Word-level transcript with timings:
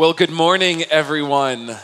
Well, 0.00 0.14
good 0.14 0.30
morning, 0.30 0.84
everyone. 0.84 1.76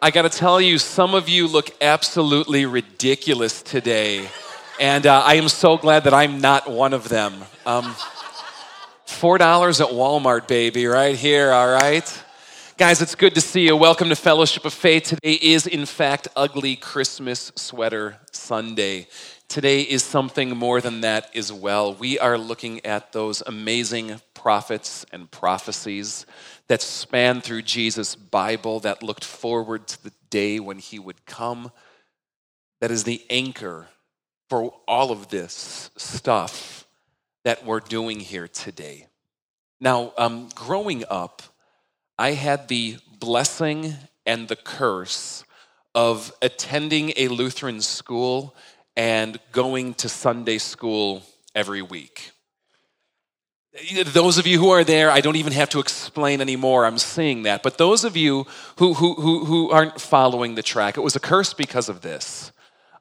I 0.00 0.12
got 0.12 0.22
to 0.22 0.28
tell 0.28 0.60
you, 0.60 0.78
some 0.78 1.16
of 1.16 1.28
you 1.28 1.48
look 1.48 1.68
absolutely 1.80 2.64
ridiculous 2.64 3.60
today. 3.60 4.28
And 4.78 5.04
uh, 5.04 5.20
I 5.26 5.34
am 5.34 5.48
so 5.48 5.76
glad 5.76 6.04
that 6.04 6.14
I'm 6.14 6.40
not 6.40 6.70
one 6.70 6.92
of 6.92 7.08
them. 7.08 7.34
Um, 7.66 7.96
$4 9.08 9.80
at 9.80 9.92
Walmart, 9.92 10.46
baby, 10.46 10.86
right 10.86 11.16
here, 11.16 11.50
all 11.50 11.72
right? 11.72 12.22
Guys, 12.76 13.02
it's 13.02 13.16
good 13.16 13.34
to 13.34 13.40
see 13.40 13.66
you. 13.66 13.76
Welcome 13.76 14.08
to 14.10 14.14
Fellowship 14.14 14.64
of 14.64 14.72
Faith. 14.72 15.02
Today 15.02 15.40
is, 15.42 15.66
in 15.66 15.86
fact, 15.86 16.28
Ugly 16.36 16.76
Christmas 16.76 17.50
Sweater 17.56 18.18
Sunday. 18.30 19.08
Today 19.48 19.82
is 19.82 20.04
something 20.04 20.56
more 20.56 20.80
than 20.80 21.00
that 21.00 21.34
as 21.36 21.52
well. 21.52 21.94
We 21.94 22.18
are 22.20 22.38
looking 22.38 22.86
at 22.86 23.12
those 23.12 23.42
amazing 23.44 24.20
prophets 24.34 25.04
and 25.12 25.30
prophecies 25.30 26.26
that 26.72 26.80
span 26.80 27.42
through 27.42 27.60
Jesus' 27.60 28.14
Bible, 28.14 28.80
that 28.80 29.02
looked 29.02 29.26
forward 29.26 29.86
to 29.86 30.02
the 30.04 30.12
day 30.30 30.58
when 30.58 30.78
he 30.78 30.98
would 30.98 31.26
come, 31.26 31.70
that 32.80 32.90
is 32.90 33.04
the 33.04 33.22
anchor 33.28 33.88
for 34.48 34.72
all 34.88 35.12
of 35.12 35.28
this 35.28 35.90
stuff 35.98 36.86
that 37.44 37.66
we're 37.66 37.78
doing 37.78 38.20
here 38.20 38.48
today. 38.48 39.06
Now, 39.82 40.14
um, 40.16 40.48
growing 40.54 41.04
up, 41.10 41.42
I 42.18 42.30
had 42.30 42.68
the 42.68 42.96
blessing 43.18 43.92
and 44.24 44.48
the 44.48 44.56
curse 44.56 45.44
of 45.94 46.32
attending 46.40 47.12
a 47.18 47.28
Lutheran 47.28 47.82
school 47.82 48.54
and 48.96 49.38
going 49.52 49.92
to 49.96 50.08
Sunday 50.08 50.56
school 50.56 51.22
every 51.54 51.82
week. 51.82 52.30
Those 54.12 54.36
of 54.36 54.46
you 54.46 54.58
who 54.58 54.70
are 54.70 54.84
there, 54.84 55.10
I 55.10 55.22
don't 55.22 55.36
even 55.36 55.54
have 55.54 55.70
to 55.70 55.80
explain 55.80 56.42
anymore. 56.42 56.84
I'm 56.84 56.98
seeing 56.98 57.44
that. 57.44 57.62
But 57.62 57.78
those 57.78 58.04
of 58.04 58.16
you 58.18 58.46
who, 58.76 58.92
who, 58.94 59.14
who, 59.14 59.46
who 59.46 59.70
aren't 59.70 59.98
following 59.98 60.56
the 60.56 60.62
track, 60.62 60.98
it 60.98 61.00
was 61.00 61.16
a 61.16 61.20
curse 61.20 61.54
because 61.54 61.88
of 61.88 62.02
this. 62.02 62.52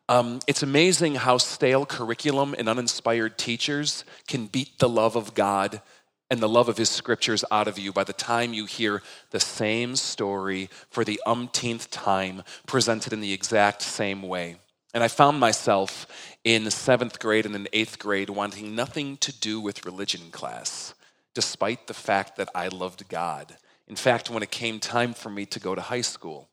Um, 0.07 0.39
it's 0.47 0.63
amazing 0.63 1.15
how 1.15 1.37
stale 1.37 1.85
curriculum 1.85 2.55
and 2.57 2.69
uninspired 2.69 3.37
teachers 3.37 4.05
can 4.27 4.47
beat 4.47 4.79
the 4.79 4.89
love 4.89 5.17
of 5.17 5.33
God 5.33 5.81
and 6.29 6.39
the 6.39 6.49
love 6.49 6.69
of 6.69 6.77
His 6.77 6.89
scriptures 6.89 7.43
out 7.51 7.67
of 7.67 7.77
you 7.77 7.91
by 7.91 8.05
the 8.05 8.13
time 8.13 8.53
you 8.53 8.65
hear 8.65 9.01
the 9.31 9.39
same 9.39 9.97
story 9.97 10.69
for 10.89 11.03
the 11.03 11.21
umpteenth 11.25 11.91
time 11.91 12.43
presented 12.65 13.11
in 13.11 13.19
the 13.19 13.33
exact 13.33 13.81
same 13.81 14.21
way. 14.21 14.55
And 14.93 15.03
I 15.03 15.07
found 15.07 15.39
myself 15.39 16.05
in 16.43 16.69
seventh 16.69 17.19
grade 17.19 17.45
and 17.45 17.55
in 17.55 17.67
eighth 17.71 17.97
grade 17.97 18.29
wanting 18.29 18.75
nothing 18.75 19.17
to 19.17 19.31
do 19.31 19.59
with 19.61 19.85
religion 19.85 20.31
class, 20.31 20.93
despite 21.33 21.87
the 21.87 21.93
fact 21.93 22.35
that 22.35 22.49
I 22.53 22.67
loved 22.67 23.07
God. 23.07 23.55
In 23.87 23.95
fact, 23.95 24.29
when 24.29 24.43
it 24.43 24.51
came 24.51 24.79
time 24.79 25.13
for 25.13 25.29
me 25.29 25.45
to 25.47 25.59
go 25.59 25.75
to 25.75 25.81
high 25.81 26.01
school, 26.01 26.49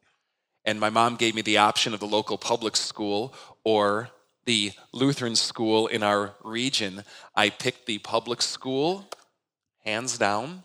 and 0.64 0.78
my 0.78 0.90
mom 0.90 1.16
gave 1.16 1.34
me 1.34 1.42
the 1.42 1.58
option 1.58 1.94
of 1.94 2.00
the 2.00 2.06
local 2.06 2.38
public 2.38 2.76
school 2.76 3.34
or 3.64 4.10
the 4.44 4.72
Lutheran 4.92 5.36
school 5.36 5.86
in 5.88 6.02
our 6.02 6.34
region, 6.44 7.04
I 7.34 7.50
picked 7.50 7.86
the 7.86 7.98
public 7.98 8.40
school, 8.40 9.04
hands 9.84 10.16
down, 10.16 10.62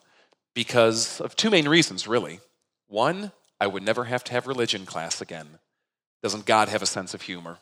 because 0.53 1.19
of 1.21 1.35
two 1.35 1.49
main 1.49 1.67
reasons, 1.67 2.07
really. 2.07 2.39
One, 2.87 3.31
I 3.59 3.67
would 3.67 3.83
never 3.83 4.05
have 4.05 4.23
to 4.25 4.31
have 4.33 4.45
religion 4.47 4.85
class 4.85 5.21
again. 5.21 5.59
Doesn't 6.21 6.45
God 6.45 6.69
have 6.69 6.81
a 6.81 6.85
sense 6.85 7.13
of 7.13 7.23
humor? 7.23 7.59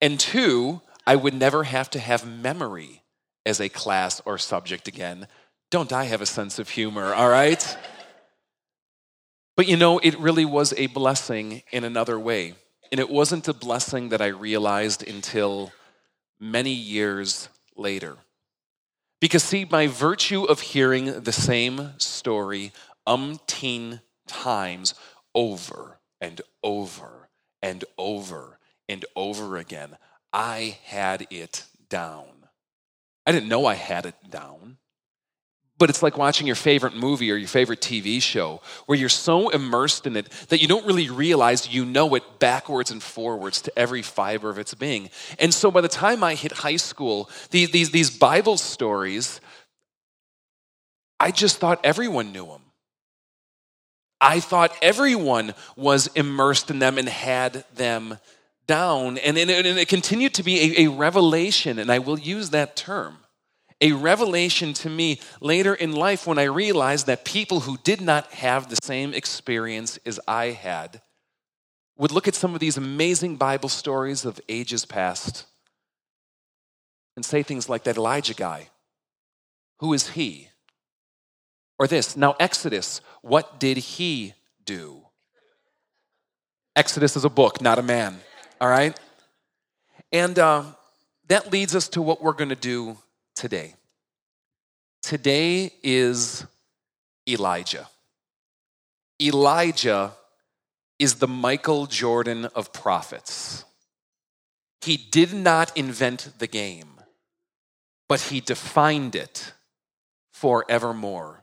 And 0.00 0.18
two, 0.18 0.80
I 1.06 1.16
would 1.16 1.34
never 1.34 1.64
have 1.64 1.90
to 1.90 1.98
have 1.98 2.26
memory 2.26 3.02
as 3.44 3.60
a 3.60 3.68
class 3.68 4.20
or 4.24 4.38
subject 4.38 4.88
again. 4.88 5.26
Don't 5.70 5.92
I 5.92 6.04
have 6.04 6.20
a 6.20 6.26
sense 6.26 6.58
of 6.58 6.68
humor, 6.70 7.14
all 7.14 7.28
right? 7.28 7.76
But 9.56 9.68
you 9.68 9.76
know, 9.76 9.98
it 9.98 10.18
really 10.18 10.44
was 10.44 10.72
a 10.76 10.86
blessing 10.88 11.62
in 11.70 11.84
another 11.84 12.18
way. 12.18 12.54
And 12.90 13.00
it 13.00 13.08
wasn't 13.08 13.48
a 13.48 13.54
blessing 13.54 14.10
that 14.10 14.20
I 14.20 14.26
realized 14.26 15.06
until 15.08 15.72
many 16.38 16.72
years 16.72 17.48
later. 17.74 18.18
Because, 19.20 19.42
see, 19.42 19.64
by 19.64 19.86
virtue 19.86 20.44
of 20.44 20.60
hearing 20.60 21.22
the 21.22 21.32
same 21.32 21.92
story 21.98 22.72
umpteen 23.06 24.00
times 24.26 24.94
over 25.34 25.98
and 26.22 26.40
over 26.62 27.28
and 27.60 27.84
over 27.98 28.58
and 28.88 29.04
over 29.14 29.58
again. 29.58 29.98
I 30.32 30.78
had 30.84 31.26
it 31.30 31.64
down. 31.90 32.24
I 33.26 33.32
didn't 33.32 33.48
know 33.48 33.66
I 33.66 33.74
had 33.74 34.06
it 34.06 34.14
down. 34.30 34.78
But 35.78 35.90
it's 35.90 36.02
like 36.02 36.16
watching 36.16 36.46
your 36.46 36.54
favorite 36.54 36.94
movie 36.94 37.32
or 37.32 37.34
your 37.34 37.48
favorite 37.48 37.80
TV 37.80 38.22
show 38.22 38.60
where 38.86 38.96
you're 38.96 39.08
so 39.08 39.48
immersed 39.48 40.06
in 40.06 40.16
it 40.16 40.30
that 40.48 40.62
you 40.62 40.68
don't 40.68 40.86
really 40.86 41.10
realize 41.10 41.74
you 41.74 41.84
know 41.84 42.14
it 42.14 42.38
backwards 42.38 42.92
and 42.92 43.02
forwards 43.02 43.60
to 43.62 43.76
every 43.76 44.02
fiber 44.02 44.48
of 44.48 44.58
its 44.58 44.74
being. 44.74 45.10
And 45.40 45.52
so 45.52 45.72
by 45.72 45.80
the 45.80 45.88
time 45.88 46.22
I 46.22 46.36
hit 46.36 46.52
high 46.52 46.76
school, 46.76 47.28
these, 47.50 47.72
these, 47.72 47.90
these 47.90 48.16
Bible 48.16 48.58
stories, 48.58 49.40
I 51.18 51.32
just 51.32 51.58
thought 51.58 51.80
everyone 51.84 52.30
knew 52.30 52.46
them. 52.46 52.62
I 54.22 54.40
thought 54.40 54.74
everyone 54.80 55.54
was 55.76 56.06
immersed 56.14 56.70
in 56.70 56.78
them 56.78 56.96
and 56.96 57.08
had 57.08 57.64
them 57.74 58.18
down. 58.66 59.18
And, 59.18 59.36
and, 59.36 59.50
and 59.50 59.66
it 59.78 59.88
continued 59.88 60.34
to 60.34 60.42
be 60.42 60.78
a, 60.78 60.86
a 60.86 60.90
revelation, 60.90 61.78
and 61.78 61.90
I 61.90 61.98
will 61.98 62.18
use 62.18 62.50
that 62.50 62.76
term 62.76 63.18
a 63.82 63.92
revelation 63.92 64.72
to 64.72 64.88
me 64.88 65.20
later 65.40 65.74
in 65.74 65.92
life 65.92 66.26
when 66.26 66.38
I 66.38 66.44
realized 66.44 67.06
that 67.08 67.24
people 67.24 67.60
who 67.60 67.76
did 67.78 68.00
not 68.00 68.32
have 68.32 68.70
the 68.70 68.78
same 68.80 69.12
experience 69.12 69.98
as 70.06 70.20
I 70.26 70.46
had 70.46 71.02
would 71.98 72.12
look 72.12 72.28
at 72.28 72.36
some 72.36 72.54
of 72.54 72.60
these 72.60 72.76
amazing 72.76 73.36
Bible 73.36 73.68
stories 73.68 74.24
of 74.24 74.40
ages 74.48 74.86
past 74.86 75.46
and 77.16 77.24
say 77.24 77.42
things 77.42 77.68
like 77.68 77.82
that 77.84 77.96
Elijah 77.96 78.34
guy, 78.34 78.68
who 79.80 79.92
is 79.92 80.10
he? 80.10 80.48
Or 81.78 81.86
this, 81.86 82.16
now 82.16 82.36
Exodus, 82.38 83.00
what 83.22 83.58
did 83.58 83.76
he 83.76 84.34
do? 84.64 85.02
Exodus 86.76 87.16
is 87.16 87.24
a 87.24 87.30
book, 87.30 87.60
not 87.60 87.78
a 87.78 87.82
man, 87.82 88.16
all 88.60 88.68
right? 88.68 88.98
And 90.10 90.38
uh, 90.38 90.64
that 91.28 91.52
leads 91.52 91.74
us 91.74 91.88
to 91.88 92.02
what 92.02 92.22
we're 92.22 92.32
going 92.32 92.50
to 92.50 92.54
do 92.54 92.96
today. 93.34 93.74
Today 95.02 95.72
is 95.82 96.46
Elijah. 97.28 97.88
Elijah 99.20 100.12
is 100.98 101.16
the 101.16 101.28
Michael 101.28 101.86
Jordan 101.86 102.46
of 102.46 102.72
prophets. 102.72 103.64
He 104.80 104.96
did 104.96 105.32
not 105.32 105.76
invent 105.76 106.32
the 106.38 106.46
game, 106.46 107.00
but 108.08 108.20
he 108.20 108.40
defined 108.40 109.14
it 109.14 109.52
forevermore. 110.32 111.41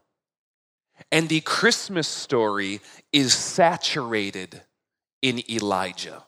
And 1.12 1.28
the 1.28 1.42
Christmas 1.42 2.08
story 2.08 2.82
is 3.12 3.34
saturated 3.34 4.62
in 5.22 5.44
Elijah. 5.50 6.24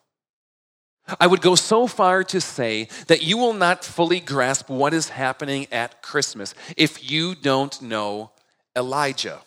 I 1.19 1.27
would 1.27 1.41
go 1.41 1.55
so 1.55 1.87
far 1.87 2.23
to 2.25 2.39
say 2.39 2.87
that 3.07 3.23
you 3.23 3.37
will 3.37 3.53
not 3.53 3.83
fully 3.83 4.19
grasp 4.19 4.69
what 4.69 4.93
is 4.93 5.09
happening 5.09 5.67
at 5.71 6.01
Christmas 6.01 6.53
if 6.77 7.11
you 7.11 7.35
don't 7.35 7.81
know 7.81 8.31
Elijah. 8.75 9.41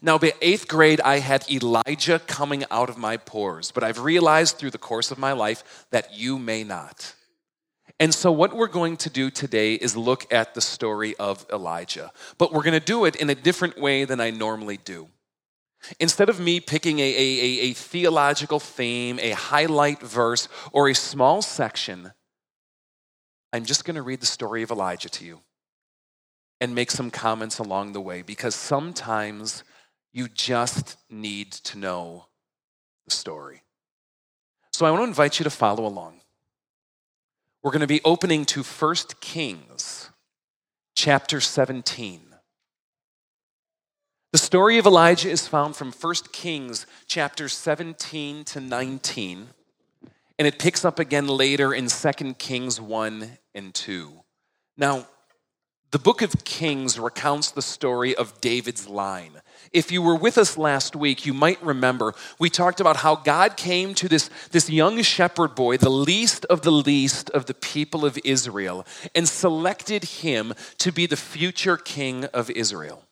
Now, 0.00 0.18
by 0.18 0.32
eighth 0.40 0.68
grade, 0.68 1.00
I 1.02 1.18
had 1.18 1.50
Elijah 1.50 2.18
coming 2.18 2.64
out 2.70 2.88
of 2.88 2.96
my 2.96 3.18
pores, 3.18 3.70
but 3.70 3.84
I've 3.84 4.00
realized 4.00 4.56
through 4.56 4.70
the 4.70 4.78
course 4.78 5.10
of 5.10 5.18
my 5.18 5.32
life 5.32 5.86
that 5.90 6.14
you 6.14 6.38
may 6.38 6.64
not. 6.64 7.14
And 8.00 8.12
so, 8.14 8.32
what 8.32 8.54
we're 8.54 8.66
going 8.68 8.96
to 8.98 9.10
do 9.10 9.30
today 9.30 9.74
is 9.74 9.96
look 9.96 10.32
at 10.32 10.54
the 10.54 10.60
story 10.60 11.14
of 11.16 11.46
Elijah, 11.52 12.10
but 12.38 12.52
we're 12.52 12.62
going 12.62 12.78
to 12.78 12.80
do 12.80 13.04
it 13.04 13.16
in 13.16 13.30
a 13.30 13.34
different 13.34 13.78
way 13.78 14.04
than 14.04 14.20
I 14.20 14.30
normally 14.30 14.76
do. 14.76 15.08
Instead 15.98 16.28
of 16.28 16.38
me 16.38 16.60
picking 16.60 17.00
a, 17.00 17.02
a, 17.02 17.60
a, 17.60 17.72
theological 17.72 18.60
theme, 18.60 19.18
a 19.20 19.32
highlight 19.32 20.00
verse, 20.00 20.48
or 20.72 20.88
a 20.88 20.94
small 20.94 21.42
section, 21.42 22.12
I'm 23.52 23.64
just 23.64 23.84
going 23.84 23.96
to 23.96 24.02
read 24.02 24.20
the 24.20 24.26
story 24.26 24.62
of 24.62 24.70
Elijah 24.70 25.08
to 25.10 25.24
you 25.24 25.40
and 26.60 26.74
make 26.74 26.92
some 26.92 27.10
comments 27.10 27.58
along 27.58 27.92
the 27.92 28.00
way 28.00 28.22
because 28.22 28.54
sometimes 28.54 29.64
you 30.12 30.28
just 30.28 30.96
need 31.10 31.50
to 31.50 31.78
know 31.78 32.26
the 33.04 33.10
story. 33.10 33.62
So 34.72 34.86
I 34.86 34.90
want 34.90 35.00
to 35.00 35.08
invite 35.08 35.38
you 35.38 35.44
to 35.44 35.50
follow 35.50 35.84
along. 35.84 36.21
We're 37.62 37.70
going 37.70 37.82
to 37.82 37.86
be 37.86 38.00
opening 38.04 38.44
to 38.46 38.64
1 38.64 38.94
Kings 39.20 40.10
chapter 40.96 41.40
17. 41.40 42.20
The 44.32 44.38
story 44.38 44.78
of 44.78 44.86
Elijah 44.86 45.30
is 45.30 45.46
found 45.46 45.76
from 45.76 45.92
1 45.92 46.14
Kings 46.32 46.86
chapter 47.06 47.48
17 47.48 48.42
to 48.46 48.60
19, 48.60 49.46
and 50.40 50.48
it 50.48 50.58
picks 50.58 50.84
up 50.84 50.98
again 50.98 51.28
later 51.28 51.72
in 51.72 51.86
2 51.86 52.34
Kings 52.34 52.80
1 52.80 53.38
and 53.54 53.72
2. 53.72 54.24
Now, 54.76 55.06
The 55.92 55.98
book 55.98 56.22
of 56.22 56.44
Kings 56.44 56.98
recounts 56.98 57.50
the 57.50 57.60
story 57.60 58.16
of 58.16 58.40
David's 58.40 58.88
line. 58.88 59.42
If 59.72 59.90
you 59.90 60.02
were 60.02 60.14
with 60.14 60.36
us 60.36 60.58
last 60.58 60.94
week, 60.94 61.24
you 61.24 61.32
might 61.32 61.62
remember 61.62 62.14
we 62.38 62.50
talked 62.50 62.80
about 62.80 62.98
how 62.98 63.16
God 63.16 63.56
came 63.56 63.94
to 63.94 64.08
this, 64.08 64.28
this 64.50 64.68
young 64.68 65.00
shepherd 65.02 65.54
boy, 65.54 65.76
the 65.78 65.90
least 65.90 66.44
of 66.46 66.62
the 66.62 66.70
least 66.70 67.30
of 67.30 67.46
the 67.46 67.54
people 67.54 68.04
of 68.04 68.18
Israel, 68.24 68.86
and 69.14 69.28
selected 69.28 70.04
him 70.04 70.54
to 70.78 70.92
be 70.92 71.06
the 71.06 71.16
future 71.16 71.76
king 71.76 72.26
of 72.26 72.50
Israel. 72.50 73.04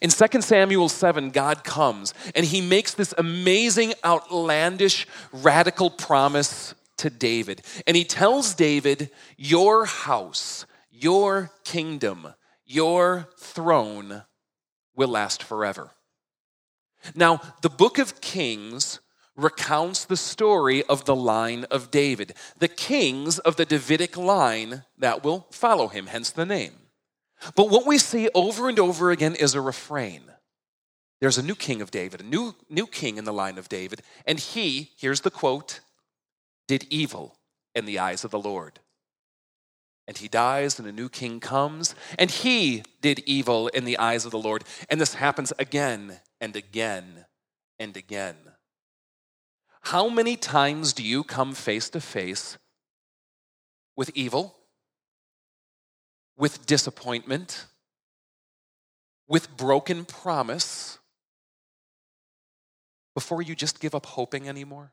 In 0.00 0.10
2 0.10 0.42
Samuel 0.42 0.88
7, 0.88 1.30
God 1.30 1.64
comes 1.64 2.14
and 2.34 2.46
he 2.46 2.60
makes 2.60 2.94
this 2.94 3.12
amazing, 3.18 3.94
outlandish, 4.04 5.06
radical 5.32 5.90
promise 5.90 6.74
to 6.98 7.10
David. 7.10 7.62
And 7.86 7.96
he 7.96 8.04
tells 8.04 8.54
David, 8.54 9.10
Your 9.36 9.86
house 9.86 10.66
your 11.00 11.50
kingdom, 11.64 12.34
your 12.66 13.28
throne 13.38 14.22
will 15.00 15.08
last 15.08 15.42
forever. 15.42 15.92
Now, 17.14 17.40
the 17.62 17.70
book 17.70 17.96
of 17.98 18.20
Kings 18.20 19.00
recounts 19.34 20.04
the 20.04 20.16
story 20.18 20.82
of 20.84 21.06
the 21.06 21.16
line 21.16 21.64
of 21.70 21.90
David, 21.90 22.34
the 22.58 22.68
kings 22.68 23.38
of 23.38 23.56
the 23.56 23.64
Davidic 23.64 24.18
line 24.18 24.84
that 24.98 25.24
will 25.24 25.46
follow 25.50 25.88
him, 25.88 26.08
hence 26.08 26.28
the 26.28 26.44
name. 26.44 26.74
But 27.56 27.70
what 27.70 27.86
we 27.86 27.96
see 27.96 28.28
over 28.34 28.68
and 28.68 28.78
over 28.78 29.10
again 29.10 29.34
is 29.34 29.54
a 29.54 29.62
refrain. 29.62 30.20
There's 31.22 31.38
a 31.38 31.42
new 31.42 31.54
king 31.54 31.80
of 31.80 31.90
David, 31.90 32.20
a 32.20 32.24
new, 32.24 32.54
new 32.68 32.86
king 32.86 33.16
in 33.16 33.24
the 33.24 33.32
line 33.32 33.56
of 33.56 33.70
David, 33.70 34.02
and 34.26 34.38
he, 34.38 34.90
here's 34.98 35.22
the 35.22 35.30
quote, 35.30 35.80
did 36.68 36.84
evil 36.90 37.38
in 37.74 37.86
the 37.86 37.98
eyes 37.98 38.22
of 38.22 38.30
the 38.30 38.38
Lord 38.38 38.80
and 40.10 40.18
he 40.18 40.26
dies, 40.26 40.80
and 40.80 40.88
a 40.88 40.92
new 40.92 41.08
king 41.08 41.38
comes, 41.38 41.94
and 42.18 42.32
he 42.32 42.82
did 43.00 43.20
evil 43.26 43.68
in 43.68 43.84
the 43.84 43.96
eyes 43.96 44.24
of 44.24 44.32
the 44.32 44.40
Lord. 44.40 44.64
And 44.88 45.00
this 45.00 45.14
happens 45.14 45.52
again 45.56 46.18
and 46.40 46.56
again 46.56 47.26
and 47.78 47.96
again. 47.96 48.34
How 49.82 50.08
many 50.08 50.34
times 50.34 50.92
do 50.94 51.04
you 51.04 51.22
come 51.22 51.54
face 51.54 51.88
to 51.90 52.00
face 52.00 52.58
with 53.96 54.10
evil, 54.16 54.56
with 56.36 56.66
disappointment, 56.66 57.66
with 59.28 59.56
broken 59.56 60.04
promise, 60.04 60.98
before 63.14 63.42
you 63.42 63.54
just 63.54 63.78
give 63.78 63.94
up 63.94 64.06
hoping 64.06 64.48
anymore? 64.48 64.90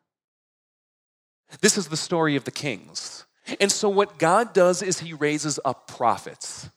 This 1.61 1.75
is 1.75 1.87
the 1.87 1.97
story 1.97 2.35
of 2.35 2.43
the 2.43 2.51
kings. 2.51 3.25
And 3.59 3.71
so, 3.71 3.89
what 3.89 4.17
God 4.17 4.53
does 4.53 4.81
is 4.81 4.99
He 4.99 5.13
raises 5.13 5.59
up 5.63 5.87
prophets, 5.87 6.69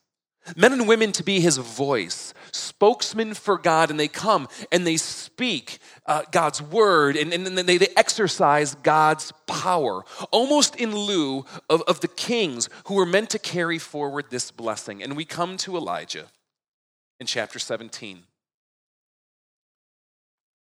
men 0.56 0.72
and 0.72 0.88
women 0.88 1.12
to 1.12 1.22
be 1.22 1.40
His 1.40 1.58
voice, 1.58 2.32
spokesmen 2.52 3.34
for 3.34 3.58
God, 3.58 3.90
and 3.90 3.98
they 3.98 4.08
come 4.08 4.48
and 4.70 4.86
they 4.86 4.96
speak 4.96 5.78
uh, 6.06 6.22
God's 6.30 6.62
word 6.62 7.16
and, 7.16 7.32
and 7.32 7.46
they, 7.58 7.78
they 7.78 7.88
exercise 7.96 8.74
God's 8.76 9.32
power, 9.46 10.04
almost 10.30 10.76
in 10.76 10.94
lieu 10.94 11.44
of, 11.68 11.82
of 11.82 12.00
the 12.00 12.08
kings 12.08 12.68
who 12.86 12.94
were 12.94 13.06
meant 13.06 13.30
to 13.30 13.38
carry 13.38 13.78
forward 13.78 14.26
this 14.30 14.50
blessing. 14.50 15.02
And 15.02 15.16
we 15.16 15.24
come 15.24 15.56
to 15.58 15.76
Elijah 15.76 16.26
in 17.18 17.26
chapter 17.26 17.58
17. 17.58 18.22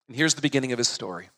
And 0.08 0.18
here's 0.18 0.36
the 0.36 0.42
beginning 0.42 0.72
of 0.72 0.78
his 0.78 0.88
story. 0.88 1.30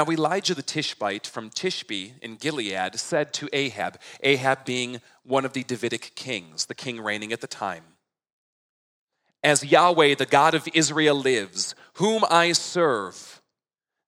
Now, 0.00 0.10
Elijah 0.10 0.54
the 0.54 0.62
Tishbite 0.62 1.26
from 1.26 1.50
Tishbe 1.50 2.12
in 2.22 2.36
Gilead 2.36 2.98
said 2.98 3.34
to 3.34 3.50
Ahab, 3.52 4.00
Ahab 4.22 4.64
being 4.64 5.02
one 5.24 5.44
of 5.44 5.52
the 5.52 5.62
Davidic 5.62 6.14
kings, 6.14 6.64
the 6.64 6.74
king 6.74 7.02
reigning 7.02 7.34
at 7.34 7.42
the 7.42 7.46
time, 7.46 7.84
As 9.42 9.62
Yahweh, 9.62 10.14
the 10.14 10.24
God 10.24 10.54
of 10.54 10.66
Israel, 10.72 11.16
lives, 11.16 11.74
whom 11.96 12.24
I 12.30 12.52
serve, 12.52 13.42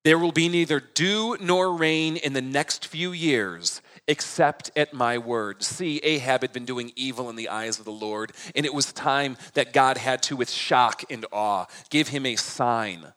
there 0.03 0.19
will 0.19 0.33
be 0.33 0.49
neither 0.49 0.81
dew 0.81 1.37
nor 1.39 1.77
rain 1.77 2.17
in 2.17 2.33
the 2.33 2.41
next 2.41 2.87
few 2.87 3.13
years 3.13 3.83
except 4.09 4.71
at 4.75 4.95
my 4.95 5.19
word. 5.19 5.63
See, 5.63 6.01
Ahab 6.03 6.41
had 6.41 6.55
been 6.55 6.65
doing 6.65 6.93
evil 6.97 7.29
in 7.29 7.37
the 7.37 7.51
eyes 7.51 7.79
of 7.79 7.85
the 7.85 7.93
Lord, 7.93 8.33
and 8.55 8.65
it 8.65 8.73
was 8.73 8.95
time 8.95 9.37
that 9.53 9.75
God 9.75 9.99
had 9.99 10.23
to, 10.23 10.37
with 10.37 10.49
shock 10.49 11.05
and 11.11 11.27
awe, 11.31 11.67
give 11.91 12.09
him 12.09 12.25
a 12.25 12.37
sign 12.37 13.13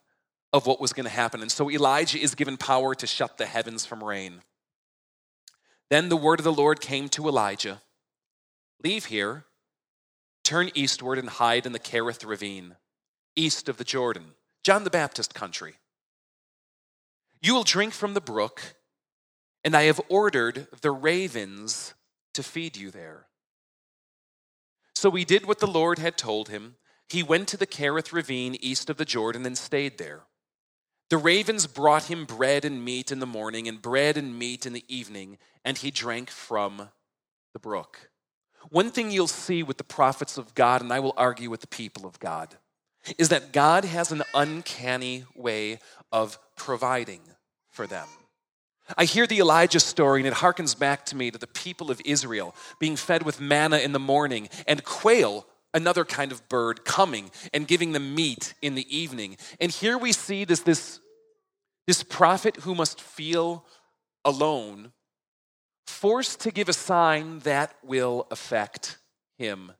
of 0.55 0.65
what 0.65 0.79
was 0.79 0.93
going 0.93 1.03
to 1.03 1.09
happen. 1.09 1.41
And 1.41 1.51
so 1.51 1.69
Elijah 1.69 2.17
is 2.17 2.33
given 2.33 2.55
power 2.55 2.95
to 2.95 3.05
shut 3.05 3.37
the 3.37 3.45
heavens 3.45 3.85
from 3.85 4.01
rain. 4.01 4.41
Then 5.89 6.07
the 6.07 6.15
word 6.15 6.39
of 6.39 6.45
the 6.45 6.53
Lord 6.53 6.79
came 6.79 7.09
to 7.09 7.27
Elijah 7.27 7.81
Leave 8.81 9.05
here, 9.05 9.45
turn 10.43 10.69
eastward, 10.73 11.17
and 11.17 11.27
hide 11.27 11.65
in 11.65 11.73
the 11.73 11.79
Kerith 11.79 12.25
ravine, 12.25 12.75
east 13.35 13.67
of 13.67 13.75
the 13.75 13.83
Jordan, 13.83 14.31
John 14.63 14.85
the 14.85 14.89
Baptist 14.89 15.33
country. 15.33 15.75
You 17.41 17.53
will 17.53 17.63
drink 17.63 17.93
from 17.93 18.13
the 18.13 18.21
brook, 18.21 18.75
and 19.63 19.75
I 19.75 19.83
have 19.83 19.99
ordered 20.07 20.67
the 20.81 20.91
ravens 20.91 21.95
to 22.33 22.43
feed 22.43 22.77
you 22.77 22.91
there. 22.91 23.25
So 24.93 25.11
he 25.11 25.25
did 25.25 25.45
what 25.47 25.59
the 25.59 25.67
Lord 25.67 25.99
had 25.99 26.17
told 26.17 26.47
him. 26.47 26.75
He 27.09 27.23
went 27.23 27.49
to 27.49 27.57
the 27.57 27.67
Kerith 27.67 28.13
ravine 28.13 28.55
east 28.61 28.89
of 28.89 28.95
the 28.97 29.05
Jordan 29.05 29.45
and 29.45 29.57
stayed 29.57 29.97
there. 29.97 30.21
The 31.09 31.17
ravens 31.17 31.67
brought 31.67 32.05
him 32.05 32.25
bread 32.25 32.65
and 32.65 32.83
meat 32.83 33.11
in 33.11 33.19
the 33.19 33.27
morning, 33.27 33.67
and 33.67 33.81
bread 33.81 34.17
and 34.17 34.37
meat 34.37 34.65
in 34.65 34.73
the 34.73 34.85
evening, 34.87 35.37
and 35.63 35.77
he 35.77 35.91
drank 35.91 36.29
from 36.29 36.89
the 37.53 37.59
brook. 37.59 38.09
One 38.69 38.89
thing 38.89 39.11
you'll 39.11 39.27
see 39.27 39.61
with 39.61 39.77
the 39.77 39.83
prophets 39.83 40.37
of 40.37 40.55
God, 40.55 40.81
and 40.81 40.91
I 40.91 40.99
will 40.99 41.13
argue 41.15 41.49
with 41.49 41.61
the 41.61 41.67
people 41.67 42.07
of 42.07 42.19
God, 42.19 42.55
is 43.19 43.29
that 43.29 43.53
God 43.53 43.85
has 43.85 44.11
an 44.11 44.23
uncanny 44.33 45.25
way 45.35 45.79
of 46.11 46.39
providing 46.55 47.21
for 47.69 47.85
them. 47.85 48.07
I 48.97 49.05
hear 49.05 49.27
the 49.27 49.39
Elijah 49.39 49.79
story, 49.79 50.21
and 50.21 50.27
it 50.27 50.33
harkens 50.33 50.77
back 50.77 51.05
to 51.07 51.15
me 51.15 51.29
to 51.29 51.37
the 51.37 51.47
people 51.47 51.91
of 51.91 52.01
Israel 52.05 52.55
being 52.79 52.95
fed 52.95 53.23
with 53.23 53.39
manna 53.39 53.77
in 53.77 53.91
the 53.91 53.99
morning 53.99 54.49
and 54.67 54.83
quail 54.83 55.45
another 55.73 56.05
kind 56.05 56.31
of 56.31 56.47
bird 56.49 56.85
coming 56.85 57.29
and 57.53 57.67
giving 57.67 57.91
them 57.91 58.15
meat 58.15 58.53
in 58.61 58.75
the 58.75 58.97
evening. 58.97 59.37
And 59.59 59.71
here 59.71 59.97
we 59.97 60.13
see 60.13 60.45
this, 60.45 60.61
this, 60.61 60.99
this 61.87 62.03
prophet 62.03 62.57
who 62.57 62.75
must 62.75 63.01
feel 63.01 63.65
alone, 64.23 64.91
forced 65.85 66.39
to 66.41 66.51
give 66.51 66.69
a 66.69 66.73
sign 66.73 67.39
that 67.39 67.75
will 67.83 68.27
affect 68.31 68.97
him 69.37 69.71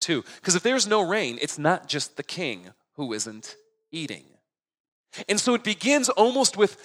too. 0.00 0.22
Because 0.36 0.54
if 0.54 0.62
there's 0.62 0.86
no 0.86 1.00
rain, 1.00 1.38
it's 1.40 1.58
not 1.58 1.88
just 1.88 2.16
the 2.16 2.22
king 2.22 2.70
who 2.94 3.12
isn't 3.12 3.56
eating. 3.90 4.24
And 5.28 5.40
so 5.40 5.54
it 5.54 5.64
begins 5.64 6.08
almost 6.08 6.56
with, 6.56 6.76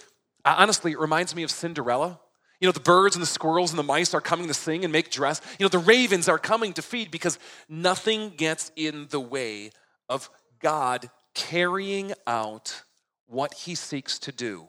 uh, 0.46 0.56
honestly, 0.58 0.92
it 0.92 1.00
reminds 1.00 1.36
me 1.36 1.44
of 1.44 1.52
Cinderella 1.52 2.20
you 2.60 2.68
know, 2.68 2.74
the 2.74 2.80
birds 2.82 3.16
and 3.16 3.22
the 3.22 3.28
squirrels 3.28 3.72
and 3.72 3.80
the 3.80 3.84
mice 3.84 4.14
are 4.14 4.22
coming 4.22 4.48
to 4.48 4.54
sing 4.54 4.84
and 4.84 4.92
make 4.92 5.10
dress. 5.10 5.42
You 5.58 5.64
know, 5.64 5.70
the 5.70 5.80
ravens 5.80 6.28
are 6.28 6.38
coming 6.38 6.74
to 6.74 6.82
feed 6.82 7.10
because 7.10 7.40
nothing 7.70 8.32
gets 8.32 8.72
in 8.76 9.08
the 9.10 9.20
way 9.20 9.72
of 10.10 10.30
God 10.60 11.10
carrying 11.34 12.14
out 12.28 12.84
what 13.30 13.54
he 13.54 13.76
seeks 13.76 14.20
to 14.20 14.32
do 14.32 14.68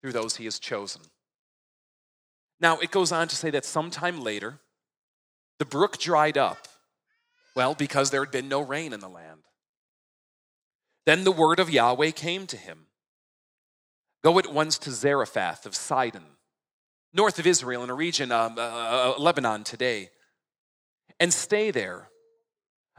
through 0.00 0.12
those 0.12 0.36
he 0.36 0.44
has 0.44 0.58
chosen. 0.58 1.02
Now, 2.60 2.78
it 2.78 2.90
goes 2.90 3.12
on 3.12 3.28
to 3.28 3.36
say 3.36 3.50
that 3.50 3.64
sometime 3.64 4.20
later, 4.20 4.58
the 5.58 5.64
brook 5.64 5.98
dried 5.98 6.36
up. 6.36 6.68
Well, 7.54 7.74
because 7.74 8.10
there 8.10 8.22
had 8.22 8.32
been 8.32 8.48
no 8.48 8.60
rain 8.60 8.92
in 8.92 9.00
the 9.00 9.08
land. 9.08 9.40
Then 11.06 11.24
the 11.24 11.32
word 11.32 11.58
of 11.58 11.70
Yahweh 11.70 12.10
came 12.10 12.46
to 12.48 12.56
him 12.56 12.86
Go 14.24 14.38
at 14.38 14.52
once 14.52 14.76
to 14.78 14.90
Zarephath 14.90 15.66
of 15.66 15.74
Sidon 15.74 16.24
north 17.16 17.38
of 17.38 17.46
Israel 17.46 17.82
in 17.82 17.90
a 17.90 17.94
region, 17.94 18.30
um, 18.30 18.58
uh, 18.58 18.60
uh, 18.60 19.14
Lebanon 19.18 19.64
today, 19.64 20.10
and 21.18 21.32
stay 21.32 21.70
there. 21.70 22.10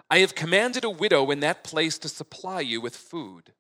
I 0.09 0.19
have 0.19 0.35
commanded 0.35 0.83
a 0.83 0.89
widow 0.89 1.29
in 1.31 1.39
that 1.41 1.63
place 1.63 1.97
to 1.99 2.09
supply 2.09 2.61
you 2.61 2.81
with 2.81 2.95
food. 2.95 3.53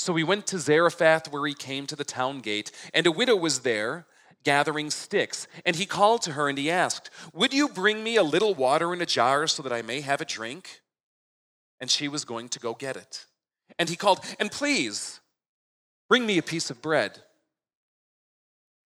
So 0.00 0.14
he 0.14 0.24
went 0.24 0.46
to 0.46 0.58
Zarephath, 0.58 1.30
where 1.30 1.46
he 1.46 1.52
came 1.52 1.86
to 1.86 1.94
the 1.94 2.04
town 2.04 2.40
gate, 2.40 2.72
and 2.94 3.06
a 3.06 3.12
widow 3.12 3.36
was 3.36 3.60
there 3.60 4.06
gathering 4.44 4.88
sticks. 4.88 5.46
And 5.66 5.76
he 5.76 5.84
called 5.84 6.22
to 6.22 6.32
her 6.32 6.48
and 6.48 6.56
he 6.56 6.70
asked, 6.70 7.10
Would 7.34 7.52
you 7.52 7.68
bring 7.68 8.02
me 8.02 8.16
a 8.16 8.22
little 8.22 8.54
water 8.54 8.94
in 8.94 9.02
a 9.02 9.06
jar 9.06 9.46
so 9.46 9.62
that 9.62 9.74
I 9.74 9.82
may 9.82 10.00
have 10.00 10.22
a 10.22 10.24
drink? 10.24 10.80
And 11.80 11.90
she 11.90 12.08
was 12.08 12.24
going 12.24 12.48
to 12.48 12.58
go 12.58 12.72
get 12.72 12.96
it. 12.96 13.26
And 13.78 13.90
he 13.90 13.96
called, 13.96 14.20
And 14.38 14.50
please, 14.50 15.20
bring 16.08 16.24
me 16.24 16.38
a 16.38 16.42
piece 16.42 16.70
of 16.70 16.80
bread. 16.80 17.22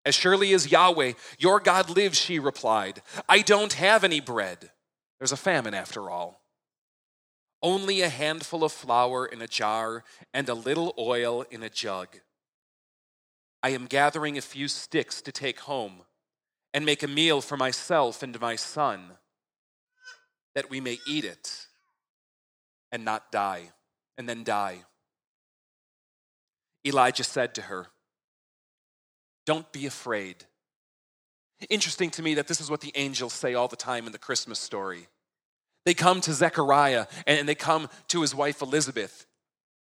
As 0.04 0.16
surely 0.16 0.52
as 0.52 0.70
Yahweh, 0.70 1.12
your 1.38 1.60
God 1.60 1.90
lives, 1.90 2.20
she 2.20 2.40
replied, 2.40 3.02
I 3.28 3.40
don't 3.40 3.74
have 3.74 4.02
any 4.02 4.20
bread. 4.20 4.70
There's 5.20 5.32
a 5.32 5.36
famine 5.36 5.74
after 5.74 6.10
all. 6.10 6.43
Only 7.64 8.02
a 8.02 8.10
handful 8.10 8.62
of 8.62 8.72
flour 8.72 9.24
in 9.24 9.40
a 9.40 9.48
jar 9.48 10.04
and 10.34 10.50
a 10.50 10.54
little 10.54 10.94
oil 10.98 11.46
in 11.50 11.62
a 11.62 11.70
jug. 11.70 12.08
I 13.62 13.70
am 13.70 13.86
gathering 13.86 14.36
a 14.36 14.42
few 14.42 14.68
sticks 14.68 15.22
to 15.22 15.32
take 15.32 15.60
home 15.60 16.02
and 16.74 16.84
make 16.84 17.02
a 17.02 17.08
meal 17.08 17.40
for 17.40 17.56
myself 17.56 18.22
and 18.22 18.38
my 18.38 18.54
son. 18.54 19.12
that 20.54 20.70
we 20.70 20.80
may 20.80 20.98
eat 21.06 21.24
it 21.24 21.66
and 22.92 23.04
not 23.04 23.32
die, 23.32 23.72
and 24.16 24.28
then 24.28 24.44
die. 24.44 24.84
Elijah 26.86 27.24
said 27.24 27.54
to 27.54 27.62
her, 27.62 27.88
Don't 29.46 29.72
be 29.72 29.86
afraid. 29.86 30.44
Interesting 31.70 32.10
to 32.10 32.22
me 32.22 32.34
that 32.34 32.46
this 32.46 32.60
is 32.60 32.70
what 32.70 32.82
the 32.82 32.92
angels 32.94 33.32
say 33.32 33.54
all 33.54 33.68
the 33.68 33.74
time 33.74 34.06
in 34.06 34.12
the 34.12 34.18
Christmas 34.18 34.58
story. 34.58 35.08
They 35.84 35.94
come 35.94 36.20
to 36.22 36.32
Zechariah 36.32 37.06
and 37.26 37.48
they 37.48 37.54
come 37.54 37.88
to 38.08 38.22
his 38.22 38.34
wife 38.34 38.62
Elizabeth. 38.62 39.26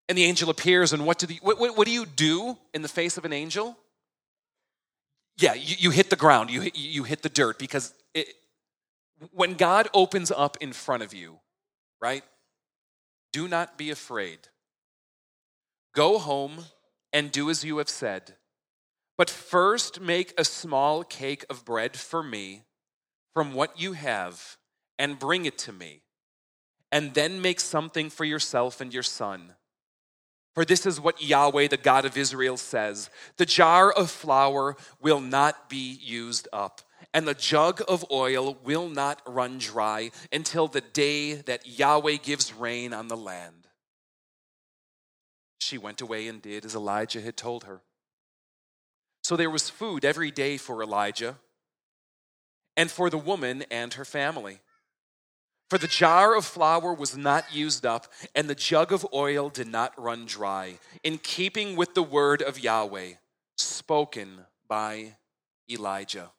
And 0.08 0.18
the 0.18 0.24
angel 0.24 0.50
appears, 0.50 0.92
and 0.92 1.06
what 1.06 1.18
do, 1.18 1.26
the, 1.26 1.38
what, 1.40 1.58
what, 1.58 1.78
what 1.78 1.86
do 1.86 1.92
you 1.92 2.04
do 2.04 2.58
in 2.74 2.82
the 2.82 2.88
face 2.88 3.16
of 3.16 3.24
an 3.24 3.32
angel? 3.32 3.76
Yeah, 5.38 5.54
you, 5.54 5.76
you 5.78 5.90
hit 5.90 6.10
the 6.10 6.16
ground, 6.16 6.50
you, 6.50 6.70
you 6.74 7.04
hit 7.04 7.22
the 7.22 7.30
dirt, 7.30 7.58
because 7.58 7.94
it, 8.12 8.28
when 9.32 9.54
God 9.54 9.88
opens 9.94 10.30
up 10.30 10.58
in 10.60 10.72
front 10.72 11.02
of 11.02 11.14
you, 11.14 11.38
right? 12.02 12.22
Do 13.32 13.48
not 13.48 13.78
be 13.78 13.90
afraid. 13.90 14.38
Go 15.94 16.18
home 16.18 16.66
and 17.12 17.32
do 17.32 17.48
as 17.48 17.64
you 17.64 17.78
have 17.78 17.88
said. 17.88 18.34
But 19.16 19.30
first 19.30 20.00
make 20.00 20.34
a 20.36 20.44
small 20.44 21.02
cake 21.02 21.46
of 21.48 21.64
bread 21.64 21.96
for 21.96 22.22
me 22.22 22.64
from 23.32 23.54
what 23.54 23.80
you 23.80 23.94
have 23.94 24.58
and 24.98 25.18
bring 25.18 25.46
it 25.46 25.58
to 25.58 25.72
me. 25.72 26.02
And 26.92 27.14
then 27.14 27.42
make 27.42 27.58
something 27.58 28.08
for 28.10 28.24
yourself 28.24 28.80
and 28.80 28.94
your 28.94 29.02
son. 29.02 29.54
For 30.54 30.64
this 30.64 30.86
is 30.86 31.00
what 31.00 31.22
Yahweh, 31.22 31.68
the 31.68 31.76
God 31.76 32.04
of 32.04 32.16
Israel, 32.16 32.56
says 32.56 33.10
The 33.36 33.46
jar 33.46 33.90
of 33.90 34.10
flour 34.10 34.76
will 35.00 35.20
not 35.20 35.68
be 35.68 35.98
used 36.00 36.46
up, 36.52 36.82
and 37.12 37.26
the 37.26 37.34
jug 37.34 37.82
of 37.88 38.04
oil 38.12 38.56
will 38.62 38.88
not 38.88 39.20
run 39.26 39.58
dry 39.58 40.12
until 40.32 40.68
the 40.68 40.80
day 40.80 41.34
that 41.34 41.66
Yahweh 41.66 42.18
gives 42.22 42.54
rain 42.54 42.92
on 42.92 43.08
the 43.08 43.16
land. 43.16 43.66
She 45.58 45.78
went 45.78 46.00
away 46.00 46.28
and 46.28 46.40
did 46.40 46.64
as 46.64 46.76
Elijah 46.76 47.20
had 47.20 47.36
told 47.36 47.64
her. 47.64 47.80
So 49.24 49.36
there 49.36 49.50
was 49.50 49.70
food 49.70 50.04
every 50.04 50.30
day 50.30 50.58
for 50.58 50.82
Elijah 50.82 51.38
and 52.76 52.90
for 52.90 53.08
the 53.08 53.18
woman 53.18 53.64
and 53.70 53.94
her 53.94 54.04
family. 54.04 54.60
For 55.70 55.78
the 55.78 55.88
jar 55.88 56.36
of 56.36 56.44
flour 56.44 56.92
was 56.92 57.16
not 57.16 57.54
used 57.54 57.86
up, 57.86 58.06
and 58.34 58.48
the 58.48 58.54
jug 58.54 58.92
of 58.92 59.06
oil 59.12 59.48
did 59.48 59.66
not 59.66 59.98
run 60.00 60.26
dry, 60.26 60.78
in 61.02 61.18
keeping 61.18 61.74
with 61.74 61.94
the 61.94 62.02
word 62.02 62.42
of 62.42 62.58
Yahweh, 62.58 63.14
spoken 63.56 64.40
by 64.68 65.16
Elijah. 65.70 66.30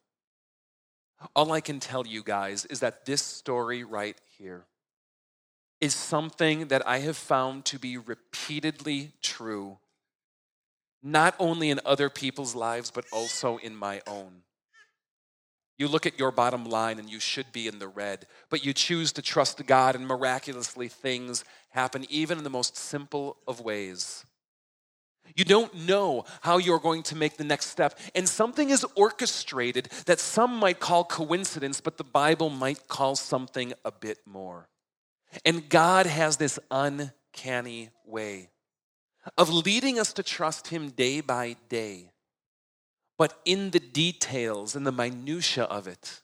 All 1.34 1.52
I 1.52 1.60
can 1.60 1.80
tell 1.80 2.06
you 2.06 2.22
guys 2.22 2.64
is 2.66 2.80
that 2.80 3.04
this 3.06 3.22
story 3.22 3.82
right 3.84 4.16
here 4.38 4.64
is 5.80 5.94
something 5.94 6.68
that 6.68 6.86
I 6.86 6.98
have 6.98 7.16
found 7.16 7.64
to 7.66 7.78
be 7.78 7.98
repeatedly 7.98 9.12
true, 9.22 9.78
not 11.02 11.34
only 11.38 11.70
in 11.70 11.80
other 11.84 12.08
people's 12.08 12.54
lives, 12.54 12.90
but 12.90 13.04
also 13.12 13.58
in 13.58 13.74
my 13.74 14.00
own. 14.06 14.42
You 15.78 15.88
look 15.88 16.06
at 16.06 16.18
your 16.18 16.30
bottom 16.30 16.64
line 16.64 16.98
and 16.98 17.10
you 17.10 17.20
should 17.20 17.52
be 17.52 17.66
in 17.66 17.78
the 17.78 17.88
red, 17.88 18.26
but 18.48 18.64
you 18.64 18.72
choose 18.72 19.12
to 19.12 19.22
trust 19.22 19.64
God 19.66 19.94
and 19.94 20.06
miraculously 20.06 20.88
things 20.88 21.44
happen 21.70 22.06
even 22.08 22.38
in 22.38 22.44
the 22.44 22.50
most 22.50 22.76
simple 22.76 23.36
of 23.46 23.60
ways. 23.60 24.24
You 25.34 25.44
don't 25.44 25.86
know 25.86 26.24
how 26.40 26.58
you're 26.58 26.78
going 26.78 27.02
to 27.04 27.16
make 27.16 27.36
the 27.36 27.44
next 27.44 27.66
step, 27.66 27.98
and 28.14 28.28
something 28.28 28.70
is 28.70 28.86
orchestrated 28.94 29.88
that 30.06 30.20
some 30.20 30.56
might 30.56 30.80
call 30.80 31.04
coincidence, 31.04 31.80
but 31.80 31.98
the 31.98 32.04
Bible 32.04 32.48
might 32.48 32.88
call 32.88 33.16
something 33.16 33.72
a 33.84 33.90
bit 33.90 34.18
more. 34.24 34.68
And 35.44 35.68
God 35.68 36.06
has 36.06 36.36
this 36.36 36.58
uncanny 36.70 37.90
way 38.04 38.50
of 39.36 39.50
leading 39.50 39.98
us 39.98 40.12
to 40.14 40.22
trust 40.22 40.68
Him 40.68 40.90
day 40.90 41.20
by 41.20 41.56
day 41.68 42.12
but 43.18 43.40
in 43.44 43.70
the 43.70 43.80
details, 43.80 44.76
in 44.76 44.84
the 44.84 44.92
minutiae 44.92 45.64
of 45.64 45.86
it, 45.86 46.22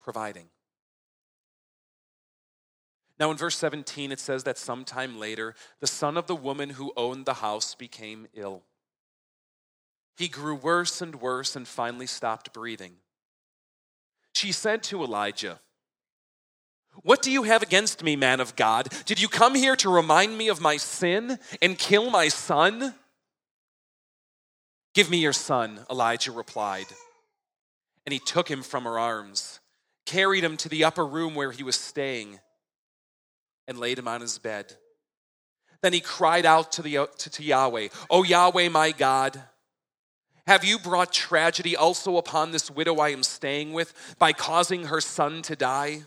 providing. 0.00 0.48
Now, 3.18 3.30
in 3.30 3.36
verse 3.36 3.56
17, 3.56 4.12
it 4.12 4.20
says 4.20 4.44
that 4.44 4.58
sometime 4.58 5.18
later, 5.18 5.54
the 5.80 5.86
son 5.86 6.16
of 6.16 6.26
the 6.26 6.36
woman 6.36 6.70
who 6.70 6.92
owned 6.96 7.24
the 7.24 7.34
house 7.34 7.74
became 7.74 8.26
ill. 8.34 8.62
He 10.16 10.28
grew 10.28 10.54
worse 10.54 11.00
and 11.00 11.20
worse 11.20 11.56
and 11.56 11.66
finally 11.66 12.06
stopped 12.06 12.52
breathing. 12.52 12.96
She 14.34 14.52
said 14.52 14.82
to 14.84 15.02
Elijah, 15.02 15.60
What 17.02 17.22
do 17.22 17.30
you 17.30 17.44
have 17.44 17.62
against 17.62 18.02
me, 18.02 18.16
man 18.16 18.40
of 18.40 18.54
God? 18.54 18.92
Did 19.06 19.20
you 19.20 19.28
come 19.28 19.54
here 19.54 19.76
to 19.76 19.88
remind 19.90 20.36
me 20.36 20.48
of 20.48 20.60
my 20.60 20.76
sin 20.76 21.38
and 21.62 21.78
kill 21.78 22.10
my 22.10 22.28
son? 22.28 22.94
Give 24.96 25.10
me 25.10 25.18
your 25.18 25.34
son, 25.34 25.80
Elijah 25.90 26.32
replied. 26.32 26.86
And 28.06 28.14
he 28.14 28.18
took 28.18 28.50
him 28.50 28.62
from 28.62 28.84
her 28.84 28.98
arms, 28.98 29.60
carried 30.06 30.42
him 30.42 30.56
to 30.56 30.70
the 30.70 30.84
upper 30.84 31.04
room 31.04 31.34
where 31.34 31.52
he 31.52 31.62
was 31.62 31.76
staying, 31.76 32.40
and 33.68 33.78
laid 33.78 33.98
him 33.98 34.08
on 34.08 34.22
his 34.22 34.38
bed. 34.38 34.74
Then 35.82 35.92
he 35.92 36.00
cried 36.00 36.46
out 36.46 36.72
to, 36.72 36.82
the, 36.82 37.10
to, 37.18 37.28
to 37.28 37.42
Yahweh, 37.42 37.88
O 38.08 38.24
Yahweh, 38.24 38.70
my 38.70 38.90
God, 38.90 39.42
have 40.46 40.64
you 40.64 40.78
brought 40.78 41.12
tragedy 41.12 41.76
also 41.76 42.16
upon 42.16 42.52
this 42.52 42.70
widow 42.70 42.96
I 42.96 43.10
am 43.10 43.22
staying 43.22 43.74
with 43.74 43.92
by 44.18 44.32
causing 44.32 44.84
her 44.84 45.02
son 45.02 45.42
to 45.42 45.56
die? 45.56 46.04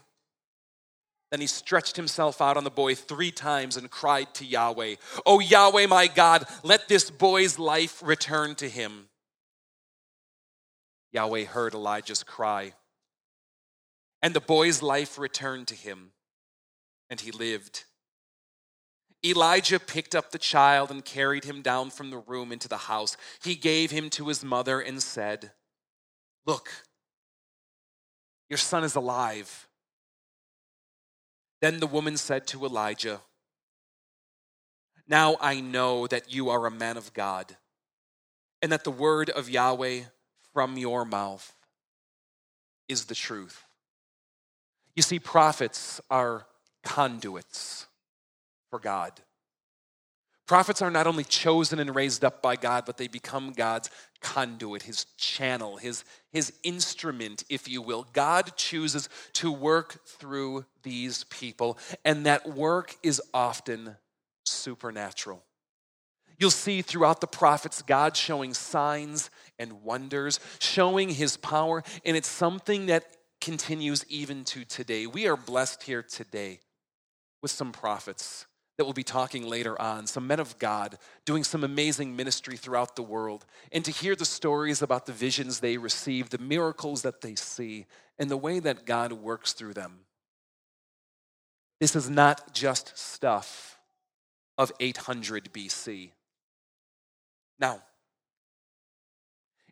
Then 1.32 1.42
he 1.42 1.48
stretched 1.48 1.96
himself 1.96 2.42
out 2.42 2.58
on 2.58 2.64
the 2.64 2.72
boy 2.72 2.96
three 2.96 3.32
times 3.32 3.78
and 3.78 3.92
cried 3.92 4.34
to 4.36 4.46
Yahweh, 4.46 4.96
Oh 5.26 5.40
Yahweh, 5.40 5.86
my 5.86 6.08
God, 6.08 6.46
let 6.64 6.88
this 6.88 7.12
boy's 7.12 7.60
life 7.60 8.02
return 8.04 8.56
to 8.56 8.68
him. 8.68 9.10
Yahweh 11.12 11.46
heard 11.46 11.74
Elijah's 11.74 12.24
cry, 12.24 12.74
and 14.22 14.34
the 14.34 14.40
boy's 14.40 14.82
life 14.82 15.18
returned 15.18 15.68
to 15.68 15.76
him, 15.76 16.12
and 17.10 17.20
he 17.20 17.32
lived. 17.32 17.86
Elijah 19.26 19.80
picked 19.80 20.16
up 20.16 20.32
the 20.32 20.38
child 20.38 20.90
and 20.92 21.04
carried 21.04 21.44
him 21.44 21.62
down 21.62 21.90
from 21.90 22.10
the 22.10 22.20
room 22.20 22.52
into 22.52 22.68
the 22.68 22.78
house. 22.78 23.18
He 23.44 23.56
gave 23.56 23.92
him 23.92 24.10
to 24.12 24.28
his 24.28 24.44
mother 24.44 24.80
and 24.80 25.02
said, 25.04 25.52
Look, 26.46 26.72
your 28.50 28.58
son 28.58 28.84
is 28.84 28.96
alive. 28.96 29.68
Then 31.62 31.80
the 31.80 31.88
woman 31.88 32.18
said 32.18 32.48
to 32.48 32.66
Elijah, 32.66 33.22
Now 35.08 35.38
I 35.42 35.60
know 35.60 36.08
that 36.08 36.34
you 36.34 36.50
are 36.50 36.66
a 36.66 36.72
man 36.72 36.98
of 36.98 37.14
God, 37.14 37.58
and 38.62 38.72
that 38.72 38.84
the 38.84 38.92
word 38.92 39.30
of 39.30 39.50
Yahweh 39.50 40.02
from 40.54 40.78
your 40.78 41.06
mouth 41.06 41.56
is 42.88 43.06
the 43.06 43.16
truth. 43.16 43.64
You 44.96 45.04
see, 45.04 45.20
prophets 45.20 46.02
are 46.10 46.46
conduits 46.84 47.88
for 48.70 48.80
God. 48.80 49.14
Prophets 50.50 50.82
are 50.82 50.90
not 50.90 51.06
only 51.06 51.24
chosen 51.24 51.78
and 51.78 51.94
raised 51.94 52.26
up 52.26 52.42
by 52.42 52.56
God, 52.56 52.84
but 52.88 52.98
they 52.98 53.08
become 53.08 53.54
God's 53.54 53.92
conduit, 54.20 54.82
his 54.82 55.06
channel, 55.16 55.78
his, 55.78 56.04
his 56.32 56.52
instrument, 56.64 57.44
if 57.52 57.70
you 57.70 57.84
will. 57.84 58.08
God 58.14 58.58
chooses 58.58 59.10
to 59.34 59.52
work 59.52 60.04
through 60.08 60.66
these 60.82 61.26
people, 61.26 61.78
and 62.04 62.26
that 62.26 62.50
work 62.50 62.96
is 63.04 63.22
often 63.32 63.96
supernatural. 64.44 65.44
You'll 66.40 66.50
see 66.50 66.82
throughout 66.82 67.22
the 67.22 67.28
prophets 67.28 67.84
God 67.84 68.18
showing 68.18 68.56
signs 68.56 69.30
and 69.60 69.84
wonders, 69.84 70.40
showing 70.58 71.10
his 71.10 71.38
power, 71.38 71.84
and 72.04 72.18
it's 72.18 72.28
something 72.28 72.88
that 72.88 73.06
continues 73.40 74.04
even 74.10 74.46
to 74.46 74.66
today. 74.66 75.06
We 75.06 75.28
are 75.28 75.38
blessed 75.38 75.84
here 75.84 76.02
today 76.02 76.62
with 77.40 77.52
some 77.52 77.72
prophets 77.72 78.48
that 78.80 78.86
we'll 78.86 78.94
be 78.94 79.04
talking 79.04 79.46
later 79.46 79.80
on, 79.82 80.08
some 80.08 80.26
men 80.26 80.40
of 80.40 80.58
God 80.58 80.98
doing 81.26 81.44
some 81.44 81.66
amazing 81.66 82.16
ministry 82.16 82.56
throughout 82.56 82.96
the 82.96 83.04
world, 83.04 83.46
and 83.74 83.84
to 83.84 83.92
hear 83.92 84.16
the 84.16 84.24
stories 84.24 84.82
about 84.82 85.06
the 85.06 85.12
visions 85.12 85.60
they 85.60 85.76
receive, 85.76 86.30
the 86.30 86.38
miracles 86.38 87.02
that 87.02 87.20
they 87.20 87.36
see, 87.36 87.88
and 88.18 88.32
the 88.32 88.38
way 88.38 88.58
that 88.60 88.86
God 88.86 89.12
works 89.12 89.52
through 89.52 89.74
them. 89.74 90.06
This 91.82 91.94
is 91.94 92.10
not 92.10 92.54
just 92.54 92.98
stuff 92.98 93.78
of 94.58 94.72
800 94.80 95.52
BC. 95.52 96.12
Now, 97.60 97.82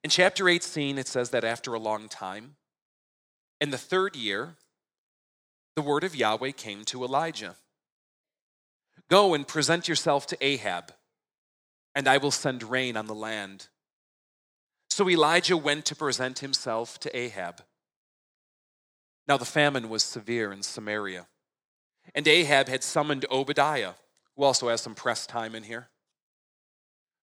in 0.04 0.10
chapter 0.10 0.50
18, 0.50 0.98
it 0.98 1.08
says 1.08 1.30
that 1.30 1.46
after 1.46 1.74
a 1.74 1.80
long 1.80 2.10
time, 2.10 2.58
in 3.62 3.70
the 3.70 3.78
third 3.78 4.18
year, 4.18 4.56
the 5.78 5.82
word 5.82 6.04
of 6.04 6.14
Yahweh 6.14 6.52
came 6.52 6.84
to 6.84 7.06
Elijah. 7.06 7.56
Go 9.10 9.34
and 9.34 9.48
present 9.48 9.88
yourself 9.88 10.28
to 10.28 10.38
Ahab, 10.46 10.92
and 11.96 12.08
I 12.08 12.18
will 12.18 12.32
send 12.32 12.64
rain 12.64 12.98
on 12.98 13.08
the 13.08 13.16
land. 13.16 13.68
So 14.90 15.10
Elijah 15.10 15.58
went 15.58 15.86
to 15.86 15.96
present 15.96 16.40
himself 16.40 17.00
to 17.02 17.18
Ahab. 17.18 17.62
Now 19.28 19.38
the 19.38 19.46
famine 19.46 19.90
was 19.90 20.04
severe 20.04 20.52
in 20.52 20.64
Samaria. 20.64 21.28
And 22.16 22.28
Ahab 22.28 22.68
had 22.68 22.84
summoned 22.84 23.26
Obadiah, 23.30 23.94
who 24.36 24.44
also 24.44 24.70
has 24.70 24.82
some 24.82 24.96
press 24.96 25.28
time 25.28 25.56
in 25.56 25.64
here, 25.64 25.90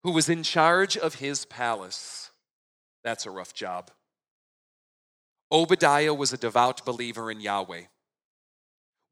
who 0.03 0.11
was 0.11 0.29
in 0.29 0.43
charge 0.43 0.97
of 0.97 1.17
his 1.17 1.45
palace. 1.45 2.31
That's 3.05 3.27
a 3.27 3.31
rough 3.31 3.55
job. 3.55 3.91
Obadiah 5.51 6.15
was 6.15 6.33
a 6.33 6.39
devout 6.39 6.85
believer 6.85 7.31
in 7.31 7.41
Yahweh. 7.41 7.85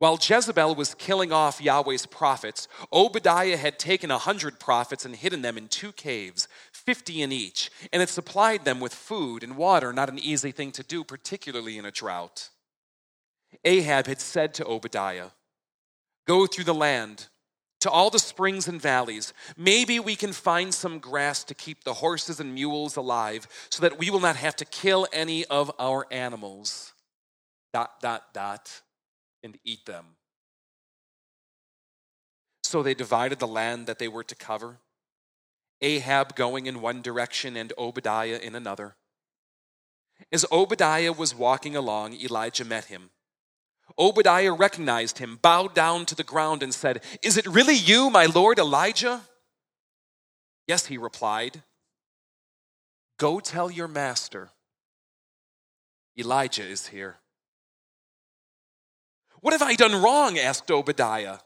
While 0.00 0.19
Jezebel 0.19 0.76
was 0.76 0.95
killing 0.95 1.30
off 1.30 1.61
Yahweh's 1.61 2.07
prophets, 2.07 2.69
Obadiah 2.90 3.59
had 3.59 3.78
taken 3.78 4.11
a 4.11 4.16
hundred 4.16 4.59
prophets 4.59 5.04
and 5.04 5.14
hidden 5.14 5.42
them 5.42 5.59
in 5.59 5.69
two 5.69 5.92
caves, 5.92 6.49
fifty 6.73 7.21
in 7.21 7.30
each, 7.30 7.71
and 7.92 8.00
had 8.00 8.09
supplied 8.09 8.64
them 8.64 8.80
with 8.80 8.95
food 8.95 9.42
and 9.42 9.59
water, 9.59 9.92
not 9.92 10.09
an 10.09 10.19
easy 10.19 10.52
thing 10.52 10.73
to 10.73 10.83
do, 10.83 11.04
particularly 11.04 11.76
in 11.76 11.85
a 11.85 11.90
drought. 11.90 12.49
Ahab 13.62 14.07
had 14.07 14.23
said 14.23 14.54
to 14.54 14.64
Obadiah, 14.64 15.33
Go 16.26 16.47
through 16.47 16.64
the 16.64 16.73
land 16.73 17.26
to 17.80 17.90
all 17.90 18.09
the 18.09 18.19
springs 18.19 18.69
and 18.69 18.80
valleys. 18.80 19.35
Maybe 19.54 20.00
we 20.00 20.16
can 20.16 20.33
find 20.33 20.73
some 20.73 20.99
grass 20.99 21.45
to 21.45 21.54
keep 21.54 21.85
the 21.85 21.95
horses 21.95 22.40
and 22.40 22.54
mules 22.54 22.97
alive 22.97 23.47
so 23.69 23.83
that 23.83 23.99
we 23.99 24.09
will 24.09 24.21
not 24.21 24.37
have 24.37 24.57
to 24.57 24.64
kill 24.64 25.07
any 25.12 25.45
of 25.45 25.71
our 25.78 26.07
animals. 26.11 26.95
Dot, 27.75 28.00
dot, 28.00 28.33
dot, 28.33 28.80
and 29.43 29.59
eat 29.65 29.87
them. 29.87 30.17
So 32.63 32.83
they 32.83 32.95
divided 32.95 33.39
the 33.39 33.47
land 33.47 33.87
that 33.87 33.99
they 33.99 34.09
were 34.09 34.25
to 34.25 34.35
cover, 34.35 34.79
Ahab 35.81 36.37
going 36.37 36.67
in 36.67 36.81
one 36.81 37.03
direction 37.03 37.57
and 37.57 37.73
Obadiah 37.79 38.39
in 38.41 38.55
another. 38.55 38.97
As 40.31 40.45
Obadiah 40.53 41.13
was 41.13 41.35
walking 41.35 41.75
along, 41.75 42.15
Elijah 42.15 42.65
met 42.65 42.87
him. 42.87 43.11
Obadiah 43.99 44.53
recognized 44.53 45.19
him, 45.19 45.39
bowed 45.41 45.75
down 45.75 46.07
to 46.07 46.15
the 46.15 46.23
ground, 46.23 46.63
and 46.63 46.73
said, 46.73 47.03
Is 47.23 47.37
it 47.37 47.47
really 47.47 47.75
you, 47.75 48.11
my 48.11 48.27
lord 48.27 48.59
Elijah? 48.59 49.23
Yes, 50.69 50.87
he 50.87 50.99
replied. 50.99 51.63
Go 53.19 53.41
tell 53.41 53.71
your 53.71 53.89
master, 53.89 54.51
Elijah 56.19 56.65
is 56.65 56.89
here. 56.89 57.20
What 59.41 59.53
have 59.53 59.63
I 59.63 59.75
done 59.75 60.03
wrong? 60.03 60.39
asked 60.39 60.71
Obadiah. 60.71 61.39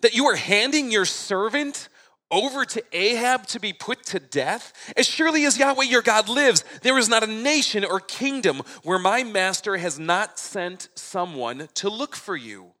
That 0.00 0.14
you 0.14 0.26
are 0.26 0.36
handing 0.36 0.90
your 0.90 1.04
servant 1.04 1.88
over 2.30 2.64
to 2.64 2.84
Ahab 2.92 3.46
to 3.48 3.60
be 3.60 3.72
put 3.72 4.04
to 4.06 4.20
death? 4.20 4.72
As 4.96 5.06
surely 5.06 5.44
as 5.44 5.58
Yahweh 5.58 5.84
your 5.84 6.02
God 6.02 6.28
lives, 6.28 6.64
there 6.82 6.98
is 6.98 7.08
not 7.08 7.24
a 7.24 7.26
nation 7.26 7.84
or 7.84 8.00
kingdom 8.00 8.62
where 8.84 8.98
my 8.98 9.24
master 9.24 9.76
has 9.76 9.98
not 9.98 10.38
sent 10.38 10.88
someone 10.94 11.68
to 11.74 11.88
look 11.88 12.14
for 12.14 12.36
you. 12.36 12.72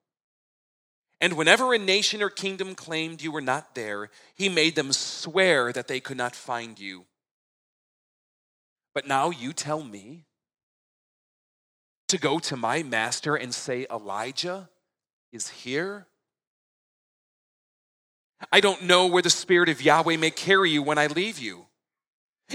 And 1.20 1.34
whenever 1.36 1.74
a 1.74 1.78
nation 1.78 2.22
or 2.22 2.30
kingdom 2.30 2.74
claimed 2.74 3.20
you 3.20 3.32
were 3.32 3.42
not 3.42 3.74
there, 3.74 4.10
he 4.34 4.48
made 4.48 4.74
them 4.74 4.92
swear 4.92 5.72
that 5.72 5.86
they 5.86 6.00
could 6.00 6.16
not 6.16 6.34
find 6.34 6.78
you. 6.78 7.04
But 8.94 9.06
now 9.06 9.30
you 9.30 9.52
tell 9.52 9.82
me 9.82 10.24
to 12.10 12.18
go 12.18 12.38
to 12.38 12.56
my 12.56 12.82
master 12.82 13.36
and 13.36 13.54
say, 13.54 13.86
Elijah 13.90 14.68
is 15.32 15.48
here? 15.48 16.06
I 18.52 18.60
don't 18.60 18.82
know 18.82 19.06
where 19.06 19.22
the 19.22 19.30
Spirit 19.30 19.68
of 19.68 19.82
Yahweh 19.82 20.16
may 20.16 20.30
carry 20.30 20.70
you 20.70 20.82
when 20.82 20.98
I 20.98 21.06
leave 21.06 21.38
you. 21.38 21.66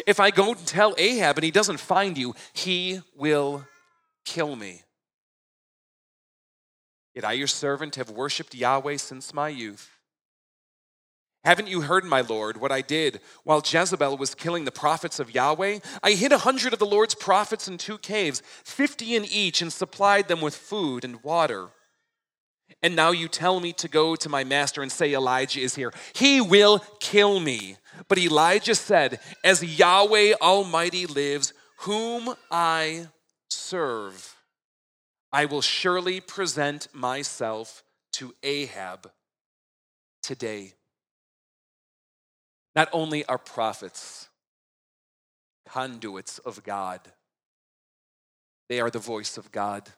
If 0.05 0.19
I 0.19 0.31
go 0.31 0.51
and 0.51 0.65
tell 0.65 0.93
Ahab 0.97 1.37
and 1.37 1.43
he 1.43 1.51
doesn't 1.51 1.79
find 1.79 2.17
you, 2.17 2.35
he 2.53 3.01
will 3.15 3.65
kill 4.25 4.55
me. 4.55 4.81
Yet 7.13 7.23
I, 7.23 7.33
your 7.33 7.47
servant, 7.47 7.95
have 7.95 8.09
worshiped 8.09 8.53
Yahweh 8.53 8.97
since 8.97 9.33
my 9.33 9.47
youth. 9.47 9.89
Haven't 11.45 11.67
you 11.67 11.81
heard, 11.81 12.03
my 12.03 12.21
Lord, 12.21 12.57
what 12.57 12.71
I 12.71 12.81
did 12.81 13.21
while 13.43 13.61
Jezebel 13.63 14.17
was 14.17 14.33
killing 14.33 14.65
the 14.65 14.71
prophets 14.71 15.19
of 15.19 15.33
Yahweh? 15.33 15.77
I 16.01 16.11
hid 16.13 16.31
a 16.31 16.39
hundred 16.39 16.73
of 16.73 16.79
the 16.79 16.87
Lord's 16.87 17.13
prophets 17.13 17.67
in 17.67 17.77
two 17.77 17.99
caves, 17.99 18.41
fifty 18.63 19.15
in 19.15 19.25
each, 19.25 19.61
and 19.61 19.71
supplied 19.71 20.27
them 20.27 20.41
with 20.41 20.55
food 20.55 21.05
and 21.05 21.23
water. 21.23 21.67
And 22.81 22.95
now 22.95 23.11
you 23.11 23.27
tell 23.27 23.59
me 23.59 23.73
to 23.73 23.87
go 23.87 24.15
to 24.15 24.27
my 24.27 24.43
master 24.43 24.81
and 24.81 24.91
say, 24.91 25.13
Elijah 25.13 25.59
is 25.59 25.75
here. 25.75 25.93
He 26.13 26.41
will 26.41 26.79
kill 26.99 27.39
me. 27.39 27.77
But 28.07 28.17
Elijah 28.17 28.73
said, 28.73 29.19
As 29.43 29.63
Yahweh 29.63 30.33
Almighty 30.41 31.05
lives, 31.05 31.53
whom 31.81 32.33
I 32.49 33.07
serve, 33.51 34.35
I 35.31 35.45
will 35.45 35.61
surely 35.61 36.21
present 36.21 36.87
myself 36.91 37.83
to 38.13 38.33
Ahab 38.41 39.11
today. 40.23 40.73
Not 42.75 42.89
only 42.91 43.25
are 43.25 43.37
prophets 43.37 44.29
conduits 45.67 46.39
of 46.39 46.63
God, 46.63 47.01
they 48.69 48.79
are 48.79 48.89
the 48.89 48.99
voice 48.99 49.37
of 49.37 49.51
God. 49.51 49.89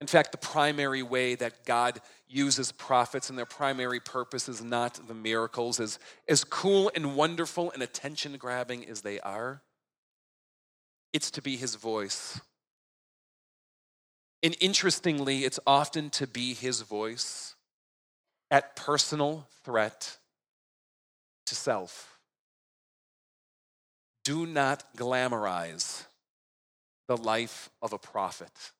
In 0.00 0.06
fact, 0.06 0.32
the 0.32 0.38
primary 0.38 1.02
way 1.02 1.34
that 1.36 1.64
God 1.64 2.00
uses 2.28 2.70
prophets 2.70 3.30
and 3.30 3.38
their 3.38 3.46
primary 3.46 3.98
purpose 3.98 4.48
is 4.48 4.62
not 4.62 5.00
the 5.08 5.14
miracles, 5.14 5.80
as, 5.80 5.98
as 6.28 6.44
cool 6.44 6.90
and 6.94 7.16
wonderful 7.16 7.70
and 7.70 7.82
attention 7.82 8.36
grabbing 8.36 8.86
as 8.86 9.00
they 9.00 9.18
are, 9.20 9.62
it's 11.14 11.30
to 11.30 11.40
be 11.40 11.56
his 11.56 11.76
voice. 11.76 12.38
And 14.42 14.54
interestingly, 14.60 15.44
it's 15.44 15.58
often 15.66 16.10
to 16.10 16.26
be 16.26 16.52
his 16.52 16.82
voice 16.82 17.54
at 18.50 18.76
personal 18.76 19.48
threat 19.64 20.18
to 21.46 21.54
self. 21.54 22.18
Do 24.24 24.46
not 24.46 24.84
glamorize 24.96 26.06
the 27.08 27.16
life 27.16 27.70
of 27.80 27.92
a 27.92 27.98
prophet. 27.98 28.72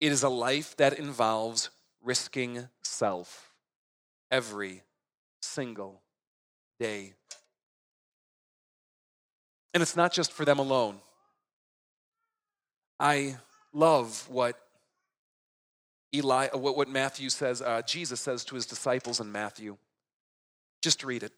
It 0.00 0.12
is 0.12 0.22
a 0.22 0.28
life 0.28 0.76
that 0.76 0.98
involves 0.98 1.70
risking 2.02 2.68
self 2.82 3.52
every 4.30 4.82
single 5.40 6.02
day. 6.78 7.14
And 9.74 9.82
it's 9.82 9.96
not 9.96 10.12
just 10.12 10.32
for 10.32 10.44
them 10.44 10.58
alone. 10.58 10.98
I 13.00 13.36
love 13.72 14.28
what 14.28 14.56
Eli, 16.14 16.48
what, 16.48 16.76
what 16.76 16.88
Matthew 16.88 17.30
says, 17.30 17.62
uh, 17.62 17.82
Jesus 17.82 18.20
says 18.20 18.44
to 18.44 18.54
his 18.54 18.66
disciples 18.66 19.18
in 19.18 19.32
Matthew. 19.32 19.76
Just 20.82 21.04
read 21.04 21.22
it. 21.22 21.30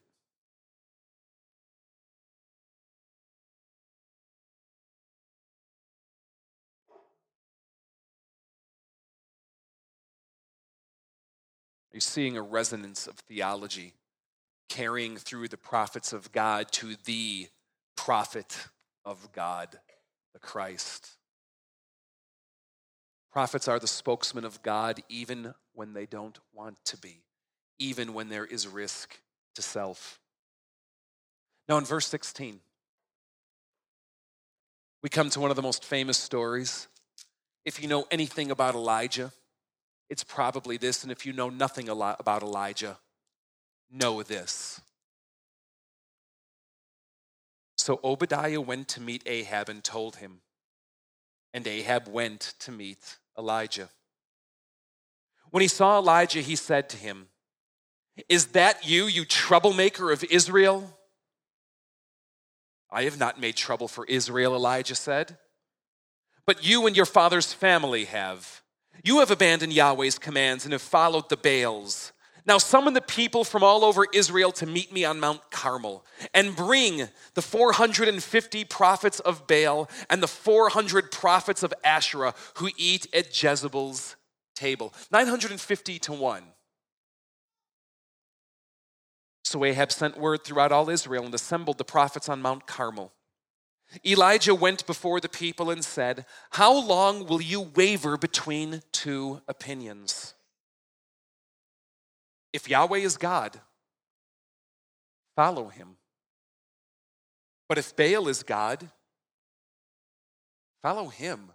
Are 11.93 11.97
you 11.97 12.01
seeing 12.01 12.39
a 12.39 12.43
resonance 12.43 13.07
of 13.07 13.17
theology 13.17 13.93
carrying 14.71 15.17
through 15.17 15.49
the 15.49 15.59
prophets 15.59 16.15
of 16.15 16.33
God 16.33 16.73
to 16.73 16.97
the 17.05 17.49
prophet 17.97 18.67
of 19.05 19.31
God, 19.33 19.79
the 20.33 20.41
Christ? 20.41 21.11
Prophets 23.31 23.69
are 23.69 23.79
the 23.79 23.87
spokesman 23.87 24.47
of 24.47 24.63
God 24.63 25.03
even 25.11 25.55
when 25.75 25.93
they 25.93 26.07
don't 26.07 26.39
want 26.55 26.79
to 26.87 26.97
be, 26.97 27.25
even 27.79 28.15
when 28.15 28.31
there 28.31 28.47
is 28.47 28.67
risk 28.67 29.21
to 29.55 29.63
self. 29.63 30.21
Now, 31.69 31.79
in 31.79 31.85
verse 31.85 32.07
16, 32.09 32.61
we 35.03 35.09
come 35.09 35.31
to 35.31 35.41
one 35.41 35.51
of 35.51 35.57
the 35.57 35.63
most 35.63 35.85
famous 35.85 36.19
stories. 36.19 36.89
If 37.65 37.81
you 37.81 37.89
know 37.89 38.07
anything 38.11 38.51
about 38.51 38.75
Elijah, 38.75 39.33
it's 40.11 40.25
probably 40.25 40.77
this. 40.77 41.03
And 41.03 41.11
if 41.11 41.25
you 41.25 41.33
know 41.33 41.49
nothing 41.49 41.89
about 41.89 42.43
Elijah, 42.43 42.99
know 43.91 44.23
this. 44.23 44.81
So 47.77 48.01
Obadiah 48.03 48.61
went 48.61 48.89
to 48.89 49.01
meet 49.01 49.23
Ahab 49.27 49.69
and 49.69 49.85
told 49.85 50.17
him, 50.17 50.41
and 51.53 51.67
Ahab 51.67 52.09
went 52.09 52.55
to 52.61 52.73
meet 52.73 53.19
Elijah. 53.39 53.91
When 55.51 55.61
he 55.61 55.69
saw 55.69 55.99
Elijah, 55.99 56.41
he 56.41 56.57
said 56.57 56.89
to 56.91 56.97
him, 56.97 57.29
Is 58.29 58.49
that 58.49 58.89
you, 58.89 59.07
you 59.07 59.25
troublemaker 59.25 60.13
of 60.13 60.25
Israel? 60.25 60.99
I 62.91 63.03
have 63.05 63.19
not 63.19 63.41
made 63.41 63.57
trouble 63.57 63.89
for 63.89 64.05
Israel, 64.07 64.55
Elijah 64.55 64.95
said, 64.95 65.37
but 66.47 66.65
you 66.65 66.87
and 66.87 66.97
your 66.97 67.07
father's 67.07 67.53
family 67.53 68.05
have. 68.05 68.63
You 69.03 69.19
have 69.19 69.33
abandoned 69.33 69.73
Yahweh's 69.73 70.19
commands 70.19 70.65
and 70.65 70.73
have 70.73 70.83
followed 70.83 71.29
the 71.29 71.37
Baals. 71.37 72.13
Now 72.47 72.59
summon 72.59 72.93
the 72.95 73.01
people 73.01 73.43
from 73.43 73.65
all 73.65 73.85
over 73.85 74.07
Israel 74.13 74.53
to 74.53 74.67
meet 74.67 74.93
me 74.93 75.05
on 75.05 75.19
Mount 75.19 75.51
Carmel, 75.51 76.05
and 76.35 76.55
bring 76.55 77.09
the 77.35 77.43
450 77.43 78.65
prophets 78.67 79.19
of 79.21 79.47
Baal 79.47 79.89
and 80.11 80.23
the 80.23 80.29
400 80.29 81.11
prophets 81.11 81.63
of 81.63 81.73
Asherah 81.83 82.35
who 82.57 82.69
eat 82.77 83.07
at 83.15 83.43
Jezebel's 83.43 84.17
table. 84.55 84.93
950 85.11 85.99
to 86.01 86.13
1. 86.13 86.43
So 89.55 89.65
Ahab 89.65 89.93
sent 89.93 90.19
word 90.19 90.43
throughout 90.43 90.73
all 90.73 90.91
Israel 90.91 91.25
and 91.25 91.33
assembled 91.33 91.79
the 91.79 91.85
prophets 91.85 92.29
on 92.29 92.43
Mount 92.43 92.67
Carmel. 92.67 93.13
Elijah 94.05 94.53
went 94.53 94.85
before 94.85 95.21
the 95.21 95.29
people 95.29 95.71
and 95.71 95.85
said, 95.85 96.27
How 96.51 96.77
long 96.77 97.25
will 97.27 97.41
you 97.41 97.61
waver 97.61 98.17
between 98.17 98.83
two 98.91 99.43
opinions? 99.47 100.35
If 102.53 102.69
Yahweh 102.69 102.99
is 102.99 103.17
God, 103.17 103.61
follow 105.37 105.69
him. 105.69 105.99
But 107.69 107.79
if 107.79 107.95
Baal 107.95 108.27
is 108.27 108.43
God, 108.43 108.91
follow 110.83 111.07
him. 111.07 111.53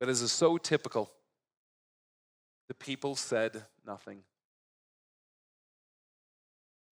As 0.00 0.22
is 0.22 0.32
so 0.32 0.56
typical, 0.56 1.12
the 2.68 2.74
people 2.74 3.14
said 3.14 3.66
nothing. 3.86 4.22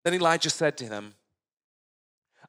Then 0.03 0.13
Elijah 0.13 0.49
said 0.49 0.77
to 0.77 0.85
him, 0.85 1.15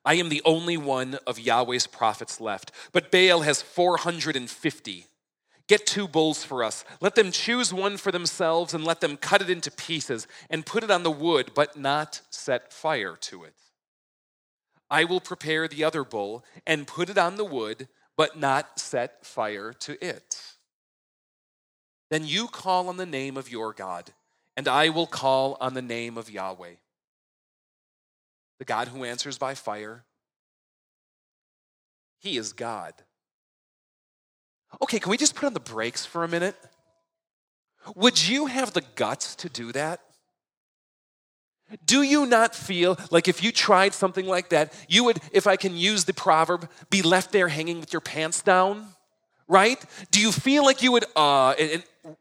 I 0.05 0.15
am 0.15 0.29
the 0.29 0.43
only 0.45 0.77
one 0.77 1.19
of 1.27 1.39
Yahweh's 1.39 1.87
prophets 1.87 2.41
left, 2.41 2.73
but 2.93 3.11
Baal 3.11 3.43
has 3.43 3.61
450. 3.61 5.07
Get 5.69 5.87
two 5.87 6.09
bulls 6.09 6.43
for 6.43 6.65
us. 6.65 6.85
Let 7.01 7.15
them 7.15 7.31
choose 7.31 7.73
one 7.73 7.97
for 7.97 8.11
themselves 8.11 8.75
and 8.75 8.85
let 8.85 9.01
them 9.01 9.17
cut 9.17 9.43
it 9.43 9.51
into 9.51 9.71
pieces 9.71 10.27
and 10.49 10.67
put 10.67 10.83
it 10.83 10.91
on 10.91 11.03
the 11.03 11.11
wood, 11.11 11.53
but 11.55 11.77
not 11.77 12.23
set 12.31 12.73
fire 12.73 13.17
to 13.21 13.45
it. 13.45 13.55
I 14.91 15.05
will 15.05 15.21
prepare 15.21 15.69
the 15.69 15.85
other 15.85 16.03
bull 16.03 16.45
and 16.67 16.87
put 16.87 17.09
it 17.09 17.19
on 17.19 17.37
the 17.37 17.45
wood, 17.45 17.87
but 18.17 18.39
not 18.39 18.81
set 18.81 19.25
fire 19.25 19.73
to 19.73 20.05
it. 20.05 20.43
Then 22.11 22.27
you 22.27 22.49
call 22.49 22.89
on 22.89 22.97
the 22.97 23.07
name 23.07 23.37
of 23.37 23.51
your 23.51 23.73
God, 23.73 24.13
and 24.57 24.67
I 24.67 24.89
will 24.89 25.07
call 25.07 25.57
on 25.61 25.75
the 25.75 25.83
name 25.83 26.19
of 26.19 26.29
Yahweh 26.29 26.75
the 28.61 28.65
God 28.67 28.89
who 28.89 29.05
answers 29.05 29.39
by 29.39 29.55
fire. 29.55 30.05
He 32.19 32.37
is 32.37 32.53
God. 32.53 32.93
Okay, 34.83 35.01
can 35.01 35.11
we 35.11 35.17
just 35.17 35.35
put 35.35 35.47
on 35.47 35.55
the 35.55 35.61
brakes 35.61 36.05
for 36.05 36.25
a 36.25 36.29
minute? 36.29 36.55
Would 37.97 38.29
you 38.29 38.47
have 38.47 38.75
the 38.75 38.83
guts 38.95 39.35
to 39.37 39.49
do 39.49 39.73
that? 39.73 40.01
Do 41.87 42.03
you 42.03 42.27
not 42.27 42.55
feel 42.55 42.99
like 43.11 43.29
if 43.29 43.43
you 43.43 43.51
tried 43.51 43.95
something 43.95 44.27
like 44.27 44.51
that, 44.51 44.75
you 44.89 45.05
would, 45.05 45.21
if 45.33 45.47
I 45.47 45.57
can 45.57 45.75
use 45.75 46.05
the 46.05 46.13
proverb, 46.13 46.69
be 46.91 47.01
left 47.01 47.33
there 47.33 47.49
hanging 47.49 47.81
with 47.81 47.95
your 47.95 48.01
pants 48.01 48.43
down? 48.43 48.89
Right? 49.49 49.83
Do 50.11 50.21
you 50.21 50.33
feel 50.33 50.67
like 50.67 50.83
you 50.83 50.93
would, 50.93 51.07
uh, 51.17 51.53
and, 51.53 51.83
and 52.05 52.17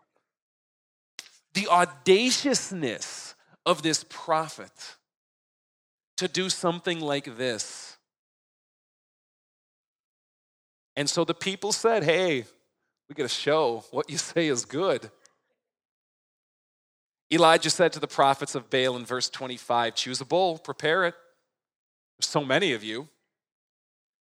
the 1.54 1.67
audaciousness 1.67 3.36
of 3.65 3.82
this 3.82 4.06
prophet 4.08 4.71
to 6.19 6.27
do 6.27 6.49
something 6.49 6.99
like 6.99 7.38
this. 7.38 7.97
And 10.97 11.10
so 11.10 11.23
the 11.23 11.34
people 11.34 11.71
said, 11.71 12.03
Hey, 12.03 12.43
we 13.08 13.15
got 13.15 13.23
to 13.23 13.29
show 13.29 13.86
what 13.91 14.10
you 14.10 14.17
say 14.17 14.47
is 14.47 14.65
good. 14.65 15.10
Elijah 17.32 17.69
said 17.69 17.93
to 17.93 18.01
the 18.01 18.08
prophets 18.08 18.53
of 18.53 18.69
Baal 18.69 18.97
in 18.97 19.05
verse 19.05 19.29
25 19.29 19.95
Choose 19.95 20.19
a 20.19 20.25
bull, 20.25 20.58
prepare 20.58 21.05
it. 21.05 21.15
There's 22.19 22.29
so 22.29 22.43
many 22.43 22.73
of 22.73 22.84
you. 22.84 23.08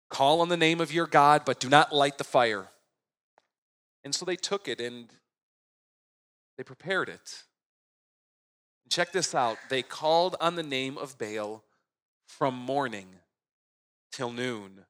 Call 0.10 0.42
on 0.42 0.50
the 0.50 0.58
name 0.58 0.82
of 0.82 0.92
your 0.92 1.08
God, 1.08 1.44
but 1.46 1.62
do 1.62 1.70
not 1.70 1.96
light 1.96 2.18
the 2.18 2.26
fire. 2.26 2.68
And 4.04 4.14
so 4.14 4.26
they 4.26 4.36
took 4.36 4.68
it 4.68 4.82
and 4.82 5.08
they 6.58 6.64
prepared 6.64 7.08
it. 7.08 7.44
check 8.90 9.14
this 9.14 9.34
out 9.34 9.58
they 9.70 9.82
called 9.82 10.36
on 10.42 10.56
the 10.56 10.64
name 10.64 10.98
of 10.98 11.18
Baal 11.18 11.64
from 12.28 12.56
morning 12.56 13.08
till 14.12 14.32
noon. 14.32 14.86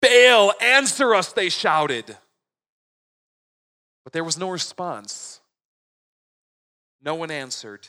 Baal, 0.00 0.52
answer 0.60 1.14
us, 1.14 1.32
they 1.32 1.48
shouted. 1.48 2.16
But 4.04 4.12
there 4.12 4.24
was 4.24 4.38
no 4.38 4.50
response. 4.50 5.40
No 7.02 7.14
one 7.14 7.30
answered. 7.30 7.88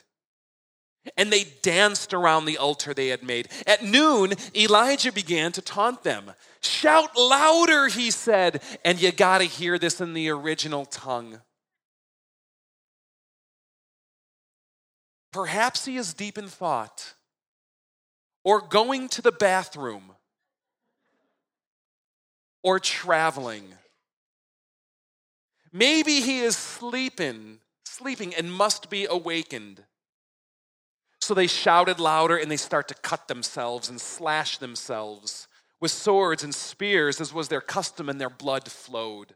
And 1.16 1.32
they 1.32 1.46
danced 1.62 2.14
around 2.14 2.46
the 2.46 2.58
altar 2.58 2.94
they 2.94 3.10
had 3.10 3.24
made. 3.24 3.50
At 3.66 3.84
noon, 3.84 4.34
Elijah 4.56 5.12
began 5.12 5.52
to 5.54 5.62
taunt 5.62 6.04
them. 6.04 6.32
Shout 6.62 7.12
louder, 7.18 7.88
he 7.88 8.12
said. 8.12 8.62
And 8.84 9.02
you 9.02 9.12
got 9.12 9.38
to 9.38 9.46
hear 9.46 9.78
this 9.80 10.02
in 10.02 10.14
the 10.14 10.30
original 10.30 10.86
tongue. 10.86 11.40
Perhaps 15.32 15.86
he 15.86 15.98
is 15.98 16.14
deep 16.14 16.38
in 16.38 16.48
thought 16.48 17.14
or 18.48 18.62
going 18.62 19.10
to 19.10 19.22
the 19.22 19.34
bathroom 19.34 20.14
or 22.64 22.80
traveling. 22.80 23.66
Maybe 25.74 26.22
he 26.22 26.40
is 26.40 26.56
sleeping, 26.56 27.60
sleeping 27.84 28.34
and 28.34 28.50
must 28.50 28.90
be 28.90 29.06
awakened. 29.06 29.84
So 31.20 31.34
they 31.34 31.48
shouted 31.48 32.00
louder 32.00 32.38
and 32.38 32.50
they 32.50 32.56
start 32.56 32.88
to 32.88 32.94
cut 32.94 33.28
themselves 33.28 33.90
and 33.90 34.00
slash 34.00 34.60
themselves 34.60 35.50
with 35.82 35.92
swords 35.92 36.42
and 36.42 36.56
spears, 36.56 37.20
as 37.20 37.34
was 37.34 37.50
their 37.50 37.60
custom, 37.60 38.08
and 38.08 38.20
their 38.20 38.30
blood 38.30 38.72
flowed. 38.72 39.36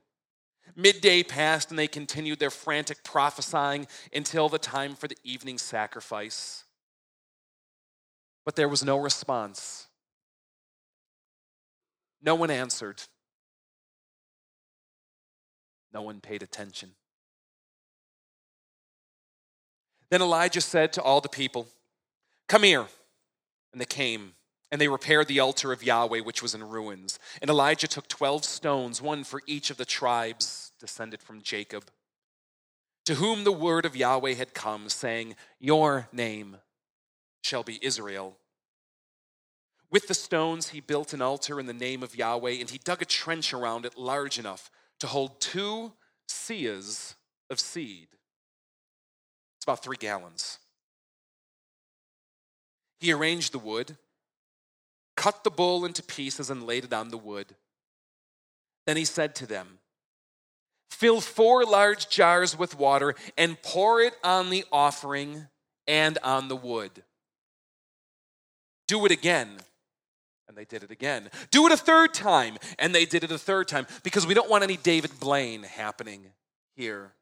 Midday 0.73 1.21
passed 1.21 1.69
and 1.69 1.77
they 1.77 1.89
continued 1.89 2.39
their 2.39 2.49
frantic 2.49 3.03
prophesying 3.03 3.87
until 4.13 4.47
the 4.47 4.57
time 4.57 4.95
for 4.95 5.09
the 5.09 5.17
evening 5.25 5.57
sacrifice. 5.57 6.60
But 8.45 8.55
there 8.55 8.69
was 8.69 8.83
no 8.83 8.97
response. 8.97 9.87
No 12.21 12.35
one 12.35 12.51
answered. 12.51 13.01
No 15.93 16.01
one 16.01 16.21
paid 16.21 16.43
attention. 16.43 16.91
Then 20.09 20.21
Elijah 20.21 20.61
said 20.61 20.93
to 20.93 21.01
all 21.01 21.21
the 21.21 21.29
people, 21.29 21.67
Come 22.47 22.63
here. 22.63 22.87
And 23.71 23.79
they 23.79 23.85
came, 23.85 24.33
and 24.71 24.81
they 24.81 24.89
repaired 24.89 25.29
the 25.29 25.39
altar 25.39 25.71
of 25.71 25.83
Yahweh, 25.83 26.19
which 26.19 26.41
was 26.41 26.53
in 26.53 26.67
ruins. 26.67 27.17
And 27.41 27.49
Elijah 27.49 27.87
took 27.87 28.09
12 28.09 28.43
stones, 28.43 29.01
one 29.01 29.23
for 29.23 29.41
each 29.47 29.69
of 29.69 29.77
the 29.77 29.85
tribes 29.85 30.73
descended 30.77 31.21
from 31.21 31.41
Jacob, 31.41 31.85
to 33.05 33.15
whom 33.15 33.45
the 33.45 33.51
word 33.53 33.85
of 33.85 33.95
Yahweh 33.95 34.33
had 34.33 34.53
come, 34.53 34.89
saying, 34.89 35.35
Your 35.59 36.09
name 36.11 36.57
shall 37.41 37.63
be 37.63 37.79
Israel. 37.81 38.37
With 39.89 40.07
the 40.07 40.13
stones, 40.13 40.69
he 40.69 40.79
built 40.79 41.13
an 41.13 41.21
altar 41.21 41.59
in 41.59 41.65
the 41.65 41.73
name 41.73 42.01
of 42.01 42.15
Yahweh, 42.15 42.59
and 42.59 42.69
he 42.69 42.77
dug 42.77 43.01
a 43.01 43.05
trench 43.05 43.53
around 43.53 43.85
it 43.85 43.97
large 43.97 44.39
enough 44.39 44.71
to 44.99 45.07
hold 45.07 45.41
two 45.41 45.91
seahs 46.29 47.15
of 47.49 47.59
seed. 47.59 48.07
It's 49.57 49.65
about 49.65 49.83
three 49.83 49.97
gallons. 49.97 50.59
He 52.99 53.11
arranged 53.11 53.51
the 53.51 53.59
wood, 53.59 53.97
cut 55.17 55.43
the 55.43 55.51
bull 55.51 55.83
into 55.83 56.03
pieces, 56.03 56.49
and 56.49 56.65
laid 56.65 56.85
it 56.85 56.93
on 56.93 57.09
the 57.09 57.17
wood. 57.17 57.55
Then 58.85 58.95
he 58.95 59.05
said 59.05 59.35
to 59.35 59.45
them, 59.45 59.79
Fill 60.89 61.19
four 61.19 61.65
large 61.65 62.09
jars 62.09 62.57
with 62.57 62.77
water 62.77 63.15
and 63.37 63.61
pour 63.61 64.01
it 64.01 64.13
on 64.23 64.49
the 64.49 64.65
offering 64.71 65.47
and 65.87 66.17
on 66.23 66.47
the 66.47 66.55
wood. 66.55 67.03
Do 68.91 69.05
it 69.05 69.11
again. 69.13 69.47
And 70.49 70.57
they 70.57 70.65
did 70.65 70.83
it 70.83 70.91
again. 70.91 71.29
Do 71.49 71.65
it 71.65 71.71
a 71.71 71.77
third 71.77 72.13
time. 72.13 72.57
And 72.77 72.93
they 72.93 73.05
did 73.05 73.23
it 73.23 73.31
a 73.31 73.37
third 73.37 73.69
time 73.69 73.87
because 74.03 74.27
we 74.27 74.33
don't 74.33 74.49
want 74.49 74.65
any 74.65 74.75
David 74.75 75.17
Blaine 75.17 75.63
happening 75.63 76.25
here. 76.75 77.13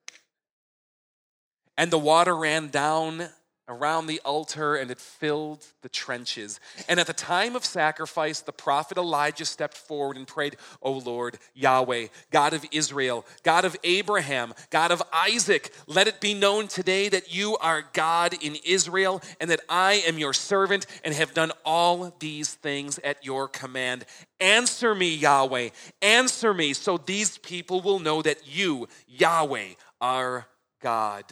And 1.78 1.92
the 1.92 2.00
water 2.00 2.36
ran 2.36 2.70
down 2.70 3.30
around 3.70 4.08
the 4.08 4.20
altar 4.26 4.76
and 4.76 4.92
it 4.92 5.00
filled 5.00 5.66
the 5.82 5.90
trenches. 5.90 6.60
And 6.90 7.00
at 7.00 7.08
the 7.08 7.14
time 7.14 7.56
of 7.56 7.64
sacrifice, 7.64 8.42
the 8.42 8.52
prophet 8.52 8.98
Elijah 8.98 9.46
stepped 9.46 9.78
forward 9.78 10.18
and 10.18 10.28
prayed, 10.28 10.58
O 10.82 10.92
Lord, 10.92 11.38
Yahweh, 11.54 12.08
God 12.32 12.54
of 12.54 12.66
Israel, 12.72 13.26
God 13.44 13.64
of 13.64 13.78
Abraham, 13.84 14.54
God 14.72 14.92
of 14.92 15.04
Isaac, 15.14 15.72
let 15.88 16.08
it 16.08 16.20
be 16.20 16.34
known 16.34 16.68
today 16.68 17.08
that 17.10 17.34
you 17.34 17.56
are 17.58 17.86
God 17.94 18.34
in 18.42 18.58
Israel 18.66 19.22
and 19.40 19.50
that 19.52 19.62
I 19.70 20.04
am 20.08 20.18
your 20.18 20.34
servant 20.34 20.88
and 21.04 21.14
have 21.14 21.34
done 21.34 21.52
all 21.64 22.14
these 22.20 22.54
things 22.56 23.00
at 23.04 23.24
your 23.24 23.48
command. 23.48 24.06
Answer 24.40 24.96
me, 24.96 25.14
Yahweh, 25.16 25.70
answer 26.02 26.54
me, 26.54 26.74
so 26.74 26.98
these 26.98 27.38
people 27.38 27.82
will 27.82 28.00
know 28.00 28.22
that 28.22 28.48
you, 28.48 28.88
Yahweh, 29.08 29.74
are 30.02 30.48
God. 30.82 31.26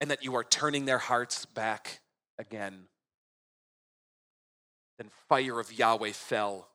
And 0.00 0.10
that 0.10 0.24
you 0.24 0.34
are 0.34 0.44
turning 0.44 0.84
their 0.84 0.98
hearts 0.98 1.46
back 1.46 2.00
again. 2.38 2.86
Then 4.98 5.10
fire 5.28 5.60
of 5.60 5.72
Yahweh 5.72 6.12
fell 6.12 6.68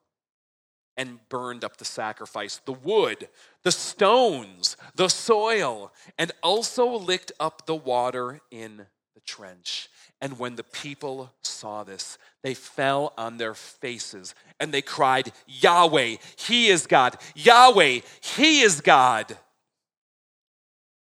and 0.96 1.18
burned 1.28 1.64
up 1.64 1.78
the 1.78 1.84
sacrifice, 1.84 2.60
the 2.64 2.72
wood, 2.72 3.28
the 3.62 3.72
stones, 3.72 4.76
the 4.94 5.08
soil, 5.08 5.92
and 6.18 6.32
also 6.42 6.86
licked 6.86 7.32
up 7.40 7.66
the 7.66 7.74
water 7.74 8.40
in 8.50 8.86
the 9.14 9.20
trench. 9.24 9.88
And 10.20 10.38
when 10.38 10.56
the 10.56 10.64
people 10.64 11.32
saw 11.42 11.82
this, 11.82 12.18
they 12.42 12.54
fell 12.54 13.12
on 13.16 13.38
their 13.38 13.54
faces 13.54 14.34
and 14.60 14.72
they 14.72 14.82
cried, 14.82 15.32
Yahweh, 15.46 16.16
He 16.36 16.68
is 16.68 16.86
God! 16.86 17.16
Yahweh, 17.34 18.00
He 18.20 18.60
is 18.60 18.80
God! 18.80 19.36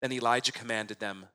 Then 0.02 0.12
Elijah 0.12 0.52
commanded 0.52 1.00
them, 1.00 1.26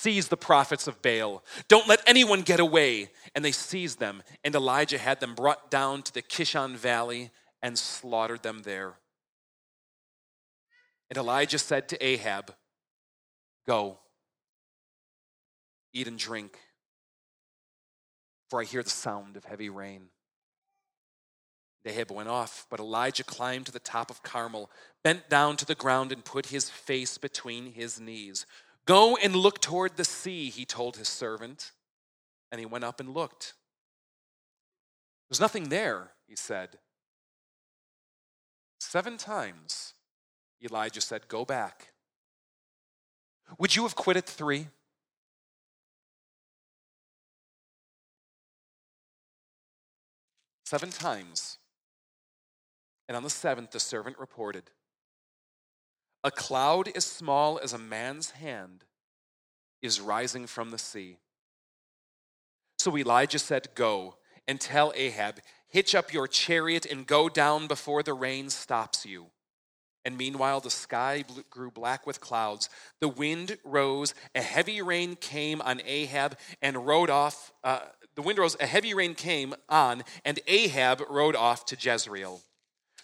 Seize 0.00 0.28
the 0.28 0.36
prophets 0.36 0.86
of 0.86 1.02
Baal. 1.02 1.42
Don't 1.66 1.88
let 1.88 2.00
anyone 2.06 2.42
get 2.42 2.60
away. 2.60 3.10
And 3.34 3.44
they 3.44 3.50
seized 3.50 3.98
them, 3.98 4.22
and 4.44 4.54
Elijah 4.54 4.96
had 4.96 5.18
them 5.18 5.34
brought 5.34 5.72
down 5.72 6.02
to 6.02 6.14
the 6.14 6.22
Kishon 6.22 6.76
Valley 6.76 7.30
and 7.62 7.76
slaughtered 7.76 8.44
them 8.44 8.62
there. 8.62 8.94
And 11.10 11.16
Elijah 11.16 11.58
said 11.58 11.88
to 11.88 12.04
Ahab, 12.04 12.54
Go, 13.66 13.98
eat 15.92 16.06
and 16.06 16.18
drink, 16.18 16.56
for 18.50 18.60
I 18.60 18.64
hear 18.64 18.84
the 18.84 18.90
sound 18.90 19.36
of 19.36 19.46
heavy 19.46 19.68
rain. 19.68 20.10
Ahab 21.84 22.12
went 22.12 22.28
off, 22.28 22.66
but 22.70 22.80
Elijah 22.80 23.24
climbed 23.24 23.66
to 23.66 23.72
the 23.72 23.78
top 23.78 24.10
of 24.10 24.22
Carmel, 24.22 24.70
bent 25.02 25.28
down 25.28 25.56
to 25.56 25.64
the 25.64 25.74
ground, 25.74 26.12
and 26.12 26.24
put 26.24 26.46
his 26.46 26.70
face 26.70 27.18
between 27.18 27.72
his 27.72 27.98
knees. 27.98 28.46
Go 28.88 29.18
and 29.18 29.36
look 29.36 29.60
toward 29.60 29.98
the 29.98 30.04
sea, 30.04 30.48
he 30.48 30.64
told 30.64 30.96
his 30.96 31.08
servant. 31.08 31.72
And 32.50 32.58
he 32.58 32.64
went 32.64 32.84
up 32.84 33.00
and 33.00 33.12
looked. 33.12 33.52
There's 35.28 35.40
nothing 35.40 35.68
there, 35.68 36.12
he 36.26 36.34
said. 36.34 36.78
Seven 38.80 39.18
times, 39.18 39.92
Elijah 40.64 41.02
said, 41.02 41.28
Go 41.28 41.44
back. 41.44 41.92
Would 43.58 43.76
you 43.76 43.82
have 43.82 43.94
quit 43.94 44.16
at 44.16 44.24
three? 44.24 44.68
Seven 50.64 50.88
times. 50.88 51.58
And 53.06 53.18
on 53.18 53.22
the 53.22 53.28
seventh, 53.28 53.72
the 53.72 53.80
servant 53.80 54.18
reported, 54.18 54.70
A 56.24 56.30
cloud 56.30 56.90
as 56.94 57.04
small 57.04 57.60
as 57.62 57.72
a 57.72 57.78
man's 57.78 58.32
hand 58.32 58.84
is 59.82 60.00
rising 60.00 60.46
from 60.46 60.70
the 60.70 60.78
sea. 60.78 61.18
So 62.78 62.96
Elijah 62.96 63.38
said, 63.38 63.68
Go 63.74 64.16
and 64.46 64.60
tell 64.60 64.92
Ahab, 64.96 65.40
Hitch 65.68 65.94
up 65.94 66.12
your 66.12 66.26
chariot 66.26 66.86
and 66.86 67.06
go 67.06 67.28
down 67.28 67.66
before 67.66 68.02
the 68.02 68.14
rain 68.14 68.48
stops 68.48 69.04
you. 69.04 69.26
And 70.04 70.16
meanwhile, 70.16 70.60
the 70.60 70.70
sky 70.70 71.24
grew 71.50 71.70
black 71.70 72.06
with 72.06 72.20
clouds. 72.20 72.70
The 73.00 73.08
wind 73.08 73.58
rose. 73.64 74.14
A 74.34 74.40
heavy 74.40 74.80
rain 74.80 75.16
came 75.16 75.60
on 75.60 75.82
Ahab 75.84 76.38
and 76.62 76.86
rode 76.86 77.10
off. 77.10 77.52
Uh, 77.62 77.80
the 78.14 78.22
wind 78.22 78.38
rose. 78.38 78.56
A 78.58 78.66
heavy 78.66 78.94
rain 78.94 79.14
came 79.14 79.54
on, 79.68 80.04
and 80.24 80.40
Ahab 80.46 81.02
rode 81.10 81.36
off 81.36 81.66
to 81.66 81.76
Jezreel. 81.78 82.40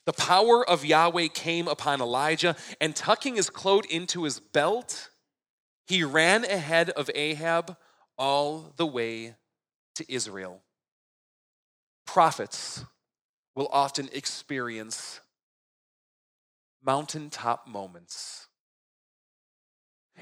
The 0.07 0.13
power 0.13 0.69
of 0.69 0.85
Yahweh 0.85 1.29
came 1.29 1.67
upon 1.67 2.01
Elijah, 2.01 2.57
and 2.81 2.95
tucking 2.95 3.37
his 3.37 3.49
cloak 3.49 3.91
into 3.91 4.25
his 4.25 4.39
belt, 4.39 5.11
he 5.87 6.05
ran 6.05 6.45
ahead 6.45 6.91
of 6.91 7.11
Ahab 7.15 7.77
all 8.19 8.73
the 8.77 8.87
way 8.87 9.35
to 9.95 10.05
Jezreel 10.07 10.61
prophets 12.15 12.85
will 13.55 13.69
often 13.73 14.09
experience 14.13 15.21
mountaintop 16.85 17.67
moments. 17.67 18.47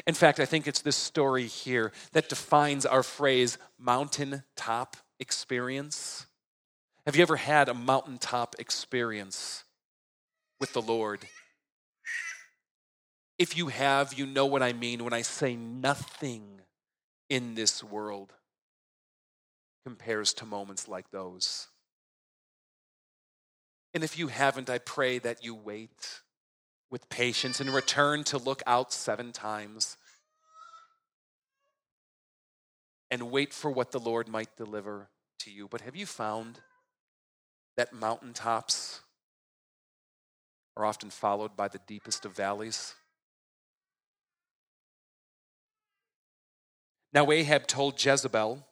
In 0.07 0.15
fact, 0.15 0.41
I 0.41 0.47
think 0.47 0.67
it's 0.67 0.81
this 0.81 0.97
story 0.97 1.47
here 1.47 1.93
that 2.13 2.31
defines 2.31 2.87
our 2.87 3.03
phrase 3.03 3.59
mountaintop 3.79 4.97
experience. 5.21 6.27
Have 7.05 7.15
you 7.15 7.23
ever 7.23 7.37
had 7.37 7.69
a 7.69 7.75
mountaintop 7.75 8.57
experience 8.59 9.65
with 10.63 10.73
the 10.75 10.81
Lord? 10.81 11.27
If 13.37 13.57
you 13.57 13.67
have, 13.67 14.15
you 14.15 14.27
know 14.27 14.47
what 14.47 14.63
I 14.63 14.73
mean 14.73 15.03
when 15.03 15.13
I 15.13 15.23
say 15.23 15.57
nothing 15.57 16.61
in 17.29 17.57
this 17.57 17.83
world 17.83 18.33
compares 19.85 20.33
to 20.35 20.47
moments 20.47 20.87
like 20.87 21.11
those. 21.11 21.67
And 23.93 24.05
if 24.05 24.17
you 24.17 24.29
haven't, 24.29 24.71
I 24.71 24.79
pray 24.79 25.19
that 25.19 25.43
you 25.43 25.53
wait 25.53 26.21
with 26.93 27.09
patience 27.09 27.61
and 27.61 27.69
return 27.69 28.23
to 28.25 28.39
look 28.39 28.63
out 28.65 28.93
seven 28.93 29.33
times 29.33 29.97
and 33.11 33.33
wait 33.33 33.53
for 33.53 33.69
what 33.69 33.91
the 33.91 33.99
Lord 33.99 34.29
might 34.29 34.57
deliver 34.57 35.09
to 35.41 35.51
you. 35.51 35.67
But 35.67 35.81
have 35.81 35.97
you 35.97 36.07
found 36.07 36.61
that 37.77 37.93
mountaintops 37.93 39.01
are 40.77 40.85
often 40.85 41.11
followed 41.11 41.57
by 41.57 41.69
the 41.69 41.81
deepest 41.87 42.25
of 42.25 42.33
valleys? 42.33 42.95
Now, 47.13 47.31
Ahab 47.31 47.67
told 47.67 48.03
Jezebel 48.03 48.67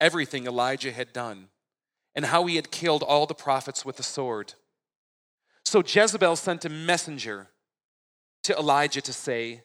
everything 0.00 0.46
Elijah 0.46 0.92
had 0.92 1.12
done 1.12 1.48
and 2.14 2.26
how 2.26 2.46
he 2.46 2.56
had 2.56 2.70
killed 2.70 3.02
all 3.02 3.26
the 3.26 3.34
prophets 3.34 3.84
with 3.84 3.96
the 3.96 4.02
sword. 4.02 4.54
So 5.64 5.82
Jezebel 5.86 6.36
sent 6.36 6.64
a 6.64 6.68
messenger 6.68 7.48
to 8.44 8.56
Elijah 8.56 9.00
to 9.02 9.12
say, 9.12 9.62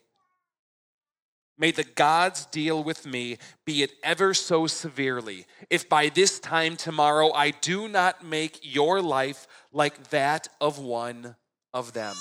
May 1.57 1.71
the 1.71 1.83
gods 1.83 2.45
deal 2.45 2.83
with 2.83 3.07
me, 3.07 3.37
be 3.65 3.81
it 3.81 3.93
ever 4.03 4.35
so 4.35 4.67
severely, 4.67 5.47
if 5.71 5.89
by 5.89 6.09
this 6.09 6.39
time 6.39 6.75
tomorrow 6.75 7.31
I 7.31 7.49
do 7.49 7.87
not 7.87 8.23
make 8.23 8.59
your 8.61 9.01
life 9.01 9.47
like 9.73 10.09
that 10.11 10.49
of 10.61 10.77
one 10.77 11.35
of 11.77 11.93
them. 11.93 12.15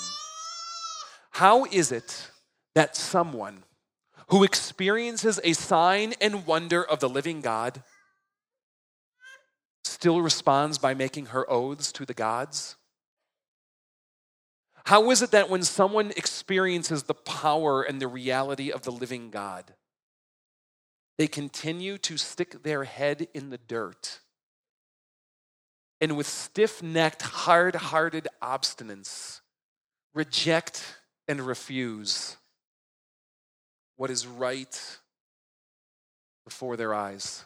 How 1.31 1.64
is 1.64 1.90
it 1.90 2.31
that 2.75 2.95
someone 2.95 3.64
who 4.29 4.45
experiences 4.45 5.40
a 5.42 5.55
sign 5.55 6.12
and 6.21 6.47
wonder 6.47 6.85
of 6.85 7.01
the 7.01 7.09
living 7.09 7.40
God 7.40 7.83
still 9.83 10.21
responds 10.21 10.77
by 10.77 10.92
making 10.92 11.27
her 11.27 11.51
oaths 11.51 11.90
to 11.92 12.05
the 12.05 12.12
gods? 12.12 12.77
How 14.85 15.11
is 15.11 15.23
it 15.23 15.31
that 15.31 15.49
when 15.49 15.62
someone 15.62 16.12
experiences 16.19 17.05
the 17.05 17.14
power 17.14 17.83
and 17.83 17.99
the 17.99 18.09
reality 18.09 18.71
of 18.71 18.83
the 18.83 18.92
living 18.92 19.31
God, 19.31 19.73
they 21.16 21.27
continue 21.27 21.97
to 21.99 22.19
stick 22.19 22.62
their 22.62 22.85
head 22.85 23.29
in 23.33 23.49
the 23.49 23.59
dirt 23.59 24.21
and 26.01 26.16
with 26.16 26.27
stiff 26.27 26.83
necked, 26.83 27.23
hard 27.23 27.75
hearted 27.75 28.29
obstinance 28.42 29.40
reject 30.17 30.83
and 31.29 31.41
refuse 31.41 32.37
what 33.97 34.11
is 34.11 34.27
right 34.27 34.99
before 36.45 36.77
their 36.77 36.95
eyes? 36.95 37.45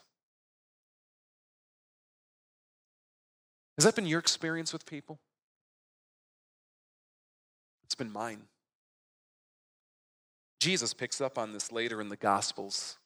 Has 3.76 3.84
that 3.84 3.96
been 3.96 4.06
your 4.06 4.20
experience 4.20 4.72
with 4.72 4.86
people? 4.86 5.18
It's 7.84 7.94
been 7.96 8.12
mine. 8.12 8.42
Jesus 10.60 10.94
picks 10.94 11.20
up 11.20 11.38
on 11.38 11.52
this 11.52 11.72
later 11.72 12.00
in 12.00 12.08
the 12.08 12.16
Gospels. 12.16 12.99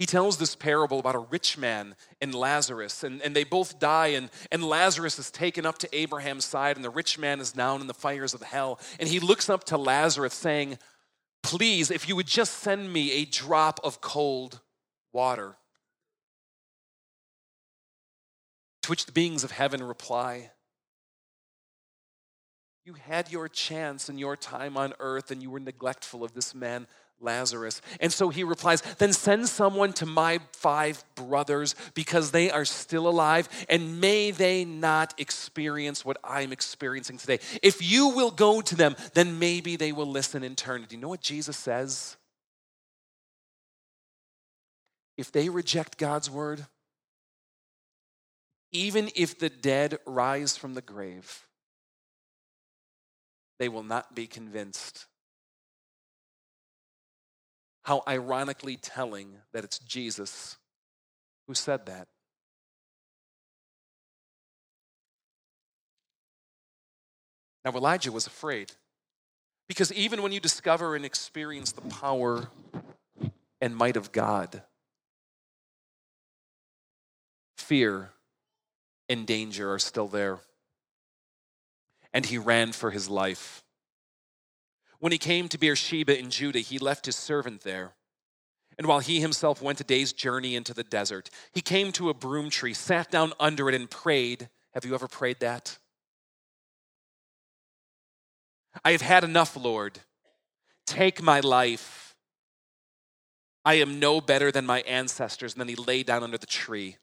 He 0.00 0.06
tells 0.06 0.38
this 0.38 0.56
parable 0.56 0.98
about 0.98 1.14
a 1.14 1.18
rich 1.18 1.58
man 1.58 1.94
and 2.22 2.34
Lazarus, 2.34 3.04
and, 3.04 3.20
and 3.20 3.36
they 3.36 3.44
both 3.44 3.78
die, 3.78 4.06
and, 4.06 4.30
and 4.50 4.64
Lazarus 4.64 5.18
is 5.18 5.30
taken 5.30 5.66
up 5.66 5.76
to 5.76 5.94
Abraham's 5.94 6.46
side, 6.46 6.76
and 6.76 6.84
the 6.84 6.88
rich 6.88 7.18
man 7.18 7.38
is 7.38 7.52
down 7.52 7.82
in 7.82 7.86
the 7.86 7.92
fires 7.92 8.32
of 8.32 8.40
hell. 8.40 8.80
And 8.98 9.10
he 9.10 9.20
looks 9.20 9.50
up 9.50 9.64
to 9.64 9.76
Lazarus, 9.76 10.32
saying, 10.32 10.78
Please, 11.42 11.90
if 11.90 12.08
you 12.08 12.16
would 12.16 12.26
just 12.26 12.60
send 12.60 12.90
me 12.90 13.12
a 13.12 13.26
drop 13.26 13.78
of 13.84 14.00
cold 14.00 14.60
water. 15.12 15.56
To 18.84 18.90
which 18.90 19.04
the 19.04 19.12
beings 19.12 19.44
of 19.44 19.50
heaven 19.50 19.82
reply, 19.82 20.50
you 22.86 22.94
had 22.94 23.30
your 23.30 23.50
chance 23.50 24.08
and 24.08 24.18
your 24.18 24.34
time 24.34 24.78
on 24.78 24.94
earth, 24.98 25.30
and 25.30 25.42
you 25.42 25.50
were 25.50 25.60
neglectful 25.60 26.24
of 26.24 26.32
this 26.32 26.54
man, 26.54 26.86
Lazarus. 27.20 27.80
And 28.00 28.12
so 28.12 28.28
he 28.28 28.44
replies, 28.44 28.80
Then 28.98 29.12
send 29.12 29.48
someone 29.48 29.92
to 29.94 30.06
my 30.06 30.40
five 30.52 31.04
brothers 31.14 31.74
because 31.94 32.30
they 32.30 32.50
are 32.50 32.64
still 32.64 33.08
alive, 33.08 33.48
and 33.68 34.00
may 34.00 34.30
they 34.30 34.64
not 34.64 35.14
experience 35.18 36.04
what 36.04 36.16
I'm 36.24 36.52
experiencing 36.52 37.18
today. 37.18 37.40
If 37.62 37.82
you 37.82 38.08
will 38.08 38.30
go 38.30 38.60
to 38.60 38.74
them, 38.74 38.96
then 39.14 39.38
maybe 39.38 39.76
they 39.76 39.92
will 39.92 40.10
listen 40.10 40.42
in 40.42 40.56
turn. 40.56 40.86
Do 40.88 40.96
you 40.96 41.00
know 41.00 41.08
what 41.08 41.20
Jesus 41.20 41.56
says? 41.56 42.16
if 45.20 45.30
they 45.30 45.50
reject 45.50 45.98
God's 45.98 46.30
word, 46.30 46.64
even 48.72 49.10
if 49.14 49.38
the 49.38 49.50
dead 49.50 49.98
rise 50.06 50.56
from 50.56 50.72
the 50.72 50.80
grave, 50.80 51.46
they 53.58 53.68
will 53.68 53.82
not 53.82 54.14
be 54.14 54.26
convinced. 54.26 55.06
How 57.82 58.02
ironically 58.06 58.76
telling 58.76 59.36
that 59.52 59.64
it's 59.64 59.78
Jesus 59.78 60.58
who 61.46 61.54
said 61.54 61.86
that. 61.86 62.08
Now, 67.64 67.72
Elijah 67.72 68.12
was 68.12 68.26
afraid. 68.26 68.72
Because 69.68 69.92
even 69.92 70.22
when 70.22 70.32
you 70.32 70.40
discover 70.40 70.96
and 70.96 71.04
experience 71.04 71.72
the 71.72 71.82
power 71.82 72.48
and 73.60 73.76
might 73.76 73.96
of 73.96 74.10
God, 74.10 74.62
fear 77.56 78.10
and 79.08 79.26
danger 79.26 79.72
are 79.72 79.78
still 79.78 80.08
there. 80.08 80.40
And 82.12 82.26
he 82.26 82.36
ran 82.36 82.72
for 82.72 82.90
his 82.90 83.08
life. 83.08 83.62
When 85.00 85.12
he 85.12 85.18
came 85.18 85.48
to 85.48 85.58
Beersheba 85.58 86.18
in 86.18 86.30
Judah, 86.30 86.60
he 86.60 86.78
left 86.78 87.06
his 87.06 87.16
servant 87.16 87.62
there. 87.62 87.94
And 88.78 88.86
while 88.86 89.00
he 89.00 89.20
himself 89.20 89.60
went 89.60 89.80
a 89.80 89.84
day's 89.84 90.12
journey 90.12 90.54
into 90.54 90.72
the 90.72 90.84
desert, 90.84 91.30
he 91.52 91.60
came 91.60 91.90
to 91.92 92.08
a 92.08 92.14
broom 92.14 92.48
tree, 92.50 92.74
sat 92.74 93.10
down 93.10 93.32
under 93.40 93.68
it, 93.68 93.74
and 93.74 93.90
prayed. 93.90 94.48
Have 94.74 94.84
you 94.84 94.94
ever 94.94 95.08
prayed 95.08 95.40
that? 95.40 95.78
I 98.84 98.92
have 98.92 99.02
had 99.02 99.24
enough, 99.24 99.56
Lord. 99.56 99.98
Take 100.86 101.22
my 101.22 101.40
life. 101.40 102.14
I 103.64 103.74
am 103.74 104.00
no 104.00 104.20
better 104.20 104.52
than 104.52 104.64
my 104.66 104.80
ancestors. 104.82 105.54
And 105.54 105.60
then 105.60 105.68
he 105.68 105.76
lay 105.76 106.02
down 106.02 106.22
under 106.22 106.38
the 106.38 106.46
tree, 106.46 106.96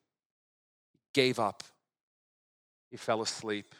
gave 1.13 1.39
up. 1.39 1.63
He 2.89 2.97
fell 2.97 3.21
asleep. 3.21 3.75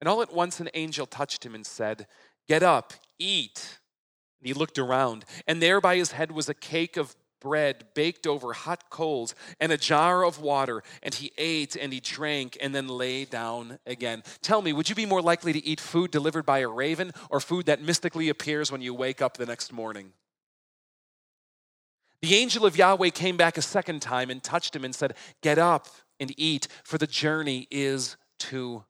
And 0.00 0.08
all 0.08 0.22
at 0.22 0.34
once 0.34 0.60
an 0.60 0.68
angel 0.74 1.06
touched 1.06 1.46
him 1.46 1.54
and 1.54 1.64
said, 1.64 2.06
Get 2.48 2.62
up, 2.62 2.92
eat. 3.18 3.78
And 4.40 4.48
he 4.48 4.54
looked 4.54 4.78
around, 4.78 5.24
and 5.46 5.62
there 5.62 5.80
by 5.80 5.96
his 5.96 6.12
head 6.12 6.32
was 6.32 6.48
a 6.48 6.54
cake 6.54 6.96
of 6.96 7.16
bread 7.40 7.84
baked 7.94 8.26
over 8.26 8.54
hot 8.54 8.88
coals 8.90 9.34
and 9.60 9.70
a 9.70 9.76
jar 9.76 10.24
of 10.24 10.40
water, 10.40 10.82
and 11.02 11.14
he 11.14 11.30
ate 11.36 11.76
and 11.76 11.92
he 11.92 12.00
drank 12.00 12.56
and 12.60 12.74
then 12.74 12.88
lay 12.88 13.24
down 13.26 13.78
again. 13.86 14.22
Tell 14.40 14.62
me, 14.62 14.72
would 14.72 14.88
you 14.88 14.94
be 14.94 15.06
more 15.06 15.22
likely 15.22 15.52
to 15.52 15.64
eat 15.64 15.78
food 15.78 16.10
delivered 16.10 16.46
by 16.46 16.60
a 16.60 16.68
raven 16.68 17.12
or 17.30 17.40
food 17.40 17.66
that 17.66 17.82
mystically 17.82 18.30
appears 18.30 18.72
when 18.72 18.80
you 18.80 18.94
wake 18.94 19.20
up 19.20 19.36
the 19.36 19.46
next 19.46 19.72
morning? 19.72 20.12
The 22.22 22.34
angel 22.34 22.64
of 22.64 22.78
Yahweh 22.78 23.10
came 23.10 23.36
back 23.36 23.58
a 23.58 23.62
second 23.62 24.00
time 24.00 24.30
and 24.30 24.42
touched 24.42 24.74
him 24.74 24.82
and 24.82 24.94
said, 24.94 25.14
Get 25.42 25.58
up 25.58 25.88
and 26.18 26.32
eat, 26.38 26.66
for 26.82 26.96
the 26.96 27.06
journey 27.06 27.68
is 27.70 28.16
too 28.38 28.84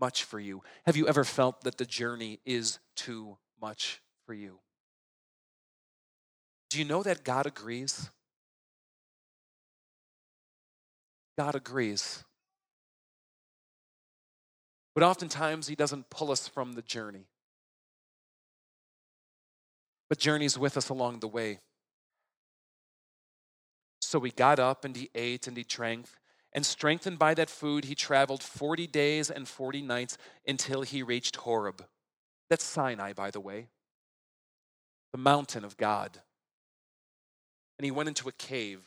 much 0.00 0.24
for 0.24 0.38
you. 0.38 0.62
Have 0.86 0.96
you 0.96 1.08
ever 1.08 1.24
felt 1.24 1.62
that 1.62 1.78
the 1.78 1.84
journey 1.84 2.40
is 2.44 2.78
too 2.96 3.38
much 3.60 4.00
for 4.26 4.34
you? 4.34 4.58
Do 6.70 6.78
you 6.78 6.84
know 6.84 7.02
that 7.02 7.24
God 7.24 7.46
agrees? 7.46 8.10
God 11.36 11.54
agrees. 11.54 12.24
But 14.94 15.04
oftentimes, 15.04 15.68
He 15.68 15.74
doesn't 15.74 16.10
pull 16.10 16.30
us 16.30 16.48
from 16.48 16.72
the 16.72 16.82
journey, 16.82 17.26
but 20.08 20.18
journeys 20.18 20.58
with 20.58 20.76
us 20.76 20.88
along 20.88 21.20
the 21.20 21.28
way. 21.28 21.58
So 24.00 24.20
he 24.20 24.30
got 24.30 24.58
up 24.58 24.86
and 24.86 24.96
he 24.96 25.10
ate 25.14 25.46
and 25.46 25.56
he 25.56 25.64
drank. 25.64 26.06
And 26.58 26.66
strengthened 26.66 27.20
by 27.20 27.34
that 27.34 27.50
food, 27.50 27.84
he 27.84 27.94
traveled 27.94 28.42
40 28.42 28.88
days 28.88 29.30
and 29.30 29.46
40 29.46 29.80
nights 29.80 30.18
until 30.44 30.82
he 30.82 31.04
reached 31.04 31.36
Horeb. 31.36 31.84
That's 32.50 32.64
Sinai, 32.64 33.12
by 33.12 33.30
the 33.30 33.38
way, 33.38 33.68
the 35.12 35.18
mountain 35.18 35.64
of 35.64 35.76
God 35.76 36.18
and 37.78 37.84
he 37.84 37.92
went 37.92 38.08
into 38.08 38.28
a 38.28 38.32
cave 38.32 38.80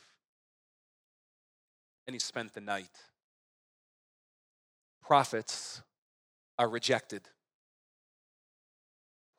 and 2.06 2.14
he 2.14 2.20
spent 2.20 2.52
the 2.52 2.60
night. 2.60 2.90
Prophets 5.00 5.80
are 6.58 6.68
rejected, 6.68 7.22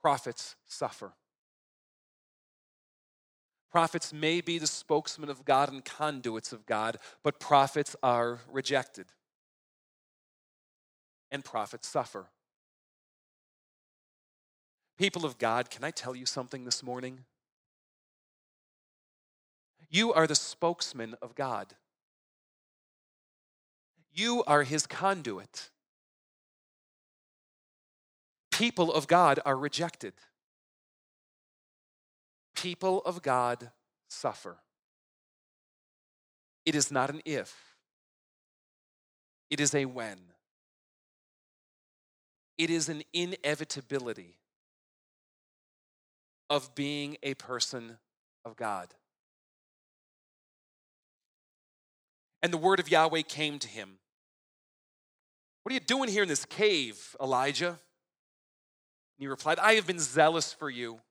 prophets 0.01 0.55
suffer. 0.65 1.13
Prophets 3.73 4.13
may 4.13 4.39
be 4.39 4.59
the 4.59 4.67
spokesman 4.67 5.29
of 5.29 5.45
God 5.45 5.71
and 5.73 5.83
conduits 5.83 6.53
of 6.53 6.67
God, 6.67 6.97
but 7.23 7.39
prophets 7.39 7.95
are 8.03 8.39
rejected. 8.51 9.07
And 11.31 11.43
prophets 11.43 11.87
suffer. 11.87 12.27
People 14.99 15.25
of 15.25 15.39
God, 15.39 15.71
can 15.71 15.83
I 15.83 15.89
tell 15.89 16.15
you 16.15 16.27
something 16.27 16.65
this 16.65 16.83
morning? 16.83 17.21
You 19.89 20.13
are 20.13 20.27
the 20.27 20.35
spokesman 20.35 21.15
of 21.19 21.33
God. 21.33 21.73
You 24.13 24.43
are 24.45 24.61
his 24.61 24.85
conduit. 24.85 25.71
People 28.51 28.93
of 28.93 29.07
God 29.07 29.39
are 29.43 29.57
rejected. 29.57 30.13
People 32.63 33.01
of 33.01 33.21
God 33.21 33.71
suffer. 34.09 34.55
It 36.65 36.75
is 36.75 36.91
not 36.91 37.09
an 37.09 37.21
if, 37.25 37.53
it 39.49 39.59
is 39.59 39.75
a 39.75 39.83
when. 39.83 40.17
It 42.57 42.69
is 42.69 42.87
an 42.87 43.03
inevitability 43.11 44.37
of 46.49 46.73
being 46.73 47.17
a 47.21 47.33
person 47.33 47.97
of 48.45 48.55
God. 48.55 48.93
And 52.41 52.53
the 52.53 52.57
word 52.57 52.79
of 52.79 52.89
Yahweh 52.89 53.23
came 53.23 53.59
to 53.59 53.67
him. 53.67 53.97
What 55.63 55.71
are 55.71 55.73
you 55.73 55.81
doing 55.81 56.07
here 56.07 56.23
in 56.23 56.29
this 56.29 56.45
cave, 56.45 57.13
Elijah? 57.21 57.67
And 57.71 57.77
he 59.19 59.27
replied, 59.27 59.59
I 59.59 59.73
have 59.73 59.85
been 59.85 59.99
zealous 59.99 60.53
for 60.53 60.69
you. 60.69 61.01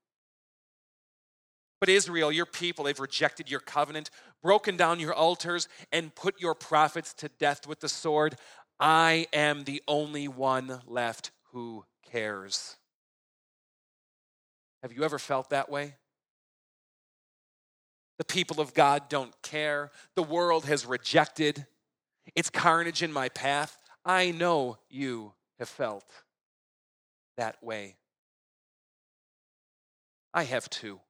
But 1.83 1.89
Israel, 1.89 2.31
your 2.31 2.47
people, 2.47 2.85
they've 2.85 3.01
rejected 3.01 3.51
your 3.51 3.59
covenant, 3.59 4.09
broken 4.41 4.77
down 4.77 5.01
your 5.01 5.15
altars, 5.15 5.67
and 5.91 6.15
put 6.15 6.41
your 6.41 6.55
prophets 6.55 7.13
to 7.15 7.29
death 7.41 7.67
with 7.67 7.81
the 7.81 7.89
sword. 7.89 8.37
I 8.79 9.27
am 9.33 9.65
the 9.65 9.83
only 9.89 10.29
one 10.29 10.81
left 10.87 11.33
who 11.51 11.85
cares. 12.09 12.77
Have 14.85 14.93
you 14.93 15.03
ever 15.03 15.19
felt 15.19 15.51
that 15.51 15.69
way? 15.69 15.97
The 18.19 18.27
people 18.27 18.61
of 18.61 18.75
God 18.75 19.09
don't 19.09 19.35
care. 19.43 19.91
The 20.15 20.23
world 20.23 20.67
has 20.67 20.87
rejected. 20.87 21.67
It's 22.37 22.49
carnage 22.49 23.03
in 23.03 23.13
my 23.13 23.29
path. 23.29 23.77
I 24.05 24.31
know 24.31 24.79
you 24.89 25.33
have 25.59 25.69
felt 25.69 26.07
that 27.37 27.61
way. 27.61 27.97
I 30.33 30.45
have 30.45 30.71
too. 30.71 31.01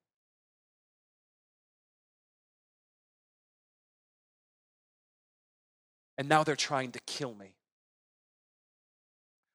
And 6.19 6.29
now 6.29 6.45
they're 6.45 6.57
trying 6.57 6.93
to 6.93 7.01
kill 7.01 7.35
me. 7.35 7.55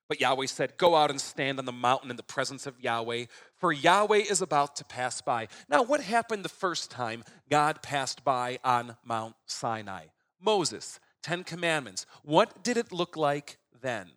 But 0.10 0.22
Yahweh 0.22 0.46
said, 0.46 0.78
Go 0.78 0.96
out 0.96 1.10
and 1.10 1.20
stand 1.20 1.60
on 1.60 1.66
the 1.66 1.72
mountain 1.72 2.10
in 2.10 2.16
the 2.16 2.24
presence 2.24 2.66
of 2.66 2.80
Yahweh, 2.80 3.26
for 3.58 3.74
Yahweh 3.74 4.24
is 4.30 4.42
about 4.42 4.76
to 4.78 4.86
pass 4.86 5.22
by. 5.22 5.48
Now, 5.70 5.84
what 5.84 6.02
happened 6.02 6.46
the 6.46 6.50
first 6.50 6.90
time 6.90 7.24
God 7.50 7.82
passed 7.82 8.24
by 8.24 8.60
on 8.64 8.96
Mount 9.04 9.36
Sinai? 9.46 10.06
Moses, 10.42 11.00
Ten 11.22 11.44
Commandments. 11.44 12.06
What 12.24 12.64
did 12.64 12.78
it 12.78 12.92
look 12.92 13.18
like 13.18 13.58
then? 13.82 14.08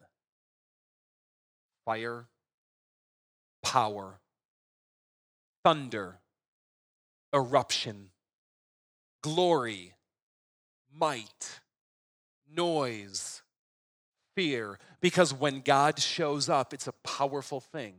Fire, 1.85 2.27
power, 3.63 4.21
thunder, 5.65 6.21
eruption, 7.35 8.11
glory, 9.23 9.95
might, 10.93 11.61
noise 12.55 13.43
fear 14.35 14.79
because 15.01 15.35
when 15.35 15.61
God 15.61 15.99
shows 15.99 16.49
up, 16.49 16.73
it's 16.73 16.87
a 16.87 16.93
powerful 17.05 17.61
thing, 17.61 17.95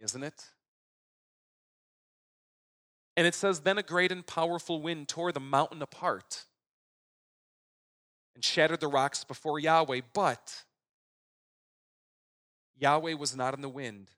isn't 0.00 0.22
it? 0.22 0.44
And 3.16 3.26
it 3.26 3.34
says, 3.34 3.60
Then 3.60 3.78
a 3.78 3.82
great 3.82 4.12
and 4.12 4.26
powerful 4.26 4.80
wind 4.80 5.08
tore 5.08 5.32
the 5.32 5.40
mountain 5.40 5.82
apart 5.82 6.44
and 8.34 8.44
shattered 8.44 8.80
the 8.80 8.88
rocks 8.88 9.24
before 9.24 9.58
Yahweh, 9.58 10.00
but 10.14 10.64
Yahweh 12.78 13.14
was 13.14 13.36
not 13.36 13.54
in 13.54 13.60
the 13.60 13.68
wind. 13.68 14.10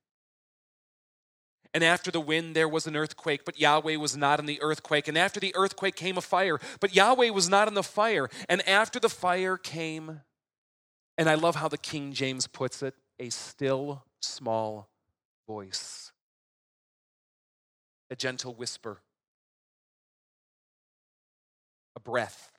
And 1.75 1.83
after 1.83 2.11
the 2.11 2.21
wind, 2.21 2.55
there 2.55 2.69
was 2.69 2.87
an 2.87 2.97
earthquake, 2.97 3.45
but 3.45 3.59
Yahweh 3.59 3.97
was 3.97 4.17
not 4.17 4.39
in 4.39 4.47
the 4.47 4.61
earthquake. 4.61 5.09
And 5.09 5.17
after 5.17 5.41
the 5.41 5.55
earthquake 5.57 5.97
came 5.97 6.19
a 6.19 6.21
fire, 6.21 6.59
but 6.81 6.95
Yahweh 6.95 7.31
was 7.31 7.49
not 7.49 7.67
in 7.67 7.75
the 7.75 7.83
fire. 7.83 8.29
And 8.49 8.67
after 8.69 9.01
the 9.01 9.09
fire 9.09 9.57
came, 9.57 10.21
and 11.17 11.31
I 11.31 11.35
love 11.35 11.57
how 11.57 11.69
the 11.69 11.79
King 11.79 12.13
James 12.13 12.47
puts 12.47 12.83
it, 12.83 12.95
a 13.19 13.31
still 13.31 14.05
small 14.21 14.91
voice, 15.47 16.13
a 18.11 18.17
gentle 18.17 18.55
whisper, 18.55 19.01
a 21.97 22.01
breath. 22.01 22.53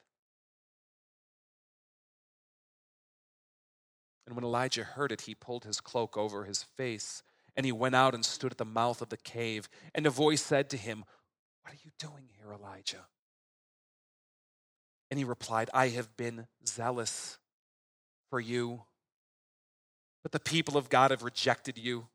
And 4.26 4.36
when 4.36 4.46
Elijah 4.46 4.84
heard 4.84 5.12
it, 5.12 5.22
he 5.22 5.36
pulled 5.36 5.66
his 5.66 5.82
cloak 5.82 6.18
over 6.18 6.46
his 6.46 6.64
face, 6.64 7.22
and 7.56 7.66
he 7.66 7.72
went 7.72 7.96
out 7.96 8.14
and 8.14 8.26
stood 8.26 8.52
at 8.52 8.58
the 8.58 8.66
mouth 8.66 9.02
of 9.02 9.10
the 9.10 9.18
cave. 9.18 9.70
And 9.94 10.06
a 10.06 10.10
voice 10.10 10.42
said 10.42 10.70
to 10.72 10.78
him, 10.78 11.06
What 11.62 11.74
are 11.74 11.78
you 11.84 11.92
doing 12.00 12.30
here, 12.38 12.52
Elijah? 12.52 13.06
And 15.12 15.18
he 15.18 15.24
replied, 15.24 15.70
I 15.74 15.90
have 15.90 16.16
been 16.18 16.48
zealous 16.68 17.38
for 18.30 18.40
you, 18.40 18.84
but 20.24 20.32
the 20.32 20.40
people 20.40 20.78
of 20.78 20.90
God 20.90 21.12
have 21.12 21.22
rejected 21.22 21.78
you. 21.78 22.08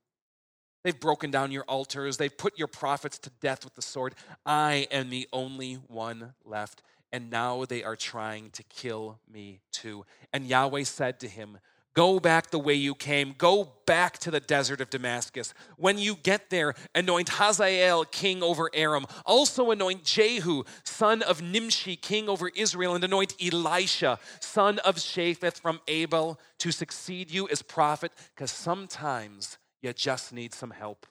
They've 0.82 0.98
broken 0.98 1.30
down 1.30 1.52
your 1.52 1.64
altars. 1.64 2.16
They've 2.16 2.36
put 2.36 2.58
your 2.58 2.68
prophets 2.68 3.18
to 3.20 3.30
death 3.40 3.64
with 3.64 3.74
the 3.74 3.82
sword. 3.82 4.14
I 4.46 4.88
am 4.90 5.10
the 5.10 5.28
only 5.32 5.74
one 5.74 6.34
left. 6.44 6.82
And 7.12 7.30
now 7.30 7.64
they 7.64 7.82
are 7.82 7.96
trying 7.96 8.50
to 8.50 8.62
kill 8.64 9.20
me 9.30 9.60
too. 9.72 10.04
And 10.32 10.46
Yahweh 10.46 10.84
said 10.84 11.20
to 11.20 11.28
him, 11.28 11.58
Go 11.94 12.20
back 12.20 12.50
the 12.50 12.58
way 12.60 12.74
you 12.74 12.94
came. 12.94 13.34
Go 13.36 13.72
back 13.84 14.18
to 14.18 14.30
the 14.30 14.38
desert 14.38 14.80
of 14.80 14.88
Damascus. 14.88 15.52
When 15.76 15.98
you 15.98 16.14
get 16.14 16.48
there, 16.48 16.74
anoint 16.94 17.28
Hazael 17.28 18.04
king 18.04 18.42
over 18.42 18.70
Aram. 18.72 19.06
Also 19.26 19.70
anoint 19.72 20.04
Jehu, 20.04 20.62
son 20.84 21.22
of 21.22 21.42
Nimshi, 21.42 21.96
king 21.96 22.28
over 22.28 22.50
Israel, 22.54 22.94
and 22.94 23.02
anoint 23.02 23.34
Elisha, 23.42 24.20
son 24.40 24.78
of 24.80 24.96
Shaphat 24.96 25.58
from 25.58 25.80
Abel, 25.88 26.38
to 26.58 26.70
succeed 26.70 27.32
you 27.32 27.48
as 27.48 27.62
prophet, 27.62 28.12
because 28.34 28.52
sometimes 28.52 29.58
you 29.82 29.92
just 29.92 30.32
need 30.32 30.54
some 30.54 30.70
help. 30.70 31.06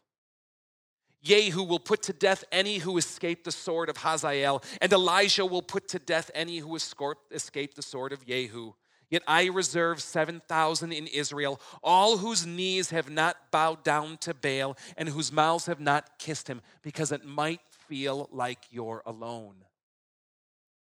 Jehu 1.23 1.63
will 1.63 1.79
put 1.79 2.03
to 2.03 2.13
death 2.13 2.45
any 2.51 2.77
who 2.77 2.97
escape 2.97 3.43
the 3.43 3.51
sword 3.51 3.89
of 3.89 3.97
Hazael, 3.97 4.63
and 4.79 4.93
Elijah 4.93 5.45
will 5.45 5.61
put 5.61 5.89
to 5.89 5.99
death 5.99 6.31
any 6.33 6.59
who 6.59 6.75
escape 6.75 7.75
the 7.75 7.81
sword 7.81 8.13
of 8.13 8.25
Jehu. 8.25 8.73
Yet 9.09 9.23
I 9.25 9.45
reserve 9.45 10.01
7,000 10.01 10.91
in 10.91 11.07
Israel, 11.07 11.61
all 11.81 12.17
whose 12.17 12.45
knees 12.45 12.89
have 12.89 13.09
not 13.09 13.51
bowed 13.51 13.83
down 13.83 14.17
to 14.17 14.33
Baal 14.33 14.77
and 14.97 15.07
whose 15.07 15.31
mouths 15.31 15.67
have 15.67 15.79
not 15.79 16.19
kissed 16.19 16.49
him, 16.49 16.61
because 16.81 17.11
it 17.11 17.23
might 17.23 17.61
feel 17.87 18.27
like 18.31 18.59
you're 18.69 19.03
alone. 19.05 19.55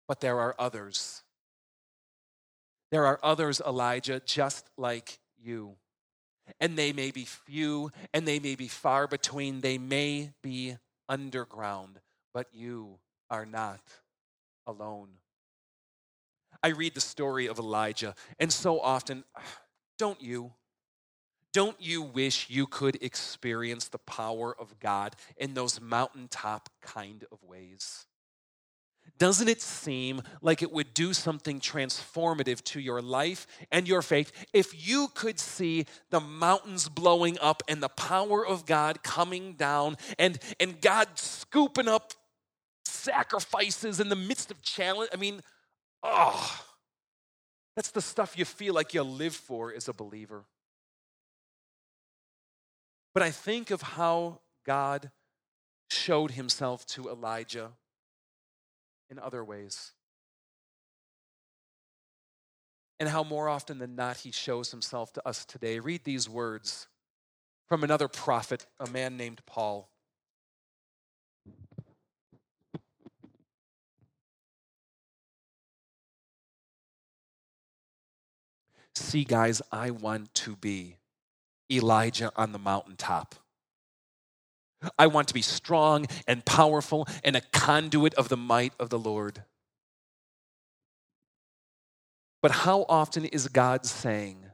But 0.08 0.22
there 0.22 0.40
are 0.40 0.56
others. 0.58 1.24
There 2.92 3.06
are 3.06 3.20
others, 3.24 3.62
Elijah, 3.66 4.22
just 4.24 4.70
like 4.78 5.20
you. 5.42 5.76
And 6.60 6.78
they 6.78 6.94
may 6.94 7.12
be 7.12 7.26
few 7.26 7.92
and 8.14 8.28
they 8.28 8.40
may 8.40 8.56
be 8.56 8.68
far 8.68 9.08
between. 9.08 9.62
They 9.62 9.78
may 9.78 10.32
be 10.42 10.78
underground, 11.10 12.00
but 12.34 12.48
you 12.54 13.00
are 13.30 13.46
not 13.46 13.82
alone. 14.68 15.10
I 16.64 16.70
read 16.70 16.96
the 16.96 17.02
story 17.02 17.48
of 17.48 17.60
Elijah, 17.60 18.16
and 18.40 18.52
so 18.52 18.80
often, 18.80 19.26
don't 20.00 20.22
you? 20.22 20.54
Don't 21.52 21.80
you 21.80 22.02
wish 22.02 22.50
you 22.50 22.66
could 22.66 22.98
experience 23.04 23.88
the 23.88 24.00
power 24.00 24.56
of 24.60 24.80
God 24.80 25.16
in 25.38 25.54
those 25.54 25.80
mountaintop 25.80 26.70
kind 26.82 27.26
of 27.32 27.44
ways? 27.44 28.08
Doesn't 29.20 29.48
it 29.48 29.62
seem 29.62 30.24
like 30.42 30.64
it 30.64 30.72
would 30.72 30.94
do 30.94 31.14
something 31.14 31.60
transformative 31.60 32.64
to 32.64 32.80
your 32.80 33.02
life 33.02 33.46
and 33.72 33.88
your 33.88 34.02
faith 34.02 34.32
if 34.54 34.88
you 34.88 35.10
could 35.14 35.40
see 35.40 35.86
the 36.10 36.20
mountains 36.20 36.90
blowing 36.90 37.38
up 37.40 37.62
and 37.68 37.84
the 37.84 37.90
power 37.90 38.46
of 38.46 38.66
God 38.66 39.04
coming 39.04 39.54
down 39.54 39.98
and, 40.18 40.40
and 40.60 40.82
God 40.82 41.08
scooping 41.16 41.88
up 41.88 42.14
sacrifices 42.86 44.00
in 44.00 44.10
the 44.10 44.16
midst 44.16 44.50
of 44.50 44.62
challenge? 44.64 45.12
I 45.14 45.18
mean, 45.18 45.42
Oh, 46.04 46.62
that's 47.76 47.92
the 47.92 48.02
stuff 48.02 48.38
you 48.38 48.46
feel 48.46 48.74
like 48.74 48.94
you 48.94 49.04
live 49.04 49.34
for 49.34 49.74
as 49.74 49.88
a 49.88 49.94
believer. 49.94 50.44
But 53.14 53.24
I 53.24 53.32
think 53.32 53.72
of 53.72 53.82
how 53.82 54.40
God 54.66 55.12
showed 55.90 56.32
himself 56.32 56.86
to 56.88 57.10
Elijah 57.10 57.72
in 59.10 59.20
other 59.20 59.44
ways. 59.44 59.92
And 63.00 63.10
how 63.10 63.24
more 63.24 63.50
often 63.50 63.80
than 63.80 63.96
not 63.96 64.18
he 64.18 64.32
shows 64.32 64.72
himself 64.72 65.14
to 65.14 65.28
us 65.28 65.46
today. 65.46 65.80
Read 65.80 66.04
these 66.04 66.30
words 66.30 66.88
from 67.68 67.84
another 67.84 68.08
prophet, 68.08 68.66
a 68.80 68.90
man 68.90 69.18
named 69.18 69.42
Paul. 69.46 69.90
See, 79.04 79.26
guys, 79.26 79.62
I 79.70 79.92
want 79.92 80.34
to 80.34 80.56
be 80.56 80.98
Elijah 81.70 82.32
on 82.38 82.54
the 82.54 82.58
mountaintop. 82.58 83.36
I 84.98 85.08
want 85.08 85.28
to 85.28 85.34
be 85.34 85.42
strong 85.42 86.08
and 86.26 86.44
powerful 86.46 87.06
and 87.24 87.36
a 87.36 87.42
conduit 87.42 88.14
of 88.16 88.30
the 88.30 88.38
might 88.38 88.74
of 88.80 88.90
the 88.90 88.98
Lord. 88.98 89.44
But 92.42 92.52
how 92.52 92.86
often 92.88 93.26
is 93.26 93.50
God 93.50 93.86
saying, 93.86 94.46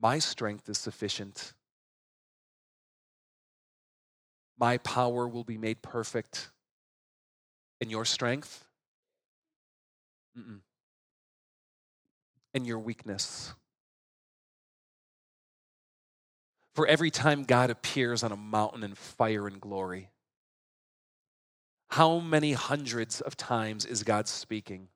My 0.00 0.18
strength 0.18 0.68
is 0.68 0.78
sufficient? 0.78 1.54
My 4.60 4.76
power 4.78 5.26
will 5.26 5.44
be 5.44 5.58
made 5.58 5.80
perfect 5.82 6.50
in 7.80 7.88
your 7.88 8.04
strength? 8.04 8.66
Mm-mm 10.38 10.60
and 12.56 12.66
your 12.66 12.78
weakness. 12.78 13.52
For 16.74 16.86
every 16.86 17.10
time 17.10 17.44
God 17.44 17.68
appears 17.68 18.22
on 18.22 18.32
a 18.32 18.36
mountain 18.36 18.82
in 18.82 18.94
fire 18.94 19.46
and 19.46 19.60
glory, 19.60 20.08
how 21.90 22.18
many 22.18 22.54
hundreds 22.54 23.20
of 23.20 23.36
times 23.36 23.84
is 23.84 24.02
God 24.02 24.26
speaking 24.26 24.88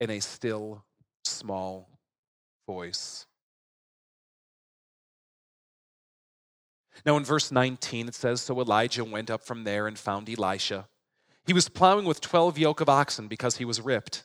in 0.00 0.10
a 0.10 0.20
still, 0.20 0.84
small 1.24 1.88
voice? 2.66 3.24
Now, 7.06 7.16
in 7.16 7.24
verse 7.24 7.50
19, 7.50 8.08
it 8.08 8.14
says 8.14 8.42
So 8.42 8.60
Elijah 8.60 9.04
went 9.04 9.30
up 9.30 9.42
from 9.42 9.64
there 9.64 9.86
and 9.86 9.98
found 9.98 10.28
Elisha. 10.28 10.88
He 11.46 11.54
was 11.54 11.70
plowing 11.70 12.04
with 12.04 12.20
12 12.20 12.58
yoke 12.58 12.82
of 12.82 12.88
oxen 12.90 13.28
because 13.28 13.56
he 13.56 13.64
was 13.64 13.80
ripped 13.80 14.24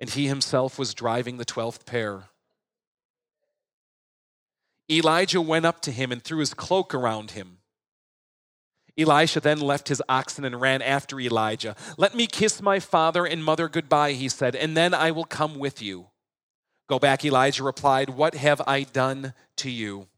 and 0.00 0.10
he 0.10 0.26
himself 0.26 0.78
was 0.78 0.94
driving 0.94 1.36
the 1.36 1.44
twelfth 1.44 1.86
pair. 1.86 2.24
Elijah 4.90 5.40
went 5.40 5.66
up 5.66 5.80
to 5.82 5.92
him 5.92 6.10
and 6.12 6.22
threw 6.22 6.38
his 6.38 6.54
cloak 6.54 6.94
around 6.94 7.32
him. 7.32 7.58
Elisha 8.96 9.38
then 9.40 9.60
left 9.60 9.88
his 9.88 10.02
oxen 10.08 10.44
and 10.44 10.60
ran 10.60 10.82
after 10.82 11.20
Elijah. 11.20 11.76
Let 11.96 12.14
me 12.14 12.26
kiss 12.26 12.60
my 12.60 12.80
father 12.80 13.24
and 13.24 13.44
mother 13.44 13.68
goodbye, 13.68 14.12
he 14.12 14.28
said, 14.28 14.56
and 14.56 14.76
then 14.76 14.92
I 14.92 15.12
will 15.12 15.24
come 15.24 15.58
with 15.58 15.80
you. 15.80 16.08
Go 16.88 16.98
back, 16.98 17.24
Elijah 17.24 17.62
replied. 17.62 18.10
What 18.10 18.34
have 18.34 18.62
I 18.66 18.82
done 18.82 19.34
to 19.58 19.70
you? 19.70 20.08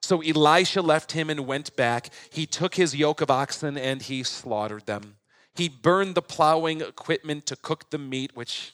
So 0.00 0.22
Elisha 0.22 0.80
left 0.80 1.12
him 1.12 1.28
and 1.28 1.46
went 1.46 1.76
back. 1.76 2.08
He 2.30 2.46
took 2.46 2.76
his 2.76 2.96
yoke 2.96 3.20
of 3.20 3.30
oxen 3.30 3.76
and 3.76 4.00
he 4.00 4.22
slaughtered 4.22 4.86
them. 4.86 5.16
He 5.54 5.68
burned 5.68 6.14
the 6.14 6.22
plowing 6.22 6.80
equipment 6.80 7.44
to 7.46 7.56
cook 7.56 7.90
the 7.90 7.98
meat, 7.98 8.30
which 8.34 8.72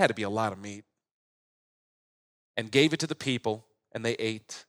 had 0.00 0.08
to 0.08 0.14
be 0.14 0.22
a 0.22 0.30
lot 0.30 0.52
of 0.52 0.58
meat. 0.58 0.84
And 2.56 2.70
gave 2.70 2.92
it 2.92 3.00
to 3.00 3.06
the 3.06 3.14
people, 3.14 3.64
and 3.92 4.04
they 4.04 4.14
ate. 4.14 4.64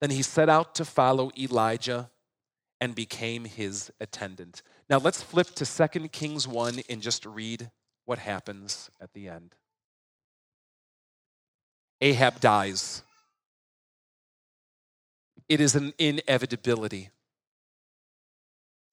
Then 0.00 0.10
he 0.10 0.22
set 0.22 0.48
out 0.48 0.74
to 0.76 0.84
follow 0.84 1.30
Elijah 1.38 2.10
and 2.80 2.94
became 2.94 3.44
his 3.44 3.92
attendant. 4.00 4.62
Now 4.90 4.98
let's 4.98 5.22
flip 5.22 5.54
to 5.54 5.64
2 5.64 6.08
Kings 6.08 6.48
1 6.48 6.80
and 6.88 7.00
just 7.00 7.24
read 7.24 7.70
what 8.06 8.18
happens 8.18 8.90
at 9.00 9.12
the 9.12 9.28
end. 9.28 9.54
Ahab 12.00 12.40
dies. 12.40 13.02
It 15.48 15.60
is 15.60 15.76
an 15.76 15.92
inevitability 15.98 17.10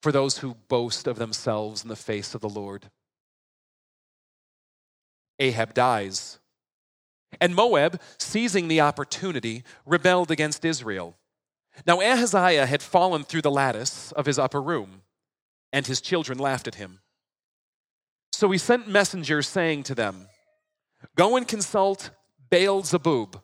for 0.02 0.12
those 0.12 0.38
who 0.38 0.56
boast 0.68 1.08
of 1.08 1.18
themselves 1.18 1.82
in 1.82 1.90
the 1.90 1.96
face 1.96 2.36
of 2.36 2.42
the 2.42 2.50
Lord. 2.50 2.92
Ahab 5.40 5.74
dies. 5.74 6.40
And 7.40 7.56
Moab, 7.56 8.02
seizing 8.18 8.68
the 8.68 8.82
opportunity, 8.82 9.64
rebelled 9.86 10.32
against 10.32 10.66
Israel. 10.66 11.16
Now 11.86 12.02
Ahaziah 12.02 12.66
had 12.66 12.82
fallen 12.82 13.24
through 13.24 13.44
the 13.44 13.52
lattice 13.52 14.12
of 14.14 14.26
his 14.26 14.40
upper 14.40 14.62
room, 14.62 15.04
and 15.72 15.86
his 15.86 16.02
children 16.02 16.38
laughed 16.38 16.68
at 16.68 16.76
him. 16.76 17.00
So 18.32 18.50
he 18.52 18.58
sent 18.58 18.88
messengers 18.88 19.48
saying 19.48 19.84
to 19.84 19.96
them, 19.96 20.28
Go 21.16 21.38
and 21.38 21.48
consult 21.48 22.10
Baal 22.50 22.84
Zebub. 22.84 23.42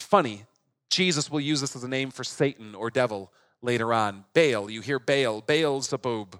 Funny, 0.00 0.44
Jesus 0.90 1.30
will 1.30 1.40
use 1.40 1.60
this 1.60 1.74
as 1.74 1.84
a 1.84 1.88
name 1.88 2.10
for 2.10 2.24
Satan 2.24 2.74
or 2.74 2.90
devil 2.90 3.32
later 3.62 3.92
on. 3.92 4.24
Baal, 4.34 4.70
you 4.70 4.80
hear 4.80 4.98
Baal, 4.98 5.40
Baal 5.40 5.80
Zebub, 5.80 6.38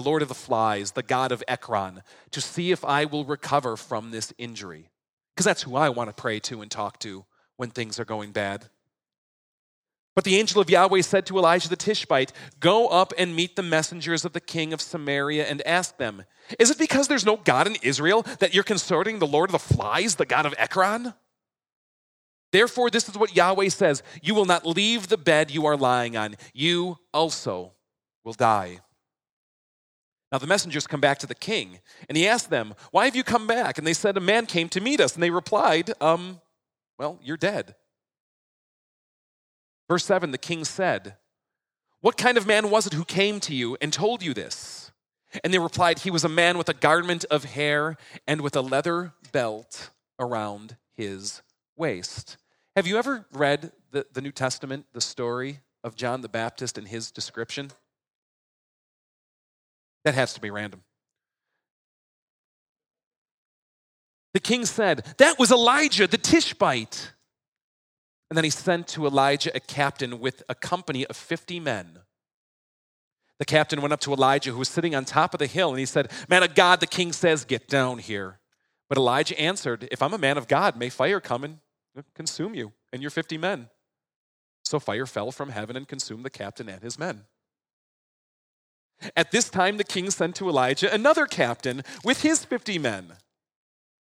the 0.00 0.08
Lord 0.08 0.22
of 0.22 0.28
the 0.28 0.34
flies, 0.34 0.92
the 0.92 1.02
God 1.02 1.30
of 1.30 1.44
Ekron, 1.46 2.02
to 2.30 2.40
see 2.40 2.72
if 2.72 2.84
I 2.84 3.04
will 3.04 3.24
recover 3.24 3.76
from 3.76 4.10
this 4.10 4.32
injury. 4.38 4.88
Because 5.34 5.44
that's 5.44 5.62
who 5.62 5.76
I 5.76 5.90
want 5.90 6.08
to 6.08 6.20
pray 6.20 6.40
to 6.40 6.62
and 6.62 6.70
talk 6.70 6.98
to 7.00 7.26
when 7.56 7.70
things 7.70 8.00
are 8.00 8.04
going 8.06 8.32
bad. 8.32 8.70
But 10.14 10.24
the 10.24 10.36
angel 10.36 10.60
of 10.60 10.70
Yahweh 10.70 11.02
said 11.02 11.26
to 11.26 11.38
Elijah 11.38 11.68
the 11.68 11.76
Tishbite, 11.76 12.32
Go 12.58 12.88
up 12.88 13.12
and 13.18 13.36
meet 13.36 13.56
the 13.56 13.62
messengers 13.62 14.24
of 14.24 14.32
the 14.32 14.40
king 14.40 14.72
of 14.72 14.80
Samaria 14.80 15.46
and 15.46 15.60
ask 15.66 15.98
them, 15.98 16.24
Is 16.58 16.70
it 16.70 16.78
because 16.78 17.06
there's 17.06 17.26
no 17.26 17.36
God 17.36 17.66
in 17.66 17.76
Israel 17.82 18.22
that 18.38 18.54
you're 18.54 18.64
consorting 18.64 19.18
the 19.18 19.26
Lord 19.26 19.50
of 19.50 19.52
the 19.52 19.74
flies, 19.74 20.16
the 20.16 20.26
God 20.26 20.46
of 20.46 20.54
Ekron? 20.56 21.14
Therefore, 22.52 22.90
this 22.90 23.08
is 23.08 23.16
what 23.16 23.36
Yahweh 23.36 23.68
says 23.68 24.02
You 24.22 24.34
will 24.34 24.46
not 24.46 24.66
leave 24.66 25.08
the 25.08 25.18
bed 25.18 25.50
you 25.50 25.66
are 25.66 25.76
lying 25.76 26.16
on, 26.16 26.36
you 26.54 26.96
also 27.12 27.74
will 28.24 28.32
die. 28.32 28.80
Now 30.32 30.38
the 30.38 30.46
messengers 30.46 30.86
come 30.86 31.00
back 31.00 31.18
to 31.18 31.26
the 31.26 31.34
king, 31.34 31.80
and 32.08 32.16
he 32.16 32.26
asked 32.26 32.50
them, 32.50 32.74
Why 32.92 33.06
have 33.06 33.16
you 33.16 33.24
come 33.24 33.46
back? 33.46 33.78
And 33.78 33.86
they 33.86 33.94
said, 33.94 34.16
A 34.16 34.20
man 34.20 34.46
came 34.46 34.68
to 34.70 34.80
meet 34.80 35.00
us. 35.00 35.14
And 35.14 35.22
they 35.22 35.30
replied, 35.30 35.92
Um, 36.00 36.40
well, 36.98 37.18
you're 37.22 37.36
dead. 37.36 37.74
Verse 39.88 40.04
7 40.04 40.30
the 40.30 40.38
king 40.38 40.64
said, 40.64 41.16
What 42.00 42.16
kind 42.16 42.38
of 42.38 42.46
man 42.46 42.70
was 42.70 42.86
it 42.86 42.92
who 42.92 43.04
came 43.04 43.40
to 43.40 43.54
you 43.54 43.76
and 43.80 43.92
told 43.92 44.22
you 44.22 44.32
this? 44.32 44.92
And 45.42 45.52
they 45.52 45.58
replied, 45.58 46.00
He 46.00 46.10
was 46.10 46.24
a 46.24 46.28
man 46.28 46.58
with 46.58 46.68
a 46.68 46.74
garment 46.74 47.24
of 47.30 47.44
hair 47.44 47.96
and 48.26 48.40
with 48.40 48.54
a 48.54 48.60
leather 48.60 49.14
belt 49.32 49.90
around 50.18 50.76
his 50.94 51.42
waist. 51.76 52.36
Have 52.76 52.86
you 52.86 52.98
ever 52.98 53.26
read 53.32 53.72
the, 53.90 54.06
the 54.12 54.20
New 54.20 54.32
Testament, 54.32 54.86
the 54.92 55.00
story 55.00 55.60
of 55.82 55.96
John 55.96 56.20
the 56.20 56.28
Baptist 56.28 56.78
and 56.78 56.86
his 56.86 57.10
description? 57.10 57.72
That 60.04 60.14
has 60.14 60.32
to 60.34 60.40
be 60.40 60.50
random. 60.50 60.82
The 64.32 64.40
king 64.40 64.64
said, 64.64 65.04
That 65.18 65.38
was 65.38 65.50
Elijah 65.50 66.06
the 66.06 66.18
Tishbite. 66.18 67.12
And 68.30 68.36
then 68.36 68.44
he 68.44 68.50
sent 68.50 68.86
to 68.88 69.06
Elijah 69.06 69.50
a 69.54 69.60
captain 69.60 70.20
with 70.20 70.42
a 70.48 70.54
company 70.54 71.04
of 71.06 71.16
50 71.16 71.58
men. 71.58 71.98
The 73.40 73.44
captain 73.44 73.80
went 73.80 73.92
up 73.92 74.00
to 74.00 74.12
Elijah, 74.12 74.52
who 74.52 74.58
was 74.58 74.68
sitting 74.68 74.94
on 74.94 75.04
top 75.04 75.34
of 75.34 75.38
the 75.38 75.46
hill, 75.46 75.70
and 75.70 75.78
he 75.78 75.86
said, 75.86 76.12
Man 76.28 76.42
of 76.42 76.54
God, 76.54 76.78
the 76.78 76.86
king 76.86 77.12
says, 77.12 77.44
Get 77.44 77.68
down 77.68 77.98
here. 77.98 78.38
But 78.88 78.98
Elijah 78.98 79.38
answered, 79.40 79.88
If 79.90 80.02
I'm 80.02 80.12
a 80.12 80.18
man 80.18 80.38
of 80.38 80.46
God, 80.46 80.76
may 80.76 80.90
fire 80.90 81.20
come 81.20 81.42
and 81.42 81.58
uh, 81.96 82.02
consume 82.14 82.54
you 82.54 82.72
and 82.92 83.02
your 83.02 83.10
50 83.10 83.38
men. 83.38 83.68
So 84.62 84.78
fire 84.78 85.06
fell 85.06 85.32
from 85.32 85.48
heaven 85.48 85.76
and 85.76 85.88
consumed 85.88 86.24
the 86.24 86.30
captain 86.30 86.68
and 86.68 86.82
his 86.82 86.98
men. 86.98 87.24
At 89.16 89.30
this 89.30 89.48
time, 89.48 89.76
the 89.76 89.84
king 89.84 90.10
sent 90.10 90.34
to 90.36 90.48
Elijah 90.48 90.92
another 90.92 91.26
captain 91.26 91.82
with 92.04 92.22
his 92.22 92.44
50 92.44 92.78
men. 92.78 93.14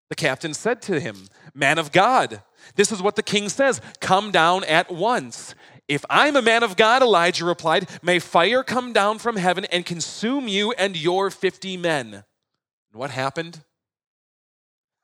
The 0.10 0.16
captain 0.16 0.54
said 0.54 0.82
to 0.84 1.00
him, 1.00 1.28
Man 1.54 1.78
of 1.78 1.92
God, 1.92 2.42
this 2.76 2.92
is 2.92 3.02
what 3.02 3.16
the 3.16 3.24
king 3.24 3.48
says 3.50 3.82
come 4.00 4.32
down 4.32 4.64
at 4.64 4.92
once. 4.92 5.56
If 5.88 6.06
I'm 6.10 6.36
a 6.36 6.42
man 6.42 6.64
of 6.64 6.76
God, 6.76 7.02
Elijah 7.02 7.46
replied, 7.46 7.90
may 8.04 8.20
fire 8.20 8.64
come 8.64 8.94
down 8.94 9.18
from 9.18 9.38
heaven 9.38 9.66
and 9.66 9.86
consume 9.86 10.48
you 10.48 10.72
and 10.74 10.96
your 10.96 11.32
50 11.32 11.78
men. 11.78 12.14
And 12.14 12.24
what 12.94 13.10
happened? 13.10 13.64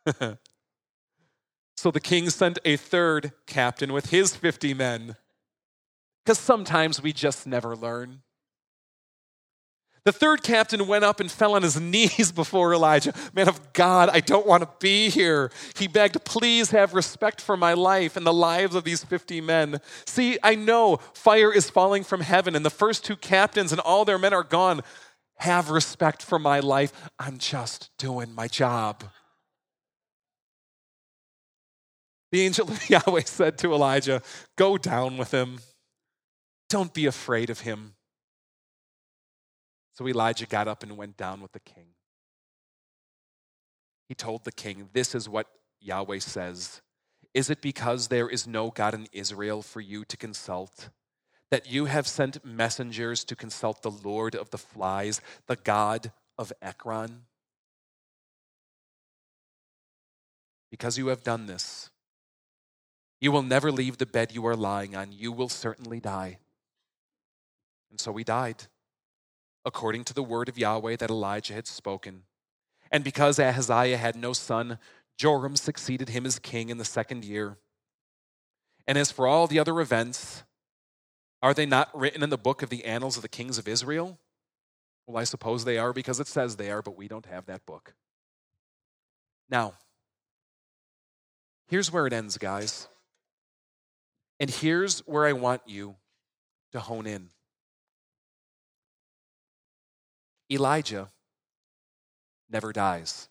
so 1.76 1.91
the 1.91 2.00
king 2.00 2.30
sent 2.30 2.60
a 2.64 2.78
third 2.78 3.32
captain 3.48 3.93
with 3.93 4.12
his 4.12 4.36
50 4.36 4.76
men. 4.76 5.16
Because 6.24 6.39
sometimes 6.39 7.02
we 7.02 7.14
just 7.14 7.48
never 7.48 7.76
learn. 7.76 8.22
The 10.06 10.12
third 10.12 10.43
captain 10.43 10.86
went 10.86 11.03
up 11.03 11.20
and 11.20 11.32
fell 11.32 11.56
on 11.56 11.64
his 11.64 11.82
knees 11.82 12.32
before 12.32 12.74
Elijah. 12.74 13.14
Man 13.34 13.49
of 13.49 13.74
God, 13.74 14.10
I 14.10 14.20
don't 14.20 14.45
want 14.45 14.62
to 14.62 14.70
be 14.80 15.10
here. 15.10 15.51
He 15.78 15.88
begged, 15.88 16.24
Please 16.24 16.70
have 16.72 16.93
respect 16.93 17.41
for 17.41 17.58
my 17.58 17.74
life 17.74 18.16
and 18.16 18.26
the 18.26 18.34
lives 18.34 18.76
of 18.76 18.84
these 18.84 19.03
50 19.03 19.41
men. 19.41 19.82
See, 20.06 20.38
I 20.43 20.53
know 20.53 20.97
fire 21.14 21.51
is 21.51 21.72
falling 21.72 22.03
from 22.03 22.22
heaven, 22.22 22.56
and 22.56 22.64
the 22.64 22.70
first 22.70 23.03
two 23.03 23.16
captains 23.16 23.72
and 23.72 23.82
all 23.82 24.06
their 24.06 24.20
men 24.20 24.34
are 24.34 24.43
gone. 24.43 24.82
Have 25.39 25.72
respect 25.72 26.22
for 26.22 26.38
my 26.39 26.60
life. 26.60 26.93
I'm 27.20 27.39
just 27.39 27.89
doing 27.97 28.34
my 28.34 28.47
job. 28.47 29.03
The 32.32 32.41
angel 32.41 32.70
of 32.70 32.89
Yahweh 32.89 33.24
said 33.26 33.58
to 33.60 33.74
Elijah, 33.74 34.22
Go 34.56 34.78
down 34.78 35.18
with 35.18 35.32
him. 35.32 35.60
Don't 36.70 36.93
be 36.93 37.08
afraid 37.08 37.49
of 37.49 37.62
him. 37.62 37.95
So 39.96 40.08
Elijah 40.08 40.46
got 40.46 40.68
up 40.68 40.84
and 40.84 40.98
went 40.98 41.16
down 41.16 41.41
with 41.41 41.54
the 41.54 41.60
king. 41.60 41.88
He 44.10 44.14
told 44.14 44.43
the 44.43 44.52
king, 44.52 44.89
This 44.93 45.16
is 45.16 45.30
what 45.30 45.48
Yahweh 45.80 46.20
says. 46.20 46.82
Is 47.34 47.50
it 47.50 47.62
because 47.62 48.08
there 48.08 48.30
is 48.30 48.46
no 48.46 48.72
God 48.72 48.93
in 48.93 49.08
Israel 49.12 49.62
for 49.62 49.82
you 49.82 50.06
to 50.06 50.18
consult? 50.18 50.89
That 51.50 51.72
you 51.72 51.86
have 51.86 52.08
sent 52.08 52.43
messengers 52.46 53.24
to 53.26 53.36
consult 53.36 53.82
the 53.82 53.91
Lord 53.91 54.36
of 54.36 54.50
the 54.50 54.58
flies, 54.58 55.22
the 55.48 55.56
God 55.56 56.12
of 56.38 56.52
Ekron? 56.62 57.22
Because 60.72 60.98
you 60.98 61.08
have 61.08 61.24
done 61.24 61.46
this, 61.46 61.89
you 63.22 63.32
will 63.32 63.43
never 63.43 63.72
leave 63.72 63.98
the 63.98 64.06
bed 64.06 64.34
you 64.34 64.46
are 64.46 64.58
lying 64.58 64.96
on. 64.96 65.14
You 65.14 65.32
will 65.32 65.48
certainly 65.48 66.02
die. 66.02 66.39
And 67.89 68.00
so 68.00 68.14
he 68.16 68.26
died 68.26 68.68
according 69.66 70.03
to 70.05 70.13
the 70.13 70.24
word 70.24 70.47
of 70.47 70.57
Yahweh 70.57 70.95
that 70.97 71.09
Elijah 71.09 71.53
had 71.53 71.68
spoken. 71.68 72.24
And 72.91 73.03
because 73.03 73.39
Ahaziah 73.39 73.97
had 73.97 74.16
no 74.16 74.32
son, 74.32 74.78
Joram 75.18 75.55
succeeded 75.55 76.09
him 76.09 76.26
as 76.26 76.39
king 76.39 76.70
in 76.70 76.78
the 76.78 76.86
second 76.86 77.26
year. 77.26 77.57
And 78.88 78.97
as 78.97 79.11
for 79.11 79.26
all 79.28 79.47
the 79.47 79.59
other 79.59 79.82
events, 79.82 80.43
are 81.41 81.53
they 81.53 81.66
not 81.66 81.89
written 81.97 82.24
in 82.24 82.30
the 82.30 82.38
book 82.38 82.61
of 82.61 82.70
the 82.70 82.86
annals 82.86 83.16
of 83.16 83.22
the 83.22 83.30
kings 83.30 83.57
of 83.57 83.68
Israel? 83.68 84.20
Well, 85.07 85.18
I 85.18 85.24
suppose 85.24 85.66
they 85.66 85.78
are 85.78 85.93
because 85.93 86.20
it 86.20 86.28
says 86.28 86.55
they 86.55 86.72
are, 86.72 86.82
but 86.82 86.97
we 86.97 87.07
don't 87.07 87.26
have 87.26 87.45
that 87.47 87.66
book. 87.66 87.93
Now, 89.49 89.74
here's 91.68 91.91
where 91.91 92.07
it 92.07 92.13
ends, 92.13 92.38
guys. 92.38 92.88
And 94.39 94.49
here's 94.49 94.99
where 95.01 95.26
I 95.26 95.34
want 95.34 95.61
you 95.66 95.95
to 96.72 96.80
hone 96.80 97.07
in. 97.07 97.30
Elijah 100.52 101.10
never 102.50 102.72
dies. 102.72 103.30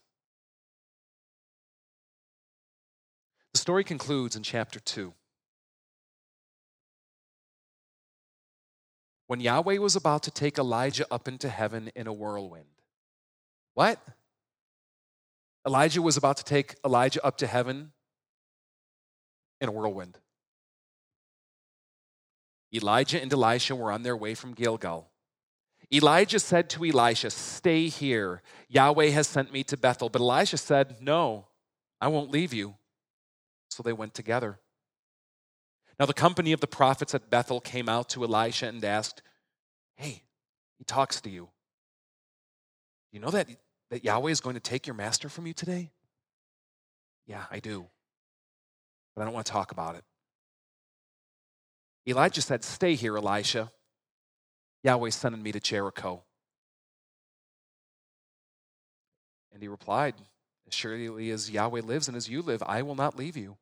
The 3.52 3.58
story 3.58 3.84
concludes 3.84 4.34
in 4.34 4.42
chapter 4.42 4.80
2. 4.80 5.12
When 9.26 9.40
Yahweh 9.40 9.78
was 9.78 9.96
about 9.96 10.24
to 10.24 10.30
take 10.30 10.58
Elijah 10.58 11.06
up 11.10 11.28
into 11.28 11.48
heaven 11.48 11.90
in 11.94 12.06
a 12.06 12.12
whirlwind. 12.12 12.66
What? 13.74 14.00
Elijah 15.66 16.02
was 16.02 16.16
about 16.16 16.36
to 16.38 16.44
take 16.44 16.74
Elijah 16.84 17.24
up 17.24 17.38
to 17.38 17.46
heaven 17.46 17.92
in 19.60 19.68
a 19.68 19.72
whirlwind. 19.72 20.18
Elijah 22.74 23.22
and 23.22 23.32
Elisha 23.32 23.74
were 23.74 23.92
on 23.92 24.02
their 24.02 24.16
way 24.16 24.34
from 24.34 24.52
Gilgal. 24.52 25.08
Elijah 25.94 26.40
said 26.40 26.68
to 26.70 26.84
Elisha, 26.84 27.30
Stay 27.30 27.86
here. 27.88 28.42
Yahweh 28.68 29.10
has 29.10 29.28
sent 29.28 29.52
me 29.52 29.62
to 29.64 29.76
Bethel. 29.76 30.08
But 30.08 30.20
Elisha 30.20 30.56
said, 30.56 31.00
No, 31.00 31.46
I 32.00 32.08
won't 32.08 32.30
leave 32.30 32.52
you. 32.52 32.74
So 33.70 33.82
they 33.82 33.92
went 33.92 34.12
together. 34.12 34.58
Now, 35.98 36.06
the 36.06 36.14
company 36.14 36.52
of 36.52 36.60
the 36.60 36.66
prophets 36.66 37.14
at 37.14 37.30
Bethel 37.30 37.60
came 37.60 37.88
out 37.88 38.08
to 38.10 38.24
Elisha 38.24 38.66
and 38.66 38.84
asked, 38.84 39.22
Hey, 39.94 40.24
he 40.78 40.84
talks 40.84 41.20
to 41.20 41.30
you. 41.30 41.50
You 43.12 43.20
know 43.20 43.30
that, 43.30 43.48
that 43.90 44.04
Yahweh 44.04 44.32
is 44.32 44.40
going 44.40 44.54
to 44.54 44.60
take 44.60 44.88
your 44.88 44.94
master 44.94 45.28
from 45.28 45.46
you 45.46 45.52
today? 45.52 45.92
Yeah, 47.26 47.44
I 47.50 47.60
do. 47.60 47.86
But 49.14 49.22
I 49.22 49.24
don't 49.26 49.34
want 49.34 49.46
to 49.46 49.52
talk 49.52 49.70
about 49.70 49.94
it. 49.94 50.04
Elijah 52.08 52.42
said, 52.42 52.64
Stay 52.64 52.96
here, 52.96 53.16
Elisha. 53.16 53.70
Yahweh's 54.84 55.14
sending 55.14 55.42
me 55.42 55.50
to 55.50 55.60
Jericho. 55.60 56.22
And 59.52 59.62
he 59.62 59.68
replied, 59.68 60.14
As 60.68 60.74
surely 60.74 61.30
as 61.30 61.50
Yahweh 61.50 61.80
lives 61.80 62.06
and 62.06 62.16
as 62.16 62.28
you 62.28 62.42
live, 62.42 62.62
I 62.66 62.82
will 62.82 62.94
not 62.94 63.16
leave 63.16 63.36
you. 63.36 63.56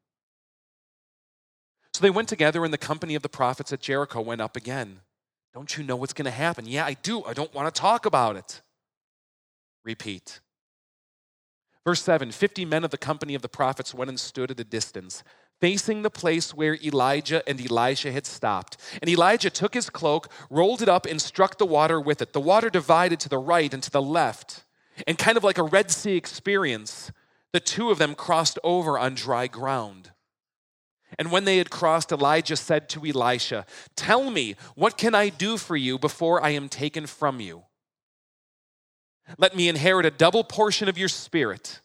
So 1.94 2.02
they 2.02 2.10
went 2.10 2.28
together, 2.28 2.64
and 2.64 2.72
the 2.72 2.78
company 2.78 3.14
of 3.14 3.22
the 3.22 3.28
prophets 3.28 3.72
at 3.72 3.80
Jericho 3.80 4.20
went 4.20 4.40
up 4.40 4.56
again. 4.56 5.00
Don't 5.54 5.76
you 5.76 5.84
know 5.84 5.96
what's 5.96 6.14
going 6.14 6.24
to 6.24 6.30
happen? 6.30 6.66
Yeah, 6.66 6.86
I 6.86 6.94
do. 6.94 7.22
I 7.24 7.34
don't 7.34 7.52
want 7.54 7.72
to 7.72 7.80
talk 7.80 8.06
about 8.06 8.36
it. 8.36 8.62
Repeat. 9.84 10.40
Verse 11.84 12.02
7 12.02 12.32
50 12.32 12.64
men 12.64 12.84
of 12.84 12.90
the 12.90 12.98
company 12.98 13.34
of 13.34 13.42
the 13.42 13.48
prophets 13.48 13.92
went 13.92 14.08
and 14.08 14.18
stood 14.18 14.50
at 14.50 14.60
a 14.60 14.64
distance, 14.64 15.22
facing 15.62 16.02
the 16.02 16.10
place 16.10 16.52
where 16.52 16.76
Elijah 16.82 17.40
and 17.48 17.60
Elisha 17.60 18.10
had 18.10 18.26
stopped. 18.26 18.76
And 19.00 19.08
Elijah 19.08 19.48
took 19.48 19.74
his 19.74 19.90
cloak, 19.90 20.28
rolled 20.50 20.82
it 20.82 20.88
up, 20.88 21.06
and 21.06 21.22
struck 21.22 21.56
the 21.56 21.64
water 21.64 22.00
with 22.00 22.20
it. 22.20 22.32
The 22.32 22.40
water 22.40 22.68
divided 22.68 23.20
to 23.20 23.28
the 23.28 23.38
right 23.38 23.72
and 23.72 23.80
to 23.84 23.90
the 23.90 24.02
left. 24.02 24.64
And 25.06 25.16
kind 25.16 25.36
of 25.36 25.44
like 25.44 25.58
a 25.58 25.62
Red 25.62 25.92
Sea 25.92 26.16
experience, 26.16 27.12
the 27.52 27.60
two 27.60 27.92
of 27.92 27.98
them 27.98 28.16
crossed 28.16 28.58
over 28.64 28.98
on 28.98 29.14
dry 29.14 29.46
ground. 29.46 30.10
And 31.16 31.30
when 31.30 31.44
they 31.44 31.58
had 31.58 31.70
crossed, 31.70 32.10
Elijah 32.10 32.56
said 32.56 32.88
to 32.88 33.06
Elisha, 33.06 33.64
Tell 33.94 34.32
me, 34.32 34.56
what 34.74 34.98
can 34.98 35.14
I 35.14 35.28
do 35.28 35.58
for 35.58 35.76
you 35.76 35.96
before 35.96 36.44
I 36.44 36.50
am 36.50 36.68
taken 36.68 37.06
from 37.06 37.38
you? 37.38 37.62
Let 39.38 39.54
me 39.54 39.68
inherit 39.68 40.06
a 40.06 40.10
double 40.10 40.42
portion 40.42 40.88
of 40.88 40.98
your 40.98 41.08
spirit. 41.08 41.81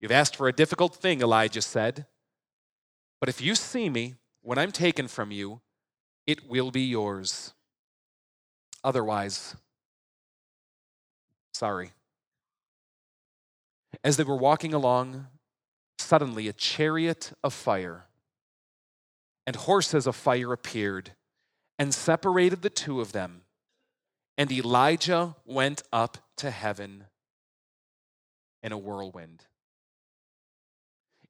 You've 0.00 0.12
asked 0.12 0.36
for 0.36 0.48
a 0.48 0.52
difficult 0.52 0.94
thing, 0.94 1.20
Elijah 1.20 1.62
said. 1.62 2.06
But 3.20 3.28
if 3.28 3.40
you 3.40 3.54
see 3.54 3.88
me 3.88 4.14
when 4.42 4.58
I'm 4.58 4.72
taken 4.72 5.08
from 5.08 5.30
you, 5.30 5.60
it 6.26 6.48
will 6.48 6.70
be 6.70 6.82
yours. 6.82 7.52
Otherwise, 8.84 9.56
sorry. 11.52 11.92
As 14.04 14.16
they 14.16 14.24
were 14.24 14.36
walking 14.36 14.72
along, 14.72 15.26
suddenly 15.98 16.46
a 16.46 16.52
chariot 16.52 17.32
of 17.42 17.52
fire 17.52 18.04
and 19.46 19.56
horses 19.56 20.06
of 20.06 20.14
fire 20.14 20.52
appeared 20.52 21.12
and 21.78 21.94
separated 21.94 22.62
the 22.62 22.70
two 22.70 23.00
of 23.00 23.12
them. 23.12 23.42
And 24.36 24.52
Elijah 24.52 25.36
went 25.46 25.82
up 25.92 26.18
to 26.36 26.50
heaven 26.50 27.04
in 28.62 28.72
a 28.72 28.78
whirlwind. 28.78 29.46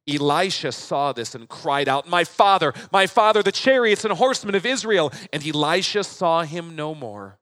Elisha 0.09 0.73
saw 0.73 1.13
this 1.13 1.35
and 1.35 1.49
cried 1.49 1.89
out, 1.89 2.09
My 2.09 2.25
father, 2.25 2.73
my 2.91 3.07
father, 3.07 3.43
the 3.43 3.53
chariots 3.53 4.05
and 4.05 4.15
horsemen 4.15 4.55
of 4.55 4.65
Israel. 4.65 5.13
And 5.33 5.47
Elisha 5.47 6.05
saw 6.05 6.43
him 6.43 6.75
no 6.75 6.95
more. 6.95 7.39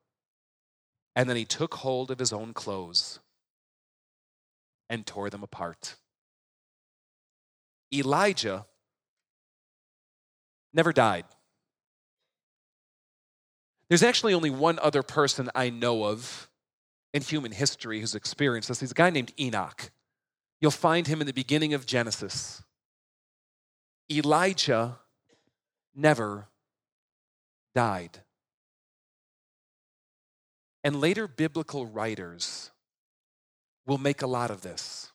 And 1.14 1.28
then 1.30 1.36
he 1.36 1.44
took 1.44 1.74
hold 1.74 2.10
of 2.10 2.18
his 2.18 2.32
own 2.32 2.52
clothes 2.52 3.20
and 4.90 5.06
tore 5.06 5.30
them 5.30 5.42
apart. 5.42 5.96
Elijah 7.92 8.66
never 10.74 10.92
died. 10.92 11.24
There's 13.88 14.02
actually 14.02 14.34
only 14.34 14.50
one 14.50 14.78
other 14.80 15.02
person 15.02 15.48
I 15.54 15.70
know 15.70 16.04
of 16.04 16.48
in 17.14 17.22
human 17.22 17.52
history 17.52 18.00
who's 18.00 18.14
experienced 18.14 18.68
this. 18.68 18.80
He's 18.80 18.90
a 18.90 18.94
guy 18.94 19.10
named 19.10 19.32
Enoch. 19.38 19.90
You'll 20.60 20.70
find 20.70 21.06
him 21.06 21.20
in 21.20 21.26
the 21.26 21.32
beginning 21.32 21.74
of 21.74 21.86
Genesis. 21.86 22.62
Elijah 24.10 24.98
never 25.94 26.48
died. 27.74 28.20
And 30.82 31.00
later 31.00 31.26
biblical 31.26 31.86
writers 31.86 32.70
will 33.86 33.98
make 33.98 34.22
a 34.22 34.26
lot 34.26 34.50
of 34.50 34.62
this. 34.62 35.12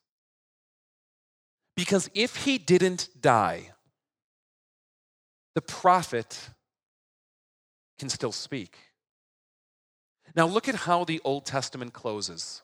Because 1.75 2.09
if 2.13 2.43
he 2.43 2.57
didn't 2.57 3.09
die, 3.19 3.71
the 5.55 5.61
prophet 5.61 6.49
can 7.97 8.09
still 8.09 8.31
speak. 8.31 8.77
Now, 10.35 10.45
look 10.47 10.69
at 10.69 10.75
how 10.75 11.03
the 11.03 11.19
Old 11.23 11.45
Testament 11.45 11.93
closes. 11.93 12.61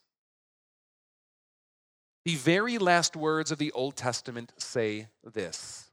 The 2.28 2.36
very 2.36 2.78
last 2.78 3.16
words 3.16 3.52
of 3.52 3.58
the 3.58 3.72
Old 3.72 3.96
Testament 3.96 4.52
say 4.58 5.08
this 5.24 5.90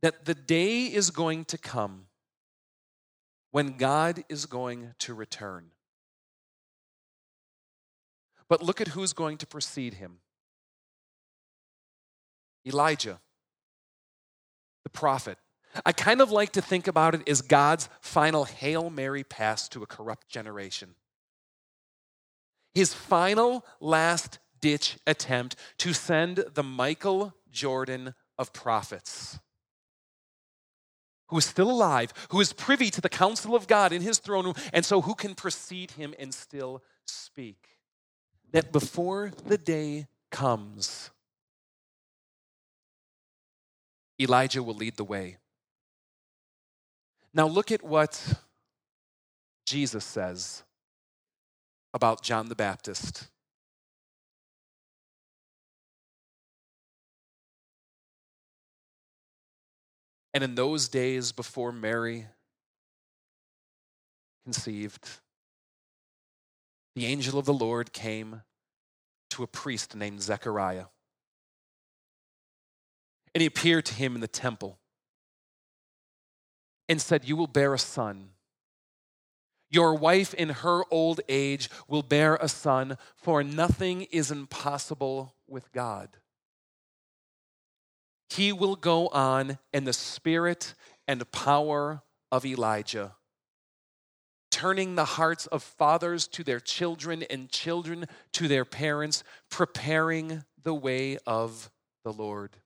that 0.00 0.26
the 0.26 0.34
day 0.36 0.84
is 0.84 1.10
going 1.10 1.44
to 1.46 1.58
come 1.58 2.06
when 3.50 3.76
God 3.76 4.22
is 4.28 4.46
going 4.46 4.94
to 5.00 5.12
return. 5.12 5.72
But 8.48 8.62
look 8.62 8.80
at 8.80 8.86
who's 8.86 9.12
going 9.12 9.38
to 9.38 9.46
precede 9.48 9.94
him 9.94 10.18
Elijah, 12.64 13.18
the 14.84 14.90
prophet. 14.90 15.36
I 15.84 15.90
kind 15.90 16.20
of 16.20 16.30
like 16.30 16.52
to 16.52 16.62
think 16.62 16.86
about 16.86 17.16
it 17.16 17.28
as 17.28 17.42
God's 17.42 17.88
final 18.00 18.44
Hail 18.44 18.88
Mary 18.88 19.24
pass 19.24 19.68
to 19.70 19.82
a 19.82 19.86
corrupt 19.86 20.28
generation. 20.28 20.94
His 22.72 22.94
final 22.94 23.64
last 23.80 24.38
ditch 24.64 24.96
attempt 25.06 25.56
to 25.76 25.92
send 25.92 26.42
the 26.54 26.62
Michael 26.62 27.34
Jordan 27.52 28.14
of 28.38 28.54
prophets, 28.54 29.38
who 31.26 31.36
is 31.36 31.44
still 31.44 31.70
alive, 31.70 32.14
who 32.30 32.40
is 32.40 32.54
privy 32.54 32.88
to 32.88 33.02
the 33.02 33.10
counsel 33.10 33.54
of 33.54 33.66
God 33.66 33.92
in 33.92 34.00
his 34.00 34.16
throne 34.16 34.46
room, 34.46 34.54
and 34.72 34.82
so 34.82 35.02
who 35.02 35.14
can 35.14 35.34
precede 35.34 35.90
him 35.90 36.14
and 36.18 36.32
still 36.32 36.82
speak. 37.06 37.76
That 38.52 38.72
before 38.72 39.32
the 39.44 39.58
day 39.58 40.06
comes, 40.30 41.10
Elijah 44.18 44.62
will 44.62 44.76
lead 44.76 44.96
the 44.96 45.04
way. 45.04 45.36
Now, 47.34 47.48
look 47.48 47.70
at 47.70 47.82
what 47.82 48.32
Jesus 49.66 50.06
says 50.06 50.62
about 51.92 52.22
John 52.22 52.48
the 52.48 52.54
Baptist. 52.54 53.28
And 60.34 60.42
in 60.42 60.56
those 60.56 60.88
days 60.88 61.30
before 61.30 61.70
Mary 61.70 62.26
conceived, 64.44 65.08
the 66.96 67.06
angel 67.06 67.38
of 67.38 67.46
the 67.46 67.54
Lord 67.54 67.92
came 67.92 68.42
to 69.30 69.44
a 69.44 69.46
priest 69.46 69.94
named 69.94 70.22
Zechariah. 70.22 70.86
And 73.32 73.40
he 73.42 73.46
appeared 73.46 73.86
to 73.86 73.94
him 73.94 74.16
in 74.16 74.20
the 74.20 74.28
temple 74.28 74.78
and 76.88 77.00
said, 77.00 77.24
You 77.24 77.36
will 77.36 77.46
bear 77.46 77.72
a 77.72 77.78
son. 77.78 78.30
Your 79.70 79.94
wife 79.94 80.34
in 80.34 80.50
her 80.50 80.84
old 80.90 81.20
age 81.28 81.68
will 81.88 82.02
bear 82.02 82.36
a 82.36 82.48
son, 82.48 82.96
for 83.16 83.42
nothing 83.42 84.02
is 84.02 84.30
impossible 84.30 85.34
with 85.48 85.72
God. 85.72 86.10
He 88.34 88.52
will 88.52 88.74
go 88.74 89.06
on 89.08 89.58
in 89.72 89.84
the 89.84 89.92
spirit 89.92 90.74
and 91.06 91.30
power 91.30 92.02
of 92.32 92.44
Elijah, 92.44 93.14
turning 94.50 94.96
the 94.96 95.04
hearts 95.04 95.46
of 95.46 95.62
fathers 95.62 96.26
to 96.28 96.42
their 96.42 96.58
children 96.58 97.22
and 97.30 97.48
children 97.48 98.06
to 98.32 98.48
their 98.48 98.64
parents, 98.64 99.22
preparing 99.50 100.42
the 100.60 100.74
way 100.74 101.16
of 101.28 101.70
the 102.02 102.12
Lord. 102.12 102.56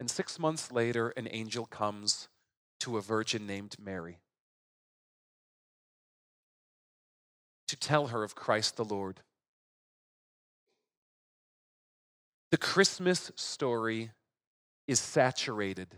And 0.00 0.10
six 0.10 0.36
months 0.36 0.72
later, 0.72 1.10
an 1.10 1.28
angel 1.30 1.66
comes 1.66 2.26
to 2.80 2.96
a 2.96 3.00
virgin 3.00 3.46
named 3.46 3.76
Mary 3.78 4.18
to 7.68 7.76
tell 7.76 8.08
her 8.08 8.24
of 8.24 8.34
Christ 8.34 8.76
the 8.76 8.84
Lord. 8.84 9.20
The 12.50 12.58
Christmas 12.58 13.32
story 13.34 14.12
is 14.86 15.00
saturated 15.00 15.88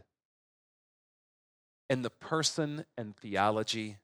in 1.90 2.03
the 2.03 2.11
person 2.11 2.84
and 2.96 3.16
theology 3.16 3.99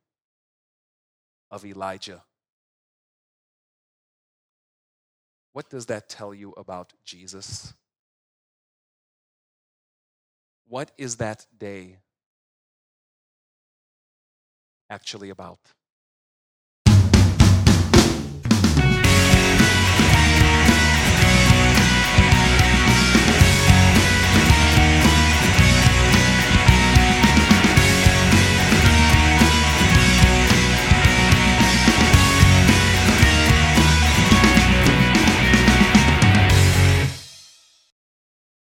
of 1.51 1.65
Elijah. 1.65 2.23
What 5.53 5.71
does 5.71 5.87
that 5.87 6.09
tell 6.09 6.35
you 6.35 6.53
about 6.57 6.93
Jesus? 7.05 7.73
What 10.67 10.91
is 10.99 11.17
that 11.17 11.47
day 11.57 11.99
actually 14.91 15.31
about? 15.31 15.61